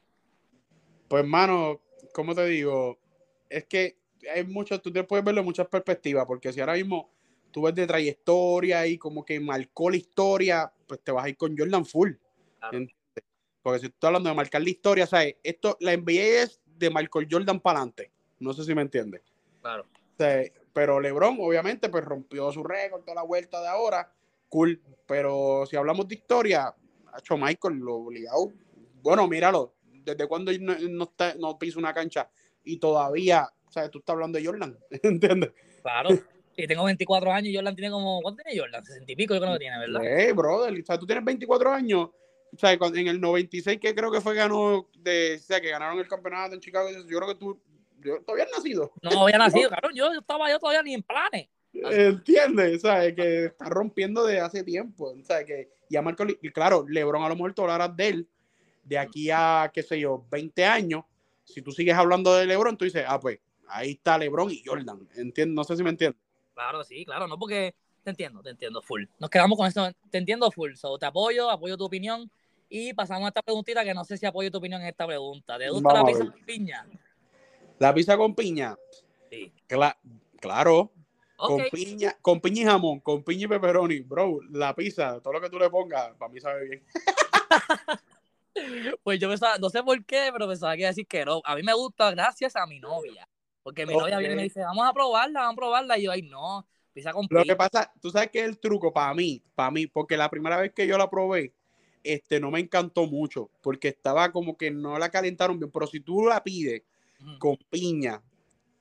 Pues, 1.09 1.25
mano, 1.25 1.81
¿cómo 2.13 2.35
te 2.35 2.45
digo? 2.47 2.99
Es 3.49 3.65
que 3.65 3.97
hay 4.33 4.45
mucho, 4.45 4.81
tú 4.81 4.93
te 4.93 5.05
puedes 5.05 5.25
verlo 5.25 5.41
en 5.41 5.47
muchas 5.47 5.67
perspectivas, 5.69 6.27
porque 6.27 6.53
si 6.53 6.61
ahora 6.61 6.75
mismo 6.75 7.11
tú 7.51 7.63
ves 7.63 7.75
de 7.75 7.87
trayectoria 7.87 8.87
y 8.87 8.99
como 8.99 9.25
que 9.25 9.41
marcó 9.41 9.89
la 9.91 9.97
historia, 9.97 10.71
pues 10.87 11.01
te 11.03 11.13
vas 11.13 11.25
a 11.25 11.29
ir 11.31 11.37
con 11.37 11.57
Jordan 11.57 11.87
Full. 11.87 12.13
Porque 13.63 13.81
si 13.81 13.89
tú 13.89 13.95
estás 13.95 14.09
hablando 14.09 14.29
de 14.29 14.37
marcar 14.37 14.63
la 14.63 14.71
historia, 14.71 15.07
¿sabes? 15.07 15.37
Esto, 15.43 15.77
la 15.81 15.97
NBA 15.97 16.43
es 16.43 16.61
de 16.67 16.91
Michael 16.91 17.27
Jordan 17.31 17.61
para 17.61 17.79
adelante. 17.79 18.13
No 18.41 18.53
sé 18.53 18.65
si 18.65 18.75
me 18.75 18.83
entiendes. 18.83 19.23
Claro. 19.61 19.87
pero 20.73 21.01
LeBron, 21.01 21.37
obviamente, 21.41 21.89
pues 21.89 22.05
rompió 22.05 22.51
su 22.53 22.63
récord 22.63 23.03
toda 23.03 23.17
la 23.17 23.23
vuelta 23.23 23.61
de 23.61 23.69
ahora. 23.69 24.13
Cool. 24.49 24.81
Pero 25.07 25.65
si 25.67 25.77
hablamos 25.77 26.09
de 26.09 26.15
historia, 26.15 26.75
ha 27.13 27.19
hecho 27.19 27.37
Michael 27.37 27.79
lo 27.79 27.97
obligado. 27.97 28.53
Bueno, 29.03 29.27
míralo. 29.29 29.75
Desde 30.05 30.27
cuando 30.27 30.53
no, 30.59 30.75
no, 30.79 31.05
está, 31.05 31.35
no 31.35 31.59
pisa 31.59 31.79
una 31.79 31.93
cancha 31.93 32.31
y 32.65 32.79
todavía 32.79 33.53
o 33.69 33.73
sea, 33.73 33.91
tú 33.91 33.99
estás 33.99 34.15
hablando 34.15 34.39
de 34.39 34.45
Jordan, 34.45 34.79
¿entiendes? 35.03 35.53
Claro. 35.83 36.11
Y 36.57 36.67
tengo 36.67 36.85
24 36.85 37.33
años 37.33 37.49
y 37.49 37.55
Jordan 37.55 37.77
tiene 37.77 37.91
como. 37.91 38.21
¿Cuánto 38.23 38.43
tiene 38.43 38.59
Jordan? 38.59 38.85
60 38.85 39.13
y 39.13 39.17
pico, 39.17 39.35
yo 39.35 39.41
creo 39.41 39.53
que 39.53 39.59
tiene, 39.59 39.79
¿verdad? 39.79 40.05
Eh, 40.05 40.33
brother. 40.33 40.81
O 40.81 40.85
sea, 40.85 40.99
tú 40.99 41.07
tienes 41.07 41.25
24 41.25 41.73
años. 41.73 42.11
O 42.51 42.57
sea, 42.57 42.73
en 42.73 43.09
el 43.09 43.21
96, 43.21 43.79
que 43.79 43.95
creo 43.95 44.11
que 44.11 44.23
fue 44.23 44.35
ganó, 44.35 44.89
de, 44.99 45.37
o 45.37 45.39
sea, 45.39 45.61
que 45.61 45.69
ganaron 45.69 45.99
el 45.99 46.09
campeonato 46.09 46.55
en 46.55 46.61
Chicago, 46.61 46.89
yo 46.91 47.19
creo 47.19 47.29
que 47.29 47.35
tú 47.35 47.61
yo, 48.03 48.21
todavía 48.23 48.45
has 48.45 48.51
nacido. 48.53 48.93
No 49.03 49.23
había 49.23 49.39
nacido, 49.39 49.69
claro. 49.69 49.91
Yo 49.95 50.13
estaba 50.13 50.51
yo 50.51 50.59
todavía 50.59 50.83
ni 50.83 50.95
en 50.95 51.03
planes. 51.03 51.49
¿Entiendes? 51.73 52.79
O 52.79 52.81
sea, 52.81 53.15
que 53.15 53.47
está 53.47 53.67
rompiendo 53.67 54.25
de 54.25 54.41
hace 54.41 54.65
tiempo. 54.65 55.15
O 55.19 55.25
sea, 55.25 55.45
que 55.45 55.69
ya 55.89 56.03
Marco, 56.03 56.25
y 56.27 56.51
claro, 56.51 56.85
LeBron 56.89 57.23
a 57.23 57.29
lo 57.29 57.37
mejor 57.37 57.55
hablarás 57.59 57.97
de 57.97 58.09
él 58.09 58.29
de 58.89 58.99
aquí 58.99 59.31
a, 59.31 59.71
qué 59.73 59.83
sé 59.83 60.01
yo, 60.01 60.25
20 60.31 60.65
años. 60.65 61.05
Si 61.45 61.63
tú 61.63 61.73
sigues 61.73 61.95
hablando 61.95 62.35
de 62.35 62.47
LeBron, 62.47 62.77
tú 62.77 62.85
dices, 62.85 63.05
ah, 63.07 63.21
pues, 63.21 63.39
ahí 63.69 63.93
está 63.93 64.19
LeBron 64.19 64.51
y 64.51 64.63
Jordan. 64.65 65.09
Entiendo, 65.15 65.55
no 65.55 65.65
sé 65.65 65.77
si 65.77 65.83
me 65.83 65.91
entiendes. 65.91 66.21
Claro, 66.55 66.83
sí, 66.85 67.05
claro, 67.05 67.27
no 67.29 67.39
porque 67.39 67.75
te 68.03 68.11
entiendo, 68.11 68.43
te 68.43 68.51
entiendo 68.51 68.83
full. 68.83 69.05
Nos 69.19 69.31
quedamos 69.31 69.57
con 69.57 69.67
esto, 69.67 69.91
te 70.11 70.19
entiendo 70.19 70.51
full. 70.51 70.75
So, 70.75 70.99
te 70.99 71.07
apoyo, 71.07 71.51
apoyo 71.51 71.77
tu 71.77 71.85
opinión. 71.85 72.31
Y 72.71 72.93
pasamos 72.93 73.27
a 73.27 73.29
esta 73.29 73.43
preguntita 73.43 73.85
que 73.85 73.95
no 73.95 74.05
sé 74.05 74.17
si 74.17 74.27
apoyo 74.27 74.51
tu 74.51 74.59
opinión 74.59 74.81
en 74.83 74.89
esta 74.89 75.07
pregunta. 75.07 75.59
¿Te 75.59 75.71
gusta 75.71 75.95
la 75.95 76.05
pizza 76.05 76.27
con 76.27 76.45
piña? 76.45 76.87
¿La 77.79 77.95
pizza 77.95 78.17
con 78.17 78.35
piña? 78.35 78.77
Sí. 79.31 79.53
claro. 80.41 80.93
Con 81.37 81.63
piña, 81.71 82.17
con 82.21 82.41
piña 82.41 82.63
y 82.63 82.65
jamón, 82.65 82.99
con 82.99 83.23
piña 83.23 83.45
y 83.45 83.49
pepperoni. 83.49 84.01
Bro, 84.01 84.41
la 84.51 84.75
pizza, 84.75 85.21
todo 85.21 85.35
lo 85.35 85.41
que 85.41 85.49
tú 85.49 85.59
le 85.59 85.71
pongas, 85.71 86.13
para 86.17 86.33
mí 86.33 86.41
sabe 86.41 86.69
bien. 86.69 86.85
pues 89.05 89.21
yo 89.21 89.29
pensaba, 89.29 89.57
no 89.59 89.71
sé 89.71 89.85
por 89.85 90.05
qué, 90.05 90.31
pero 90.33 90.49
pensaba 90.49 90.75
que 90.75 90.81
iba 90.81 90.89
a 90.89 90.91
decir 90.91 91.07
que 91.07 91.25
no. 91.25 91.41
A 91.45 91.55
mí 91.55 91.63
me 91.63 91.75
gusta 91.75 92.11
gracias 92.11 92.57
a 92.57 92.67
mi 92.67 92.81
novia. 92.81 93.29
Porque 93.63 93.87
mi 93.87 93.95
novia 93.95 94.19
viene 94.19 94.35
y 94.35 94.37
me 94.37 94.43
dice, 94.45 94.61
vamos 94.61 94.89
a 94.89 94.93
probarla, 94.93 95.41
vamos 95.41 95.53
a 95.53 95.57
probarla. 95.57 95.99
Y 95.99 96.03
yo, 96.03 96.11
ay, 96.11 96.23
no, 96.23 96.67
pizza 96.93 97.13
con 97.13 97.29
Lo 97.31 97.45
que 97.45 97.55
pasa, 97.55 97.93
tú 98.01 98.11
sabes 98.11 98.31
que 98.31 98.41
es 98.41 98.47
el 98.47 98.59
truco 98.59 98.93
para 98.93 99.15
mí, 99.15 99.41
para 99.55 99.71
mí, 99.71 99.87
porque 99.87 100.17
la 100.17 100.29
primera 100.29 100.57
vez 100.57 100.73
que 100.73 100.89
yo 100.89 100.99
la 100.99 101.09
probé, 101.09 101.53
este, 102.03 102.41
no 102.41 102.51
me 102.51 102.59
encantó 102.59 103.07
mucho, 103.07 103.49
porque 103.63 103.89
estaba 103.89 104.33
como 104.33 104.57
que 104.57 104.73
no 104.73 104.99
la 104.99 105.11
calentaron 105.11 105.61
bien. 105.61 105.71
Pero 105.71 105.87
si 105.87 106.01
tú 106.01 106.27
la 106.27 106.43
pides 106.43 106.83
con 107.39 107.57
piña, 107.71 108.23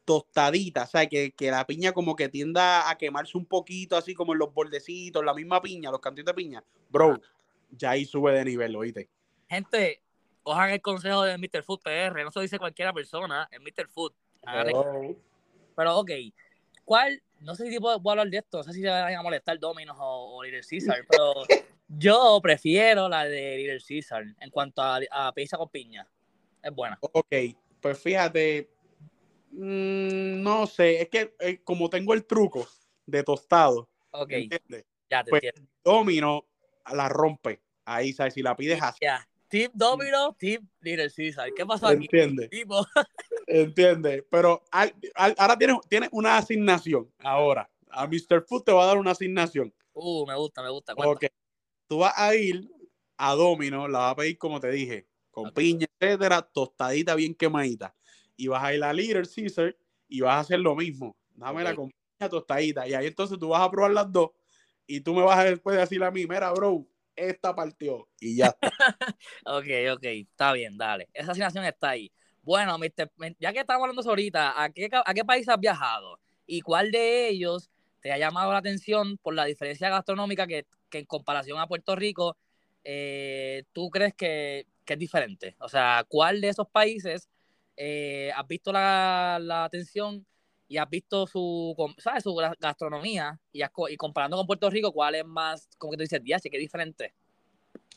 tostadita, 0.06 0.84
o 0.84 0.88
sea, 0.88 1.08
que, 1.08 1.32
que, 1.32 1.52
la 1.52 1.65
piña 1.65 1.91
como 1.91 2.15
que 2.15 2.30
tienda 2.30 2.89
a 2.89 2.97
quemarse 2.97 3.38
un 3.38 3.45
poquito, 3.45 3.97
así 3.97 4.13
como 4.13 4.34
en 4.34 4.39
los 4.39 4.54
bordecitos, 4.54 5.23
la 5.23 5.34
misma 5.34 5.62
piña, 5.62 5.91
los 5.91 6.00
cantitos 6.00 6.34
de 6.34 6.41
piña, 6.41 6.63
bro, 6.89 7.19
ya 7.71 7.91
ahí 7.91 8.06
sube 8.06 8.34
de 8.34 8.45
nivel, 8.45 8.76
oíste. 8.76 9.10
Gente, 9.50 10.02
cojan 10.43 10.69
el 10.69 10.82
consejo 10.82 11.23
de 11.23 11.38
Mr. 11.38 11.63
Food 11.63 11.82
PR, 11.82 12.23
no 12.23 12.32
se 12.32 12.39
lo 12.39 12.43
dice 12.43 12.60
cualquiera 12.60 12.93
persona, 12.93 13.50
es 13.52 13.60
Mr. 13.60 13.88
Food. 13.89 14.13
Pero 15.76 15.97
ok, 15.97 16.12
¿cuál? 16.86 17.21
No 17.39 17.54
sé 17.54 17.69
si 17.69 17.80
puedo, 17.80 18.00
hablar 18.10 18.30
de 18.30 18.38
esto, 18.38 18.58
no 18.58 18.63
sé 18.63 18.73
si 18.73 18.82
se 18.82 18.89
van 18.89 19.13
a 19.13 19.21
molestar 19.21 19.60
Dominos 19.60 19.97
o, 20.00 20.38
o 20.38 20.43
Little 20.43 20.62
Caesar, 20.67 21.06
pero 21.10 21.34
Yo 21.89 22.39
prefiero 22.43 23.08
la 23.08 23.23
de 23.26 23.58
Little 23.58 23.80
Caesar 23.88 24.26
en 24.39 24.50
cuanto 24.50 24.82
a, 24.82 25.00
a 25.10 25.32
pizza 25.32 25.58
con 25.58 25.69
piña. 25.69 26.06
Es 26.62 26.73
buena. 26.73 26.97
Ok, 27.02 27.34
pues 27.88 28.00
fíjate, 28.00 28.69
mmm, 29.52 30.41
no 30.43 30.67
sé, 30.67 31.02
es 31.04 31.08
que 31.10 31.34
eh, 31.39 31.62
como 31.63 31.89
tengo 31.89 32.13
el 32.13 32.26
truco 32.26 32.67
de 33.06 33.23
tostado, 33.23 33.89
Ok, 34.12 34.30
¿entiendes? 34.32 34.86
ya 35.10 35.23
te 35.23 35.30
Pues, 35.30 35.43
entiendo. 35.43 35.71
Domino 35.86 36.45
la 36.93 37.08
rompe. 37.08 37.62
Ahí, 37.86 38.12
¿sabes? 38.12 38.34
Si 38.34 38.41
la 38.41 38.58
pides 38.58 38.82
así, 38.82 39.00
Ya. 39.02 39.26
Tip 39.47 39.71
Domino, 39.73 40.36
tip 40.38 40.62
Little 40.82 41.10
Caesar. 41.10 41.50
¿Qué 41.56 41.65
pasó 41.65 41.88
aquí? 41.88 42.04
¿entiendes? 42.04 42.50
Tipo, 42.52 42.86
¿Entiendes? 43.47 44.26
Pero 44.30 44.62
al- 44.69 44.93
al- 45.15 45.36
ahora 45.38 45.58
tienes, 45.58 45.78
tienes 45.88 46.10
una 46.12 46.36
asignación. 46.36 47.10
Ahora, 47.19 47.69
a 47.89 48.06
Mr. 48.06 48.43
Food 48.45 48.63
te 48.63 48.73
va 48.73 48.84
a 48.84 48.88
dar 48.88 48.97
una 48.97 49.12
asignación. 49.12 49.73
uh, 49.93 50.26
me 50.28 50.36
gusta, 50.36 50.62
me 50.62 50.69
gusta. 50.69 50.93
cuenta. 50.93 51.26
Ok. 51.28 51.32
Tú 51.88 52.00
vas 52.00 52.13
a 52.17 52.36
ir 52.36 52.69
a 53.15 53.34
Domino, 53.36 53.88
la 53.88 54.00
vas 54.00 54.12
a 54.12 54.15
pedir 54.17 54.38
como 54.38 54.60
te 54.60 54.69
dije, 54.71 55.07
con 55.38 55.52
piña, 55.52 55.86
etcétera, 56.00 56.41
tostadita 56.41 57.13
bien 57.13 57.36
quemadita. 57.36 57.93
Y 58.36 58.47
vas 58.47 58.63
a 58.63 58.73
ir 58.73 58.84
a 58.84 58.91
Little 58.91 59.23
Caesar 59.23 59.76
y 60.08 60.21
vas 60.21 60.34
a 60.36 60.39
hacer 60.39 60.60
lo 60.60 60.76
mismo. 60.76 61.15
Dámela 61.36 61.71
Ok. 61.71 61.76
con 61.76 61.89
piña 61.91 62.30
tostadita. 62.30 62.88
Y 62.88 62.95
ahí 62.95 63.06
entonces 63.06 63.38
tú 63.38 63.50
vas 63.50 63.62
a 63.62 63.69
probar 63.69 63.91
las 63.91 64.12
dos 64.12 64.32
y 64.88 65.02
tú 65.02 65.13
me 65.13 65.21
vas 65.21 65.38
a 65.38 65.43
después 65.43 65.78
decir 65.78 66.04
a 66.04 66.10
mí, 66.10 66.26
mira, 66.26 66.52
bro, 66.54 66.88
esta 67.15 67.56
partió. 67.56 68.08
Y 68.19 68.38
ya 68.38 68.47
está. 68.47 68.71
Ok, 69.45 69.65
ok, 69.93 70.04
está 70.04 70.54
bien, 70.54 70.76
dale. 70.78 71.08
Esa 71.13 71.32
asignación 71.32 71.65
está 71.65 71.89
ahí. 71.89 72.12
Bueno, 72.41 72.78
Mr. 72.78 73.12
ya 73.39 73.54
que 73.54 73.60
estamos 73.60 73.84
hablando 73.84 74.10
ahorita, 74.10 74.63
¿a 74.63 74.69
qué, 74.71 74.89
ca- 74.89 75.04
¿a 75.06 75.13
qué 75.13 75.23
país 75.23 75.47
has 75.50 75.60
viajado? 75.60 76.19
¿Y 76.45 76.62
cuál 76.62 76.91
de 76.91 77.28
ellos 77.30 77.69
te 78.02 78.12
ha 78.12 78.17
llamado 78.17 78.52
la 78.52 78.60
atención 78.60 79.17
por 79.17 79.36
la 79.36 79.45
diferencia 79.45 79.89
gastronómica 79.89 80.47
que, 80.47 80.65
que 80.89 81.00
en 81.00 81.06
comparación 81.06 81.60
a 81.60 81.67
Puerto 81.67 81.95
Rico, 81.95 82.38
eh, 82.84 83.63
tú 83.73 83.89
crees 83.89 84.13
que, 84.15 84.65
que 84.88 84.93
es 84.93 85.00
diferente? 85.00 85.56
O 85.60 85.69
sea, 85.69 86.04
¿cuál 86.08 86.41
de 86.41 86.50
esos 86.50 86.67
países 86.67 87.30
eh, 87.76 88.32
has 88.36 88.47
visto 88.47 88.71
la, 88.71 89.38
la 89.39 89.65
atención 89.65 90.26
y 90.67 90.78
has 90.78 90.89
visto 90.89 91.28
su, 91.28 91.76
¿sabes? 91.97 92.23
su 92.23 92.36
gastronomía 92.60 93.39
y, 93.52 93.62
has 93.62 93.71
y 93.89 93.97
comparando 93.97 94.38
con 94.38 94.47
Puerto 94.47 94.69
Rico, 94.69 94.91
¿cuál 94.91 95.15
es 95.15 95.26
más, 95.26 95.69
como 95.78 95.91
que 95.91 95.97
tú 95.97 96.04
dices, 96.04 96.21
ya, 96.26 96.38
es 96.38 96.43
diferente? 96.43 97.13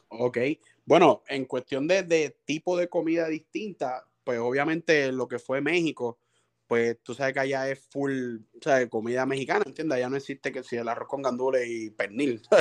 Ok. 0.08 0.38
Bueno, 0.84 1.22
en 1.28 1.46
cuestión 1.46 1.86
de, 1.86 2.02
de 2.02 2.36
tipo 2.44 2.76
de 2.76 2.88
comida 2.88 3.28
distinta, 3.28 4.06
pues 4.24 4.38
obviamente 4.38 5.10
lo 5.12 5.26
que 5.26 5.38
fue 5.38 5.60
México, 5.60 6.18
pues 6.66 6.98
tú 7.02 7.14
sabes 7.14 7.32
que 7.34 7.40
allá 7.40 7.68
es 7.68 7.80
full, 7.90 8.38
sea, 8.60 8.88
comida 8.88 9.26
mexicana, 9.26 9.64
¿entiendes? 9.66 9.96
Allá 9.96 10.08
no 10.08 10.16
existe 10.16 10.52
que 10.52 10.62
si 10.62 10.76
el 10.76 10.88
arroz 10.88 11.08
con 11.08 11.22
gandules 11.22 11.66
y 11.68 11.90
pernil, 11.90 12.42
o 12.50 12.56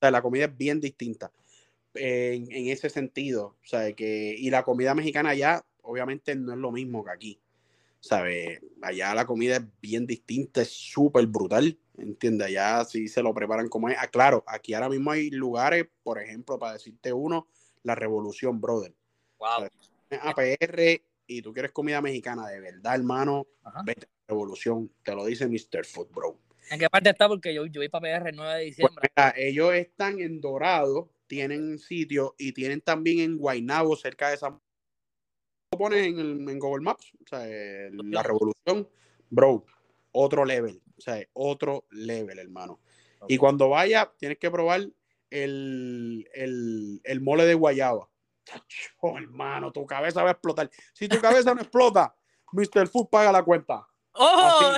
sea, 0.00 0.10
la 0.10 0.22
comida 0.22 0.46
es 0.46 0.56
bien 0.56 0.80
distinta 0.80 1.30
en, 1.98 2.50
en 2.50 2.68
ese 2.68 2.88
sentido, 2.90 3.56
sea, 3.62 3.92
que, 3.92 4.34
y 4.38 4.50
la 4.50 4.62
comida 4.62 4.94
mexicana 4.94 5.30
allá 5.30 5.64
obviamente 5.82 6.34
no 6.34 6.52
es 6.52 6.58
lo 6.58 6.70
mismo 6.70 7.04
que 7.04 7.10
aquí, 7.10 7.40
¿sabes? 8.00 8.60
Allá 8.82 9.14
la 9.14 9.26
comida 9.26 9.56
es 9.56 9.62
bien 9.80 10.06
distinta, 10.06 10.62
es 10.62 10.70
súper 10.70 11.26
brutal, 11.26 11.78
¿entiendes? 11.96 12.48
Allá 12.48 12.84
sí 12.84 13.08
se 13.08 13.22
lo 13.22 13.34
preparan 13.34 13.68
como 13.68 13.88
es. 13.88 13.96
Ah, 13.98 14.08
claro, 14.08 14.44
aquí 14.46 14.74
ahora 14.74 14.88
mismo 14.88 15.10
hay 15.10 15.30
lugares, 15.30 15.86
por 16.02 16.20
ejemplo, 16.20 16.58
para 16.58 16.74
decirte 16.74 17.12
uno, 17.12 17.48
la 17.82 17.94
Revolución, 17.94 18.60
brother. 18.60 18.94
Wow. 19.38 19.68
APR 20.10 21.02
y 21.26 21.42
tú 21.42 21.52
quieres 21.52 21.72
comida 21.72 22.00
mexicana 22.00 22.48
de 22.48 22.60
verdad, 22.60 22.94
hermano, 22.94 23.46
Ajá. 23.62 23.82
vete 23.84 24.06
a 24.06 24.08
la 24.08 24.34
Revolución, 24.34 24.90
te 25.02 25.14
lo 25.14 25.24
dice 25.24 25.46
Mr. 25.46 25.84
Food, 25.84 26.08
bro. 26.10 26.38
¿En 26.70 26.78
qué 26.78 26.90
parte 26.90 27.10
está? 27.10 27.28
Porque 27.28 27.54
yo, 27.54 27.64
yo 27.66 27.80
voy 27.80 27.88
para 27.88 28.02
PR 28.02 28.30
el 28.30 28.36
9 28.36 28.52
de 28.52 28.58
Pues 28.58 28.66
diciembre. 28.66 29.08
mira, 29.16 29.34
ellos 29.36 29.74
están 29.74 30.20
en 30.20 30.40
Dorado, 30.40 31.10
tienen 31.28 31.78
sitio 31.78 32.34
y 32.38 32.52
tienen 32.52 32.80
también 32.80 33.20
en 33.20 33.38
Guaynabo, 33.38 33.94
cerca 33.96 34.30
de 34.30 34.36
San 34.38 34.58
Lo 35.72 35.78
pones 35.78 36.06
en, 36.06 36.18
el- 36.18 36.48
en 36.48 36.58
Google 36.58 36.82
Maps, 36.82 37.12
o 37.22 37.26
sea, 37.28 37.46
eh, 37.46 37.90
la 37.92 38.22
revolución, 38.22 38.88
bro, 39.30 39.64
otro 40.12 40.44
level, 40.44 40.82
o 40.96 41.00
sea, 41.00 41.22
otro 41.34 41.84
level, 41.90 42.38
hermano. 42.38 42.80
Y 43.28 43.36
cuando 43.36 43.68
vaya, 43.68 44.10
tienes 44.18 44.38
que 44.38 44.50
probar 44.50 44.80
el, 45.30 46.28
el, 46.32 47.00
el 47.04 47.20
mole 47.20 47.44
de 47.44 47.54
guayaba. 47.54 48.08
Chacho, 48.44 49.18
hermano, 49.18 49.70
tu 49.70 49.84
cabeza 49.84 50.22
va 50.22 50.30
a 50.30 50.32
explotar. 50.32 50.70
Si 50.94 51.06
tu 51.06 51.20
cabeza 51.20 51.54
no 51.54 51.60
explota, 51.60 52.14
Mr. 52.52 52.88
Food 52.88 53.08
paga 53.10 53.30
la 53.30 53.42
cuenta. 53.42 53.86
¡Oh! 54.12 54.72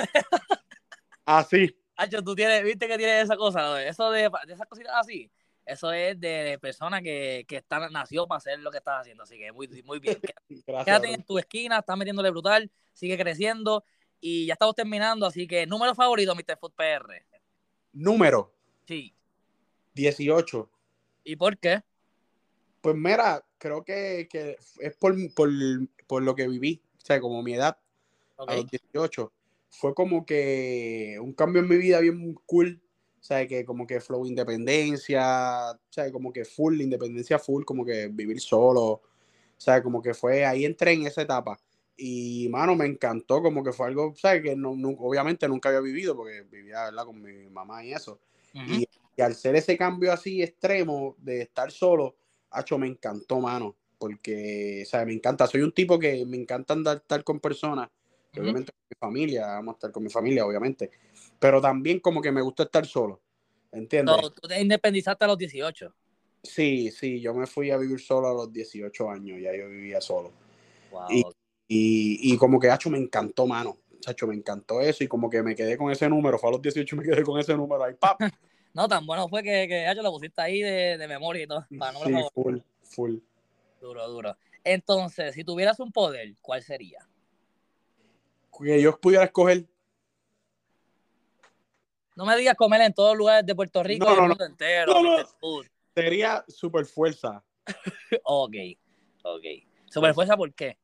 Así. 1.25 1.73
Hacho, 1.95 2.21
tú 2.23 2.35
tienes, 2.35 2.63
viste 2.63 2.87
que 2.87 2.97
tienes 2.97 3.23
esa 3.23 3.37
cosa, 3.37 3.61
¿no? 3.61 3.77
eso 3.77 4.11
de, 4.11 4.29
de 4.47 4.53
esas 4.53 4.67
cositas 4.67 4.93
así. 4.99 5.31
Eso 5.71 5.91
es 5.93 6.19
de 6.19 6.57
personas 6.61 7.01
que, 7.01 7.45
que 7.47 7.57
están, 7.57 7.91
nació 7.93 8.27
para 8.27 8.37
hacer 8.37 8.59
lo 8.59 8.71
que 8.71 8.77
estás 8.79 9.01
haciendo. 9.01 9.23
Así 9.23 9.37
que 9.37 9.51
muy, 9.51 9.67
muy 9.83 9.99
bien. 9.99 10.19
Gracias. 10.67 10.85
Quédate 10.85 11.07
bro. 11.07 11.15
en 11.15 11.23
tu 11.23 11.37
esquina, 11.39 11.79
estás 11.79 11.97
metiéndole 11.97 12.29
brutal, 12.29 12.69
sigue 12.93 13.17
creciendo. 13.17 13.83
Y 14.19 14.45
ya 14.45 14.53
estamos 14.53 14.75
terminando, 14.75 15.25
así 15.25 15.47
que 15.47 15.65
número 15.65 15.95
favorito, 15.95 16.35
Mr. 16.35 16.57
Food 16.59 16.73
PR. 16.73 17.25
Número 17.93 18.53
Sí. 18.85 19.13
18. 19.93 20.69
¿Y 21.23 21.35
por 21.35 21.57
qué? 21.57 21.81
Pues 22.81 22.95
mira, 22.95 23.43
creo 23.57 23.83
que, 23.83 24.27
que 24.29 24.57
es 24.79 24.95
por, 24.97 25.15
por, 25.33 25.49
por 26.07 26.23
lo 26.23 26.35
que 26.35 26.47
viví, 26.47 26.81
o 26.97 27.05
sea, 27.05 27.19
como 27.21 27.41
mi 27.43 27.53
edad, 27.53 27.77
Ok. 28.35 28.51
a 28.51 28.55
los 28.57 28.69
18. 28.69 29.31
Fue 29.69 29.93
como 29.93 30.25
que 30.25 31.17
un 31.21 31.33
cambio 31.33 31.61
en 31.61 31.69
mi 31.69 31.77
vida 31.77 31.99
bien 31.99 32.33
cool, 32.45 32.81
sea, 33.23 33.47
que 33.47 33.63
como 33.63 33.85
que 33.87 34.01
flow 34.01 34.25
independencia, 34.25 35.77
sea, 35.89 36.11
como 36.11 36.33
que 36.33 36.45
full, 36.45 36.81
independencia 36.81 37.39
full, 37.39 37.63
como 37.63 37.85
que 37.85 38.07
vivir 38.07 38.39
solo, 38.39 39.01
sea, 39.61 39.81
como 39.83 40.01
que 40.01 40.13
fue, 40.13 40.43
ahí 40.45 40.65
entré 40.65 40.93
en 40.93 41.05
esa 41.05 41.21
etapa. 41.21 41.59
Y, 41.95 42.47
mano, 42.49 42.75
me 42.75 42.85
encantó, 42.87 43.43
como 43.43 43.63
que 43.63 43.71
fue 43.71 43.87
algo, 43.87 44.15
¿sabes? 44.15 44.41
Que 44.41 44.55
no, 44.55 44.75
nu- 44.75 44.97
obviamente 44.99 45.47
nunca 45.47 45.69
había 45.69 45.81
vivido, 45.81 46.15
porque 46.15 46.41
vivía, 46.41 46.85
¿verdad? 46.85 47.05
Con 47.05 47.21
mi 47.21 47.47
mamá 47.49 47.85
y 47.85 47.93
eso. 47.93 48.19
Ujú. 48.55 48.65
Y, 48.65 48.87
y 49.15 49.21
al 49.21 49.35
ser 49.35 49.55
ese 49.55 49.77
cambio 49.77 50.11
así 50.11 50.41
extremo 50.41 51.15
de 51.19 51.41
estar 51.43 51.71
solo, 51.71 52.15
hacho, 52.49 52.79
me 52.79 52.87
encantó, 52.87 53.39
mano, 53.39 53.75
porque, 53.99 54.83
sea, 54.87 55.05
me 55.05 55.13
encanta, 55.13 55.45
soy 55.45 55.61
un 55.61 55.73
tipo 55.73 55.99
que 55.99 56.25
me 56.25 56.37
encanta 56.37 56.73
andar 56.73 56.97
estar 56.97 57.23
con 57.23 57.39
personas, 57.39 57.87
y 58.33 58.39
Ujú. 58.39 58.41
obviamente 58.41 58.71
con 58.71 58.81
mi 58.89 58.95
familia, 58.99 59.45
vamos 59.47 59.73
a 59.73 59.77
estar 59.77 59.91
con 59.91 60.01
mi 60.03 60.09
familia, 60.09 60.43
obviamente, 60.45 60.89
pero 61.41 61.59
también 61.59 61.99
como 61.99 62.21
que 62.21 62.31
me 62.31 62.39
gusta 62.39 62.63
estar 62.63 62.85
solo, 62.85 63.19
¿entiendes? 63.71 64.15
So, 64.21 64.29
tú 64.29 64.47
te 64.47 64.61
independizaste 64.61 65.25
a 65.25 65.27
los 65.27 65.39
18. 65.39 65.91
Sí, 66.43 66.91
sí, 66.91 67.19
yo 67.19 67.33
me 67.33 67.47
fui 67.47 67.71
a 67.71 67.77
vivir 67.77 67.99
solo 67.99 68.27
a 68.27 68.33
los 68.33 68.53
18 68.53 69.09
años, 69.09 69.39
ya 69.41 69.51
yo 69.55 69.67
vivía 69.67 69.99
solo. 69.99 70.31
Wow. 70.91 71.09
Y- 71.09 71.23
Y, 71.73 72.33
y 72.33 72.37
como 72.37 72.59
que, 72.59 72.69
hacho, 72.69 72.89
me 72.89 72.97
encantó, 72.97 73.47
mano. 73.47 73.77
Chacho, 74.01 74.27
me 74.27 74.35
encantó 74.35 74.81
eso 74.81 75.05
y 75.05 75.07
como 75.07 75.29
que 75.29 75.41
me 75.41 75.55
quedé 75.55 75.77
con 75.77 75.89
ese 75.89 76.09
número. 76.09 76.37
Fue 76.37 76.49
a 76.49 76.51
los 76.51 76.61
18 76.61 76.95
y 76.95 76.99
me 76.99 77.05
quedé 77.05 77.23
con 77.23 77.39
ese 77.39 77.55
número 77.55 77.81
ahí, 77.83 77.93
pap. 77.95 78.19
No, 78.73 78.87
tan 78.89 79.05
bueno 79.05 79.27
fue 79.29 79.41
que, 79.41 79.67
que 79.69 79.87
hacho, 79.87 80.01
lo 80.01 80.11
pusiste 80.11 80.41
ahí 80.41 80.61
de, 80.61 80.97
de 80.97 81.07
memoria 81.07 81.43
y 81.43 81.47
todo. 81.47 81.65
Para 81.79 81.93
Sí, 81.93 81.99
favorito. 81.99 82.31
full, 82.33 82.57
full. 82.83 83.17
Duro, 83.79 84.07
duro. 84.09 84.37
Entonces, 84.65 85.33
si 85.33 85.45
tuvieras 85.45 85.79
un 85.79 85.91
poder, 85.93 86.35
¿cuál 86.41 86.61
sería? 86.61 87.07
Que 88.59 88.81
yo 88.81 88.99
pudiera 88.99 89.23
escoger 89.25 89.65
No 92.21 92.27
me 92.27 92.37
digas 92.37 92.55
comer 92.55 92.81
en 92.81 92.93
todos 92.93 93.09
los 93.13 93.17
lugares 93.17 93.43
de 93.47 93.55
Puerto 93.55 93.81
Rico 93.81 94.05
No, 94.05 94.11
y 94.11 94.15
no, 94.15 94.21
del 94.21 94.29
no. 94.29 94.35
mundo 94.35 94.45
entero. 94.45 94.93
Sería 95.95 96.45
super 96.47 96.85
fuerza, 96.85 97.43
Ok, 98.23 98.53
ok. 99.23 99.43
Superfuerza, 99.89 100.37
¿por 100.37 100.53
qué? 100.53 100.77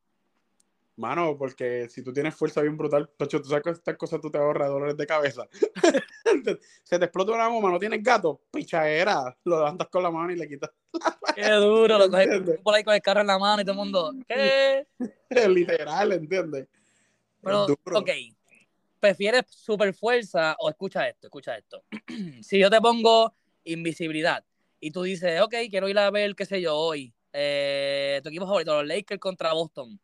mano, 0.95 1.37
porque 1.37 1.87
si 1.89 2.03
tú 2.03 2.11
tienes 2.11 2.33
fuerza 2.33 2.59
bien 2.63 2.75
brutal, 2.75 3.07
tacho, 3.15 3.39
tú 3.39 3.49
sabes 3.49 3.63
que 3.63 3.69
estas 3.69 3.97
cosas 3.97 4.19
tú 4.19 4.31
te 4.31 4.39
ahorras 4.39 4.67
dolores 4.67 4.97
de 4.97 5.05
cabeza. 5.05 5.47
Se 6.83 6.97
te 6.97 7.05
explota 7.05 7.33
una 7.33 7.45
goma, 7.49 7.69
no 7.69 7.77
tienes 7.77 8.01
gato, 8.01 8.41
pichadera, 8.49 9.37
lo 9.43 9.57
levantas 9.57 9.89
con 9.89 10.01
la 10.01 10.09
mano 10.09 10.31
y 10.31 10.37
le 10.37 10.47
quitas. 10.47 10.71
Qué 11.35 11.51
duro, 11.51 11.99
lo 11.99 12.09
coges 12.09 12.59
por 12.63 12.73
ahí 12.73 12.83
con 12.83 12.95
el 12.95 13.01
carro 13.03 13.21
en 13.21 13.27
la 13.27 13.37
mano 13.37 13.61
y 13.61 13.65
todo 13.65 13.73
el 13.73 13.77
mundo. 13.77 14.11
¿Qué? 14.27 14.87
Literal, 15.47 16.13
¿entiendes? 16.13 16.67
Pero, 17.43 17.67
ok. 17.93 18.09
¿Prefieres 18.99 19.43
superfuerza 19.49 20.55
o 20.59 20.69
escucha 20.69 21.07
esto, 21.07 21.27
escucha 21.27 21.57
esto? 21.57 21.83
si 22.41 22.59
yo 22.59 22.69
te 22.69 22.81
pongo 22.81 23.33
invisibilidad 23.63 24.43
y 24.79 24.91
tú 24.91 25.03
dices, 25.03 25.41
ok, 25.41 25.55
quiero 25.69 25.89
ir 25.89 25.99
a 25.99 26.09
ver, 26.09 26.35
qué 26.35 26.45
sé 26.45 26.61
yo, 26.61 26.75
hoy, 26.75 27.13
eh, 27.33 28.19
tu 28.23 28.29
equipo 28.29 28.45
favorito, 28.45 28.75
los 28.75 28.87
Lakers 28.87 29.19
contra 29.19 29.53
Boston. 29.53 29.99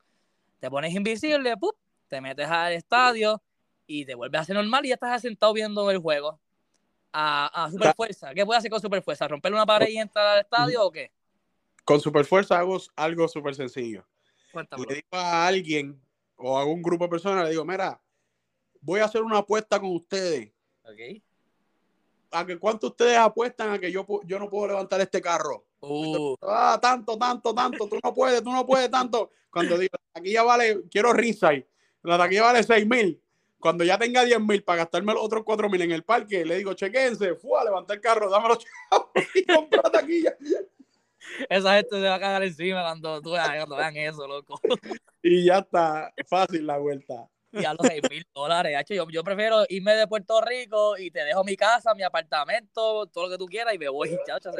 Te 0.59 0.69
pones 0.69 0.93
invisible, 0.93 1.57
¡pup! 1.57 1.75
te 2.13 2.21
metes 2.21 2.47
al 2.47 2.73
estadio 2.73 3.41
y 3.87 4.05
te 4.05 4.13
vuelves 4.13 4.37
a 4.37 4.41
hacer 4.43 4.55
normal 4.55 4.85
y 4.85 4.89
ya 4.89 4.93
estás 4.93 5.21
sentado 5.21 5.51
viendo 5.51 5.89
el 5.89 5.97
juego. 5.97 6.39
A, 7.11 7.65
a 7.65 7.71
superfuerza. 7.71 8.33
¿Qué 8.33 8.45
puedes 8.45 8.59
hacer 8.59 8.71
con 8.71 8.81
superfuerza? 8.81 9.27
¿Romperle 9.27 9.55
una 9.55 9.65
pared 9.65 9.87
y 9.87 9.97
entrar 9.97 10.27
al 10.27 10.41
estadio 10.41 10.83
o 10.83 10.91
qué? 10.91 11.11
Con 11.83 11.99
super 11.99 12.25
fuerza 12.25 12.57
hago 12.57 12.79
algo 12.95 13.27
súper 13.27 13.53
sencillo. 13.55 14.05
Cuéntame. 14.51 14.85
le 14.87 14.95
digo 14.95 15.07
a 15.11 15.47
alguien 15.47 15.99
o 16.35 16.57
a 16.57 16.65
un 16.65 16.81
grupo 16.81 17.05
de 17.05 17.09
personas, 17.09 17.43
le 17.45 17.51
digo, 17.51 17.65
mira, 17.65 17.99
voy 18.83 18.99
a 18.99 19.05
hacer 19.05 19.21
una 19.21 19.39
apuesta 19.39 19.79
con 19.79 19.95
ustedes. 19.95 20.51
Ok. 20.83 21.21
a 22.31 22.45
que 22.45 22.57
cuánto 22.57 22.87
ustedes 22.87 23.17
apuestan 23.17 23.71
a 23.71 23.79
que 23.79 23.91
yo, 23.91 24.05
yo 24.25 24.39
no 24.39 24.49
puedo 24.49 24.67
levantar 24.67 24.99
este 25.01 25.21
carro. 25.21 25.65
Uh. 25.79 26.35
Ah, 26.41 26.79
tanto, 26.81 27.17
tanto, 27.17 27.53
tanto, 27.53 27.87
tú 27.87 27.99
no 28.03 28.13
puedes, 28.13 28.43
tú 28.43 28.51
no 28.51 28.65
puedes 28.65 28.89
tanto. 28.89 29.31
Cuando 29.49 29.77
digo, 29.77 29.95
aquí 30.13 30.31
ya 30.31 30.43
vale, 30.43 30.81
quiero 30.89 31.13
Rizai, 31.13 31.65
la 32.01 32.17
taquilla 32.17 32.43
vale 32.43 32.63
6 32.63 32.87
mil. 32.87 33.21
Cuando 33.59 33.83
ya 33.83 33.97
tenga 33.97 34.25
10 34.25 34.41
mil 34.41 34.63
para 34.63 34.79
gastarme 34.79 35.13
los 35.13 35.23
otros 35.23 35.43
4 35.45 35.69
mil 35.69 35.81
en 35.81 35.91
el 35.91 36.03
parque, 36.03 36.43
le 36.43 36.57
digo, 36.57 36.73
chequense, 36.73 37.35
fue 37.35 37.61
a 37.61 37.63
levantar 37.63 37.95
el 37.95 38.01
carro, 38.01 38.29
chavos 38.29 38.59
y 39.35 39.45
compra 39.45 39.83
taquilla. 39.83 40.35
Esa 41.49 41.75
gente 41.75 41.95
se 41.95 42.01
va 42.01 42.15
a 42.15 42.19
cagar 42.19 42.43
encima 42.43 42.81
cuando 42.81 43.21
tú 43.21 43.31
vean 43.31 43.95
eso, 43.95 44.27
loco. 44.27 44.59
Y 45.21 45.45
ya 45.45 45.59
está, 45.59 46.13
fácil 46.27 46.67
la 46.67 46.77
vuelta. 46.77 47.29
Y 47.53 47.65
a 47.65 47.73
los 47.73 47.87
6 47.87 48.01
mil 48.09 48.25
dólares, 48.33 48.83
yo, 48.89 49.07
yo 49.09 49.23
prefiero 49.23 49.63
irme 49.69 49.93
de 49.95 50.07
Puerto 50.07 50.41
Rico 50.41 50.97
y 50.97 51.11
te 51.11 51.23
dejo 51.23 51.43
mi 51.43 51.55
casa, 51.55 51.93
mi 51.93 52.03
apartamento, 52.03 53.05
todo 53.07 53.25
lo 53.25 53.29
que 53.29 53.37
tú 53.37 53.45
quieras 53.45 53.73
y 53.73 53.77
me 53.77 53.89
voy, 53.89 54.17
chacho. 54.25 54.51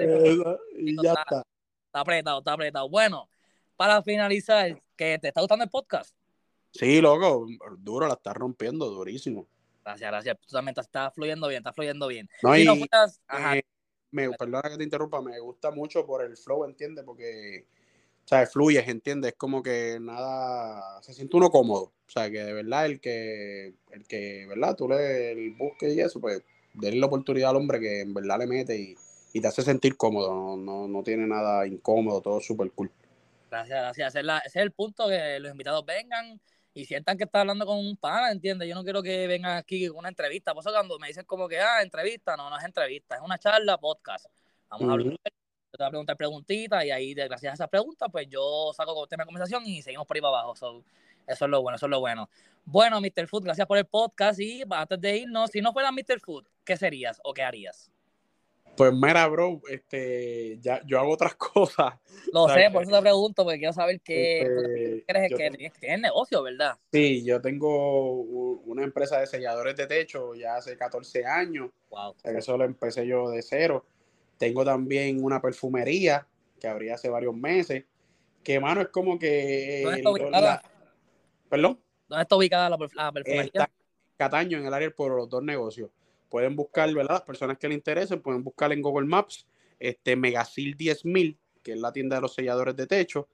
Y 0.77 0.95
ya 1.01 1.13
está. 1.13 1.43
Está 1.87 1.99
apretado, 1.99 2.39
está 2.39 2.53
apretado. 2.53 2.89
Bueno, 2.89 3.29
para 3.75 4.01
finalizar, 4.01 4.81
¿que 4.95 5.19
¿te 5.19 5.27
está 5.27 5.41
gustando 5.41 5.63
el 5.63 5.69
podcast? 5.69 6.15
Sí, 6.71 7.01
loco, 7.01 7.45
duro, 7.77 8.07
la 8.07 8.15
está 8.15 8.33
rompiendo, 8.33 8.89
durísimo. 8.89 9.47
Gracias, 9.83 10.09
gracias. 10.09 10.37
Tú 10.39 10.47
también 10.55 10.75
estás 10.75 11.13
fluyendo 11.13 11.47
bien, 11.47 11.59
está 11.59 11.71
fluyendo 11.71 12.07
bien. 12.07 12.27
No, 12.41 12.57
y, 12.57 12.63
eh, 12.63 13.63
me, 14.09 14.31
perdona 14.31 14.69
que 14.69 14.77
te 14.77 14.83
interrumpa, 14.83 15.21
me 15.21 15.39
gusta 15.39 15.69
mucho 15.69 16.05
por 16.05 16.23
el 16.23 16.35
flow, 16.35 16.65
¿entiendes? 16.65 17.03
Porque, 17.05 17.67
o 18.23 18.27
sea, 18.27 18.45
fluyes, 18.47 18.87
¿entiendes? 18.87 19.31
Es 19.31 19.37
como 19.37 19.61
que 19.61 19.97
nada, 19.99 21.01
se 21.01 21.13
siente 21.13 21.35
uno 21.35 21.49
cómodo. 21.49 21.91
O 22.07 22.09
sea, 22.09 22.29
que 22.31 22.43
de 22.43 22.53
verdad 22.53 22.85
el 22.85 23.01
que, 23.01 23.73
el 23.91 24.05
que, 24.07 24.45
¿verdad? 24.47 24.75
Tú 24.75 24.87
le 24.87 25.49
busques 25.57 25.93
y 25.93 25.99
eso, 25.99 26.21
pues, 26.21 26.41
denle 26.73 26.99
la 26.99 27.07
oportunidad 27.07 27.49
al 27.49 27.57
hombre 27.57 27.79
que 27.79 28.01
en 28.01 28.13
verdad 28.13 28.39
le 28.39 28.47
mete 28.47 28.77
y, 28.77 28.95
y 29.33 29.41
te 29.41 29.47
hace 29.47 29.61
sentir 29.61 29.97
cómodo, 29.97 30.55
no, 30.55 30.87
no, 30.87 31.03
tiene 31.03 31.27
nada 31.27 31.67
incómodo, 31.67 32.21
todo 32.21 32.39
súper 32.39 32.71
cool. 32.71 32.91
Gracias, 33.49 33.79
gracias. 33.79 34.15
Ese 34.15 34.31
es, 34.45 34.55
el 34.55 34.71
punto, 34.71 35.07
que 35.07 35.39
los 35.39 35.51
invitados 35.51 35.85
vengan 35.85 36.39
y 36.73 36.85
sientan 36.85 37.17
que 37.17 37.25
está 37.25 37.41
hablando 37.41 37.65
con 37.65 37.77
un 37.77 37.97
pana, 37.97 38.31
¿entiendes? 38.31 38.69
Yo 38.69 38.75
no 38.75 38.83
quiero 38.83 39.03
que 39.03 39.27
vengan 39.27 39.57
aquí 39.57 39.87
con 39.87 39.97
una 39.97 40.09
entrevista. 40.09 40.53
Por 40.53 40.61
eso 40.61 40.71
cuando 40.71 40.97
me 40.97 41.07
dicen 41.07 41.25
como 41.25 41.47
que, 41.47 41.59
ah, 41.59 41.81
entrevista, 41.81 42.37
no, 42.37 42.49
no 42.49 42.57
es 42.57 42.63
entrevista, 42.63 43.15
es 43.15 43.21
una 43.21 43.37
charla, 43.37 43.77
podcast. 43.77 44.25
Vamos 44.69 44.89
a 44.89 44.93
hablar, 44.93 45.17
yo 45.73 45.77
te 45.77 45.83
voy 45.83 45.87
a 45.87 45.89
preguntar 45.89 46.17
preguntitas 46.17 46.85
y 46.85 46.91
ahí, 46.91 47.13
gracias 47.15 47.51
a 47.51 47.53
esas 47.55 47.69
preguntas, 47.69 48.07
pues 48.11 48.27
yo 48.29 48.71
saco 48.75 48.93
con 48.93 49.09
tema 49.09 49.23
de 49.23 49.25
conversación 49.25 49.65
y 49.65 49.81
seguimos 49.81 50.05
por 50.05 50.15
ahí 50.15 50.21
para 50.21 50.37
abajo. 50.37 50.53
eso 50.53 50.83
es 51.25 51.49
lo 51.49 51.61
bueno, 51.63 51.77
eso 51.77 51.87
es 51.87 51.89
lo 51.89 51.99
bueno. 51.99 52.29
Bueno, 52.63 53.01
Mr. 53.01 53.27
Food, 53.27 53.45
gracias 53.45 53.65
por 53.65 53.79
el 53.79 53.85
podcast 53.85 54.39
y 54.39 54.63
antes 54.69 55.01
de 55.01 55.17
irnos, 55.17 55.49
si 55.49 55.61
no 55.61 55.73
fuera 55.73 55.91
Mr. 55.91 56.19
Food, 56.19 56.45
¿qué 56.63 56.77
serías 56.77 57.19
o 57.23 57.33
qué 57.33 57.41
harías? 57.41 57.89
Pues 58.77 58.93
mira, 58.93 59.27
bro, 59.27 59.61
este, 59.67 60.59
ya, 60.59 60.81
yo 60.85 60.99
hago 60.99 61.11
otras 61.11 61.33
cosas. 61.53 61.95
Lo 62.31 62.47
sé, 62.49 62.69
por 62.71 62.83
eso 62.83 62.91
te 62.91 63.01
pregunto, 63.01 63.43
porque 63.43 63.57
quiero 63.57 63.73
saber 63.73 63.99
qué 64.01 64.41
este, 64.41 65.03
crees 65.07 65.29
que 65.29 65.71
tienes, 65.79 66.01
negocio, 66.01 66.43
¿verdad? 66.43 66.77
Sí, 66.91 67.23
yo 67.25 67.41
tengo 67.41 68.21
una 68.21 68.83
empresa 68.83 69.19
de 69.19 69.25
selladores 69.25 69.75
de 69.75 69.87
techo 69.87 70.35
ya 70.35 70.55
hace 70.55 70.77
14 70.77 71.25
años. 71.25 71.71
Wow. 71.89 72.15
eso 72.23 72.57
lo 72.57 72.65
empecé 72.65 73.07
yo 73.07 73.29
de 73.29 73.41
cero. 73.41 73.85
Tengo 74.43 74.65
también 74.65 75.23
una 75.23 75.41
perfumería 75.41 76.27
que 76.59 76.67
abrí 76.67 76.89
hace 76.89 77.09
varios 77.09 77.35
meses. 77.35 77.85
Que, 78.43 78.59
mano, 78.59 78.81
es 78.81 78.89
como 78.89 79.17
que... 79.17 79.81
¿Dónde 79.83 79.99
está 79.99 80.09
ubicada? 80.11 80.63
¿Perdón? 81.49 81.79
¿Dónde 82.09 82.23
está 82.23 82.35
ubicada 82.35 82.69
la, 82.69 82.77
perfumería? 82.77 83.43
Está 83.45 83.69
Cataño, 84.17 84.57
en 84.57 84.65
el 84.65 84.73
área 84.73 84.89
por 84.91 85.15
los 85.15 85.29
dos 85.29 85.43
negocios 85.43 85.89
pueden 86.33 86.55
buscar, 86.55 86.91
¿verdad? 86.91 87.11
Las 87.11 87.21
personas 87.21 87.59
que 87.59 87.67
les 87.67 87.77
interesen 87.77 88.19
pueden 88.19 88.43
buscar 88.43 88.73
en 88.73 88.81
Google 88.81 89.05
Maps 89.05 89.45
este 89.79 90.15
Megasil 90.15 90.75
10000, 90.75 91.37
que 91.61 91.73
es 91.73 91.79
la 91.79 91.93
tienda 91.93 92.15
de 92.15 92.23
los 92.23 92.33
selladores 92.33 92.75
de 92.75 92.87
techo, 92.87 93.27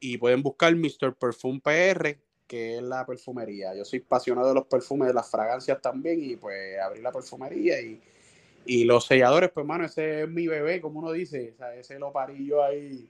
y 0.00 0.16
pueden 0.16 0.42
buscar 0.42 0.74
Mr. 0.74 1.14
Perfume 1.16 1.60
PR, 1.60 2.18
que 2.46 2.78
es 2.78 2.82
la 2.82 3.04
perfumería. 3.04 3.74
Yo 3.74 3.84
soy 3.84 4.02
apasionado 4.06 4.48
de 4.48 4.54
los 4.54 4.64
perfumes, 4.68 5.08
de 5.08 5.12
las 5.12 5.30
fragancias 5.30 5.82
también, 5.82 6.24
y 6.24 6.36
pues 6.36 6.78
abrí 6.80 7.02
la 7.02 7.12
perfumería 7.12 7.78
y, 7.78 8.00
y 8.66 8.84
los 8.84 9.06
selladores, 9.06 9.50
pues, 9.50 9.64
mano, 9.64 9.84
ese 9.84 10.22
es 10.22 10.28
mi 10.28 10.46
bebé, 10.46 10.80
como 10.80 10.98
uno 11.00 11.12
dice, 11.12 11.52
o 11.54 11.56
sea, 11.56 11.74
ese 11.74 11.98
lo 11.98 12.12
parí 12.12 12.46
yo 12.46 12.62
ahí 12.62 13.08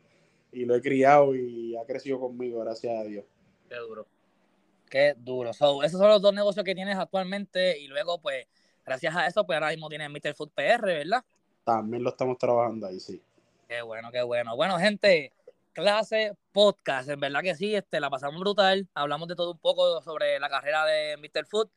y 0.52 0.64
lo 0.64 0.74
he 0.74 0.80
criado 0.80 1.34
y 1.34 1.76
ha 1.76 1.84
crecido 1.84 2.20
conmigo, 2.20 2.60
gracias 2.60 2.98
a 2.98 3.04
Dios. 3.04 3.24
Qué 3.68 3.76
duro. 3.76 4.06
Qué 4.88 5.14
duro. 5.16 5.50
esos 5.50 5.90
son 5.90 6.08
los 6.08 6.22
dos 6.22 6.34
negocios 6.34 6.64
que 6.64 6.74
tienes 6.74 6.96
actualmente 6.96 7.78
y 7.78 7.88
luego, 7.88 8.20
pues, 8.20 8.46
gracias 8.84 9.14
a 9.16 9.26
eso, 9.26 9.44
pues 9.44 9.56
ahora 9.56 9.70
mismo 9.70 9.88
tienen 9.88 10.12
Mr. 10.12 10.34
Food 10.34 10.50
PR, 10.54 10.84
¿verdad? 10.84 11.24
También 11.64 12.02
lo 12.02 12.10
estamos 12.10 12.38
trabajando 12.38 12.86
ahí, 12.86 13.00
sí. 13.00 13.20
Qué 13.68 13.82
bueno, 13.82 14.12
qué 14.12 14.22
bueno. 14.22 14.54
Bueno, 14.54 14.78
gente, 14.78 15.32
clase 15.72 16.36
podcast, 16.52 17.08
en 17.08 17.18
verdad 17.18 17.42
que 17.42 17.56
sí, 17.56 17.74
este, 17.74 17.98
la 17.98 18.08
pasamos 18.08 18.40
brutal. 18.40 18.88
Hablamos 18.94 19.26
de 19.26 19.34
todo 19.34 19.52
un 19.52 19.58
poco 19.58 20.00
sobre 20.02 20.38
la 20.38 20.48
carrera 20.48 20.86
de 20.86 21.16
Mr. 21.16 21.46
Food. 21.46 21.68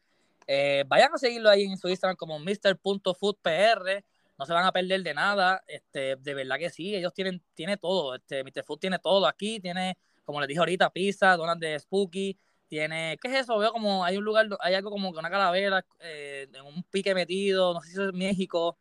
Eh, 0.52 0.84
vayan 0.88 1.14
a 1.14 1.18
seguirlo 1.20 1.48
ahí 1.48 1.62
en 1.62 1.78
su 1.78 1.88
Instagram 1.88 2.16
como 2.18 2.40
Mr.foodpr. 2.40 4.04
No 4.36 4.46
se 4.48 4.54
van 4.54 4.66
a 4.66 4.72
perder 4.72 5.04
de 5.04 5.14
nada. 5.14 5.64
Este, 5.68 6.16
de 6.16 6.34
verdad 6.34 6.58
que 6.58 6.72
sí, 6.72 6.96
ellos 6.96 7.14
tienen, 7.14 7.40
tiene 7.54 7.78
todo. 7.78 8.16
Este, 8.16 8.44
Mr. 8.44 8.64
Food 8.64 8.80
tiene 8.80 8.98
todo 8.98 9.28
aquí. 9.28 9.60
Tiene, 9.60 9.96
como 10.26 10.40
les 10.42 10.48
dije 10.48 10.60
ahorita, 10.60 10.90
pizza, 10.90 11.38
donas 11.38 11.60
de 11.60 11.78
Spooky, 11.78 12.36
tiene, 12.68 13.20
¿qué 13.22 13.28
es 13.28 13.42
eso? 13.42 13.60
Veo 13.60 13.72
como 13.72 14.04
hay 14.04 14.18
un 14.18 14.24
lugar, 14.24 14.48
hay 14.62 14.74
algo 14.74 14.90
como 14.90 15.14
que 15.14 15.20
una 15.20 15.30
calavera 15.30 15.86
eh, 16.00 16.48
en 16.52 16.66
un 16.66 16.82
pique 16.82 17.14
metido, 17.14 17.76
no 17.76 17.82
sé 17.82 17.92
si 17.92 18.02
es 18.02 18.14
México. 18.14 18.76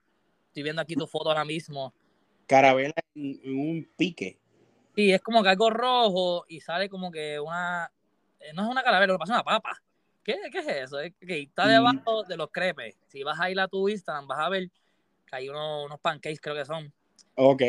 Estoy 0.46 0.62
viendo 0.62 0.80
aquí 0.80 0.96
tu 0.96 1.06
foto 1.06 1.28
ahora 1.28 1.44
mismo. 1.44 1.92
Carabela 2.46 2.94
en, 3.14 3.40
un 3.44 3.86
pique. 3.94 4.38
Sí, 4.96 5.12
es 5.12 5.20
como 5.20 5.42
que 5.42 5.50
algo 5.50 5.68
rojo 5.68 6.46
y 6.48 6.62
sale 6.62 6.88
como 6.88 7.10
que 7.10 7.38
una, 7.38 7.92
eh, 8.40 8.54
no 8.54 8.62
es 8.62 8.68
una 8.70 8.82
calavera, 8.82 9.12
lo 9.12 9.18
pasa 9.18 9.34
una 9.34 9.44
papa. 9.44 9.82
¿Qué, 10.28 10.36
¿Qué, 10.52 10.58
es 10.58 10.68
eso? 10.68 10.98
está 11.00 11.66
debajo 11.66 12.22
de 12.24 12.36
los 12.36 12.50
crepes. 12.50 12.98
Si 13.06 13.22
vas 13.22 13.40
a 13.40 13.50
ir 13.50 13.58
a 13.58 13.66
tu 13.66 13.88
Instagram, 13.88 14.26
vas 14.26 14.40
a 14.40 14.50
ver 14.50 14.68
que 15.24 15.36
hay 15.36 15.48
unos, 15.48 15.86
unos 15.86 15.98
pancakes, 16.00 16.38
creo 16.38 16.54
que 16.54 16.66
son. 16.66 16.92
Ok. 17.34 17.62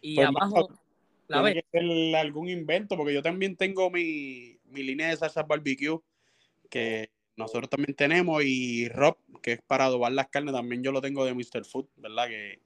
Y 0.00 0.14
pues 0.14 0.28
abajo, 0.28 0.68
la 1.26 1.42
ves. 1.42 1.64
algún 2.14 2.48
invento, 2.48 2.96
porque 2.96 3.12
yo 3.12 3.22
también 3.22 3.56
tengo 3.56 3.90
mi, 3.90 4.56
mi 4.66 4.84
línea 4.84 5.08
de 5.08 5.16
salsa 5.16 5.42
barbecue 5.42 5.98
que 6.70 7.10
nosotros 7.36 7.68
también 7.68 7.96
tenemos 7.96 8.44
y 8.44 8.88
Rob, 8.88 9.16
que 9.42 9.54
es 9.54 9.62
para 9.62 9.86
adobar 9.86 10.12
las 10.12 10.28
carnes, 10.28 10.54
también 10.54 10.84
yo 10.84 10.92
lo 10.92 11.00
tengo 11.00 11.24
de 11.24 11.34
Mr. 11.34 11.64
Food, 11.64 11.88
¿verdad? 11.96 12.28
Que, 12.28 12.60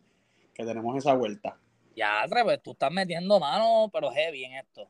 tenemos 0.53 0.99
esa 0.99 1.15
vuelta. 1.15 1.59
Ya, 1.97 2.27
pues 2.29 2.63
tú 2.63 2.73
estás 2.73 2.93
metiendo 2.93 3.41
mano, 3.41 3.89
pero 3.91 4.11
heavy 4.11 4.45
en 4.45 4.53
esto. 4.53 4.87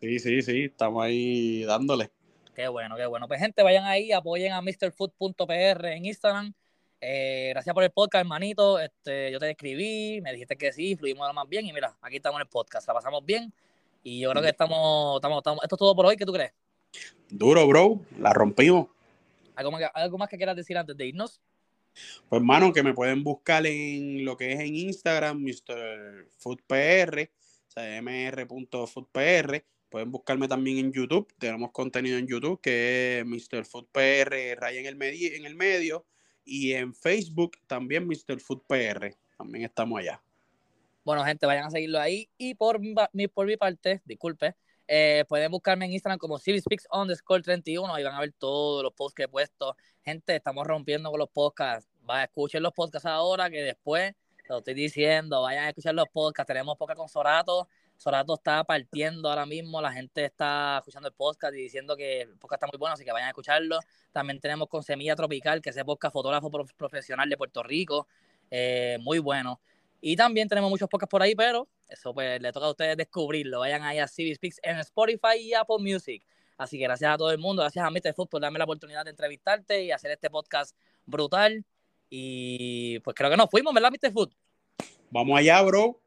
Sí, 0.00 0.20
sí, 0.20 0.42
sí, 0.42 0.64
estamos 0.66 1.02
ahí 1.02 1.64
dándole. 1.64 2.12
Qué 2.58 2.66
bueno, 2.66 2.96
qué 2.96 3.06
bueno. 3.06 3.28
Pues 3.28 3.38
gente, 3.38 3.62
vayan 3.62 3.84
ahí, 3.84 4.10
apoyen 4.10 4.52
a 4.52 4.60
mrfood.pr 4.60 5.86
en 5.86 6.04
Instagram. 6.04 6.52
Eh, 7.00 7.50
gracias 7.50 7.72
por 7.72 7.84
el 7.84 7.92
podcast, 7.92 8.22
hermanito. 8.22 8.80
Este, 8.80 9.30
yo 9.30 9.38
te 9.38 9.48
escribí, 9.48 10.20
me 10.22 10.32
dijiste 10.32 10.56
que 10.56 10.72
sí, 10.72 10.96
fluimos 10.96 11.28
lo 11.28 11.34
más 11.34 11.48
bien 11.48 11.66
y 11.66 11.72
mira, 11.72 11.96
aquí 12.02 12.16
estamos 12.16 12.40
en 12.40 12.46
el 12.46 12.48
podcast, 12.48 12.88
la 12.88 12.94
pasamos 12.94 13.24
bien. 13.24 13.52
Y 14.02 14.18
yo 14.18 14.32
creo 14.32 14.42
que 14.42 14.48
estamos, 14.48 15.18
estamos, 15.18 15.38
estamos, 15.38 15.62
esto 15.62 15.76
es 15.76 15.78
todo 15.78 15.94
por 15.94 16.06
hoy, 16.06 16.16
¿qué 16.16 16.26
tú 16.26 16.32
crees? 16.32 16.52
Duro, 17.28 17.64
bro, 17.68 18.00
la 18.18 18.32
rompimos. 18.32 18.88
¿Algo 19.54 19.70
más, 19.70 19.82
¿Algo 19.94 20.18
más 20.18 20.28
que 20.28 20.36
quieras 20.36 20.56
decir 20.56 20.76
antes 20.76 20.96
de 20.96 21.06
irnos? 21.06 21.40
Pues, 22.28 22.40
hermano, 22.40 22.72
que 22.72 22.82
me 22.82 22.92
pueden 22.92 23.22
buscar 23.22 23.64
en 23.66 24.24
lo 24.24 24.36
que 24.36 24.54
es 24.54 24.58
en 24.58 24.74
Instagram, 24.74 25.40
Mr. 25.40 26.26
Foodpr, 26.38 27.30
o 27.68 27.70
sea, 27.70 28.02
mr.foodpr. 28.02 29.64
Pueden 29.88 30.10
buscarme 30.10 30.48
también 30.48 30.78
en 30.78 30.92
YouTube. 30.92 31.32
Tenemos 31.38 31.72
contenido 31.72 32.18
en 32.18 32.26
YouTube 32.26 32.60
que 32.60 33.20
es 33.20 33.26
Mr. 33.26 33.64
Foodpr, 33.64 34.58
raya 34.58 34.80
en 34.80 34.86
el, 34.86 34.96
medio, 34.96 35.34
en 35.34 35.46
el 35.46 35.54
medio. 35.54 36.04
Y 36.44 36.72
en 36.72 36.94
Facebook 36.94 37.58
también 37.66 38.06
Mr. 38.06 38.40
Foodpr. 38.40 39.16
También 39.36 39.64
estamos 39.64 40.00
allá. 40.00 40.22
Bueno, 41.04 41.24
gente, 41.24 41.46
vayan 41.46 41.66
a 41.66 41.70
seguirlo 41.70 42.00
ahí. 42.00 42.28
Y 42.36 42.54
por 42.54 42.80
mi, 42.80 43.28
por 43.28 43.46
mi 43.46 43.56
parte, 43.56 44.02
disculpe, 44.04 44.54
eh, 44.86 45.24
pueden 45.28 45.50
buscarme 45.50 45.86
en 45.86 45.92
Instagram 45.92 46.18
como 46.18 46.38
CiviSpeaks 46.38 46.86
underscore 46.92 47.42
31 47.42 47.98
y 47.98 48.02
van 48.02 48.14
a 48.14 48.20
ver 48.20 48.32
todos 48.32 48.82
los 48.82 48.92
posts 48.92 49.14
que 49.14 49.22
he 49.22 49.28
puesto. 49.28 49.76
Gente, 50.02 50.36
estamos 50.36 50.66
rompiendo 50.66 51.10
con 51.10 51.18
los 51.18 51.30
podcasts. 51.30 51.88
Vayan 52.02 52.22
a 52.22 52.24
escuchar 52.24 52.60
los 52.60 52.72
podcasts 52.72 53.06
ahora 53.06 53.48
que 53.48 53.62
después, 53.62 54.14
lo 54.48 54.58
estoy 54.58 54.74
diciendo, 54.74 55.42
vayan 55.42 55.64
a 55.64 55.68
escuchar 55.68 55.94
los 55.94 56.08
podcasts. 56.08 56.46
Tenemos 56.46 56.76
podcast 56.76 56.98
con 56.98 57.08
Sorato. 57.08 57.68
Sorato 57.98 58.34
está 58.34 58.62
partiendo 58.62 59.28
ahora 59.28 59.44
mismo. 59.44 59.82
La 59.82 59.92
gente 59.92 60.24
está 60.24 60.78
escuchando 60.78 61.08
el 61.08 61.14
podcast 61.14 61.52
y 61.54 61.58
diciendo 61.58 61.96
que 61.96 62.22
el 62.22 62.38
podcast 62.38 62.62
está 62.62 62.66
muy 62.68 62.78
bueno, 62.78 62.94
así 62.94 63.04
que 63.04 63.10
vayan 63.10 63.26
a 63.26 63.30
escucharlo. 63.30 63.80
También 64.12 64.38
tenemos 64.40 64.68
con 64.68 64.84
Semilla 64.84 65.16
Tropical, 65.16 65.60
que 65.60 65.70
es 65.70 65.76
el 65.76 65.84
podcast 65.84 66.12
fotógrafo 66.12 66.48
profesional 66.76 67.28
de 67.28 67.36
Puerto 67.36 67.62
Rico. 67.62 68.06
Eh, 68.52 68.98
muy 69.00 69.18
bueno. 69.18 69.60
Y 70.00 70.14
también 70.14 70.48
tenemos 70.48 70.70
muchos 70.70 70.88
podcasts 70.88 71.10
por 71.10 71.22
ahí, 71.22 71.34
pero 71.34 71.66
eso 71.88 72.14
pues 72.14 72.40
le 72.40 72.52
toca 72.52 72.66
a 72.66 72.70
ustedes 72.70 72.96
descubrirlo. 72.96 73.58
Vayan 73.58 73.82
ahí 73.82 73.98
a 73.98 74.06
CB 74.06 74.32
Speaks 74.36 74.60
en 74.62 74.78
Spotify 74.78 75.36
y 75.40 75.54
Apple 75.54 75.78
Music. 75.80 76.24
Así 76.56 76.78
que 76.78 76.84
gracias 76.84 77.12
a 77.12 77.18
todo 77.18 77.32
el 77.32 77.38
mundo, 77.38 77.62
gracias 77.62 77.84
a 77.84 77.90
Mr. 77.90 78.14
Food 78.14 78.28
por 78.28 78.40
darme 78.40 78.58
la 78.58 78.64
oportunidad 78.64 79.04
de 79.04 79.10
entrevistarte 79.10 79.82
y 79.82 79.90
hacer 79.90 80.12
este 80.12 80.30
podcast 80.30 80.76
brutal. 81.04 81.64
Y 82.10 83.00
pues 83.00 83.16
creo 83.16 83.28
que 83.28 83.36
nos 83.36 83.50
fuimos, 83.50 83.74
¿verdad, 83.74 83.90
Mr. 83.90 84.12
Food? 84.12 84.32
Vamos 85.10 85.36
allá, 85.36 85.60
bro. 85.62 86.00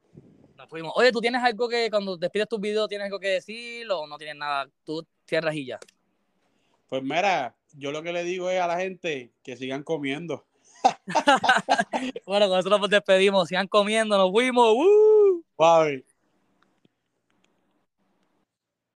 Nos 0.61 0.69
fuimos. 0.69 0.93
Oye, 0.95 1.11
¿tú 1.11 1.19
tienes 1.19 1.41
algo 1.41 1.67
que 1.67 1.89
cuando 1.89 2.15
despides 2.17 2.47
tus 2.47 2.61
videos 2.61 2.87
tienes 2.87 3.05
algo 3.05 3.19
que 3.19 3.29
decir 3.29 3.89
o 3.89 4.05
no 4.05 4.15
tienes 4.19 4.35
nada? 4.35 4.69
Tú 4.85 5.03
cierras 5.25 5.55
y 5.55 5.65
ya. 5.65 5.79
Pues 6.87 7.01
mira, 7.01 7.55
yo 7.73 7.91
lo 7.91 8.03
que 8.03 8.13
le 8.13 8.23
digo 8.23 8.47
es 8.47 8.61
a 8.61 8.67
la 8.67 8.77
gente 8.77 9.31
que 9.41 9.57
sigan 9.57 9.81
comiendo. 9.81 10.45
bueno, 12.27 12.47
con 12.47 12.59
eso 12.59 12.69
nos 12.69 12.89
despedimos. 12.91 13.47
Sigan 13.47 13.67
comiendo, 13.67 14.15
nos 14.19 14.29
fuimos. 14.29 14.75
¡Woo! 14.75 15.43
Bye. 15.57 16.05